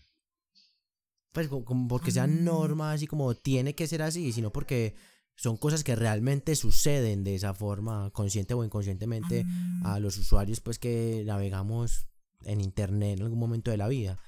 Pues 1.31 1.47
como, 1.47 1.87
porque 1.87 2.11
sean 2.11 2.43
normas 2.43 2.95
así 2.95 3.07
como 3.07 3.33
tiene 3.33 3.73
que 3.73 3.87
ser 3.87 4.03
así, 4.03 4.31
sino 4.31 4.51
porque 4.51 4.93
son 5.35 5.57
cosas 5.57 5.83
que 5.83 5.95
realmente 5.95 6.55
suceden 6.55 7.23
de 7.23 7.33
esa 7.33 7.55
forma, 7.55 8.11
consciente 8.11 8.53
o 8.53 8.63
inconscientemente, 8.63 9.43
a 9.83 9.99
los 9.99 10.17
usuarios 10.19 10.59
pues 10.61 10.77
que 10.77 11.23
navegamos 11.25 12.07
en 12.43 12.61
internet 12.61 13.17
en 13.17 13.23
algún 13.23 13.39
momento 13.39 13.71
de 13.71 13.77
la 13.77 13.87
vida. 13.87 14.19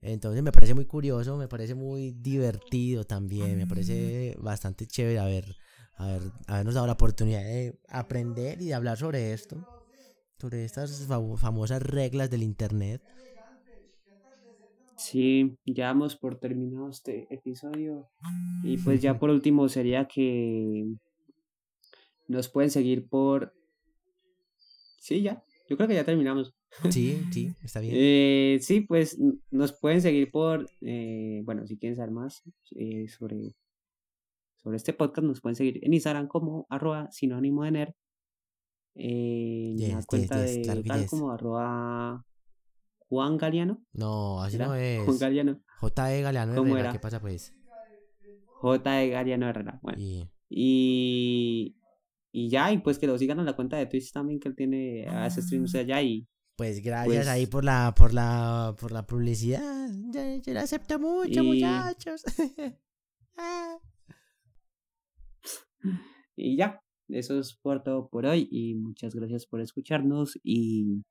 Entonces 0.00 0.42
me 0.42 0.50
parece 0.50 0.74
muy 0.74 0.86
curioso, 0.86 1.36
me 1.36 1.46
parece 1.46 1.76
muy 1.76 2.10
divertido 2.10 3.04
también, 3.04 3.56
me 3.56 3.66
parece 3.68 4.36
bastante 4.40 4.86
chévere 4.88 5.20
haber, 5.20 5.56
haber, 5.94 6.22
habernos 6.46 6.74
dado 6.74 6.86
la 6.86 6.92
oportunidad 6.94 7.42
de 7.42 7.78
aprender 7.88 8.60
y 8.60 8.66
de 8.66 8.74
hablar 8.74 8.96
sobre 8.98 9.32
esto, 9.32 9.56
sobre 10.40 10.64
estas 10.64 11.06
famo- 11.08 11.36
famosas 11.36 11.82
reglas 11.82 12.30
del 12.30 12.42
internet. 12.42 13.02
Sí, 14.96 15.56
ya 15.66 15.86
damos 15.86 16.16
por 16.16 16.38
terminado 16.38 16.88
este 16.88 17.26
episodio. 17.34 18.08
Y 18.64 18.76
pues 18.78 19.02
ya 19.02 19.18
por 19.18 19.30
último 19.30 19.68
sería 19.68 20.06
que 20.06 20.84
nos 22.28 22.48
pueden 22.48 22.70
seguir 22.70 23.08
por... 23.08 23.52
Sí, 25.00 25.22
ya. 25.22 25.42
Yo 25.68 25.76
creo 25.76 25.88
que 25.88 25.94
ya 25.94 26.04
terminamos. 26.04 26.54
Sí, 26.90 27.18
sí, 27.32 27.52
está 27.62 27.80
bien. 27.80 27.94
Eh, 27.96 28.58
sí, 28.60 28.82
pues 28.82 29.18
nos 29.50 29.72
pueden 29.72 30.00
seguir 30.00 30.30
por, 30.30 30.68
eh, 30.80 31.42
bueno, 31.44 31.66
si 31.66 31.76
quieren 31.78 31.96
saber 31.96 32.12
más 32.12 32.42
eh, 32.76 33.08
sobre, 33.08 33.54
sobre 34.62 34.76
este 34.76 34.92
podcast, 34.92 35.26
nos 35.26 35.40
pueden 35.40 35.56
seguir 35.56 35.80
en 35.84 35.92
Instagram 35.94 36.28
como 36.28 36.66
arroba 36.70 37.10
sinónimo 37.10 37.64
de 37.64 37.70
nerd. 37.72 37.94
En 38.94 39.76
Yes, 39.78 39.94
la 39.94 40.02
cuenta 40.04 40.44
yes, 40.44 40.54
de 40.56 40.62
claro 40.62 40.82
tal 40.84 41.06
como 41.06 41.30
arroba 41.32 42.24
Juan 43.08 43.38
Galeano. 43.38 43.82
No, 43.92 44.42
así 44.42 44.56
¿era? 44.56 44.66
no 44.66 44.74
es. 44.74 45.02
Juan 45.04 45.18
Galeano. 45.18 45.60
J.E. 45.80 46.22
Galeano 46.22 46.54
¿Cómo 46.54 46.68
Herrera, 46.74 46.80
era? 46.90 46.92
¿qué 46.92 46.98
pasa 46.98 47.20
pues? 47.20 47.54
J. 48.46 48.90
de 48.92 49.08
Galeano 49.08 49.48
Herrera. 49.48 49.80
Bueno. 49.82 49.98
Y 49.98 50.28
Y, 50.48 51.76
y 52.30 52.48
ya, 52.50 52.70
y 52.72 52.78
pues 52.78 52.98
que 52.98 53.06
lo 53.06 53.16
sigan 53.18 53.38
en 53.40 53.46
la 53.46 53.56
cuenta 53.56 53.76
de 53.78 53.86
Twitch 53.86 54.12
también, 54.12 54.38
que 54.38 54.48
él 54.48 54.54
tiene, 54.54 55.06
hace 55.08 55.40
streams 55.42 55.74
allá 55.74 56.00
y 56.02 56.28
pues 56.56 56.82
gracias 56.82 57.16
Pues- 57.16 57.28
ahí 57.28 57.46
por 57.46 57.64
la, 57.64 57.94
por 57.96 58.12
la, 58.12 58.76
por 58.78 58.92
la 58.92 59.06
publicidad. 59.06 59.88
Yo, 60.12 60.20
yo 60.44 60.52
la 60.52 60.60
acepto 60.62 60.98
mucho, 60.98 61.42
Y- 61.42 61.46
muchachos. 61.46 62.22
Ah. 63.38 63.78
Y 66.36 66.56
ya, 66.56 66.80
eso 67.08 67.38
es 67.38 67.54
por 67.54 67.82
todo 67.82 68.08
por 68.08 68.26
hoy 68.26 68.48
y 68.50 68.74
muchas 68.74 69.14
gracias 69.14 69.46
por 69.46 69.60
escucharnos 69.60 70.38
y 70.42 71.02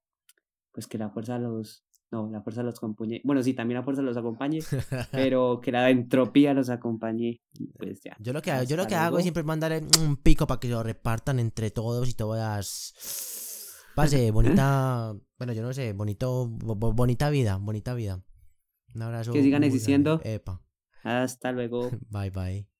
pues 0.71 0.87
que 0.87 0.97
la 0.97 1.09
fuerza 1.09 1.37
los, 1.37 1.83
no, 2.11 2.29
la 2.31 2.41
fuerza 2.41 2.63
los 2.63 2.77
acompañe, 2.77 3.21
bueno, 3.23 3.43
sí, 3.43 3.53
también 3.53 3.77
la 3.79 3.83
fuerza 3.83 4.01
los 4.01 4.17
acompañe, 4.17 4.59
pero 5.11 5.59
que 5.61 5.71
la 5.71 5.89
entropía 5.89 6.53
los 6.53 6.69
acompañe 6.69 7.41
y 7.53 7.67
pues 7.77 8.01
ya. 8.03 8.15
Yo 8.19 8.33
lo 8.33 8.41
que, 8.41 8.51
yo 8.67 8.77
lo 8.77 8.87
que 8.87 8.95
hago 8.95 9.17
es 9.17 9.23
siempre 9.23 9.43
mandarle 9.43 9.81
un 9.99 10.17
pico 10.17 10.47
para 10.47 10.59
que 10.59 10.69
lo 10.69 10.81
repartan 10.81 11.39
entre 11.39 11.71
todos 11.71 12.09
y 12.09 12.13
todas. 12.13 12.93
Pase, 13.95 14.31
bonita. 14.31 15.13
bueno, 15.37 15.53
yo 15.53 15.61
no 15.61 15.73
sé, 15.73 15.91
bonito, 15.93 16.47
bo- 16.47 16.75
bo- 16.75 16.93
bonita 16.93 17.29
vida, 17.29 17.57
bonita 17.57 17.93
vida. 17.93 18.23
Un 18.95 19.01
abrazo. 19.01 19.33
Que 19.33 19.43
sigan 19.43 19.63
existiendo. 19.63 20.21
Epa. 20.23 20.61
Hasta 21.03 21.51
luego. 21.51 21.91
Bye 22.09 22.29
bye. 22.29 22.70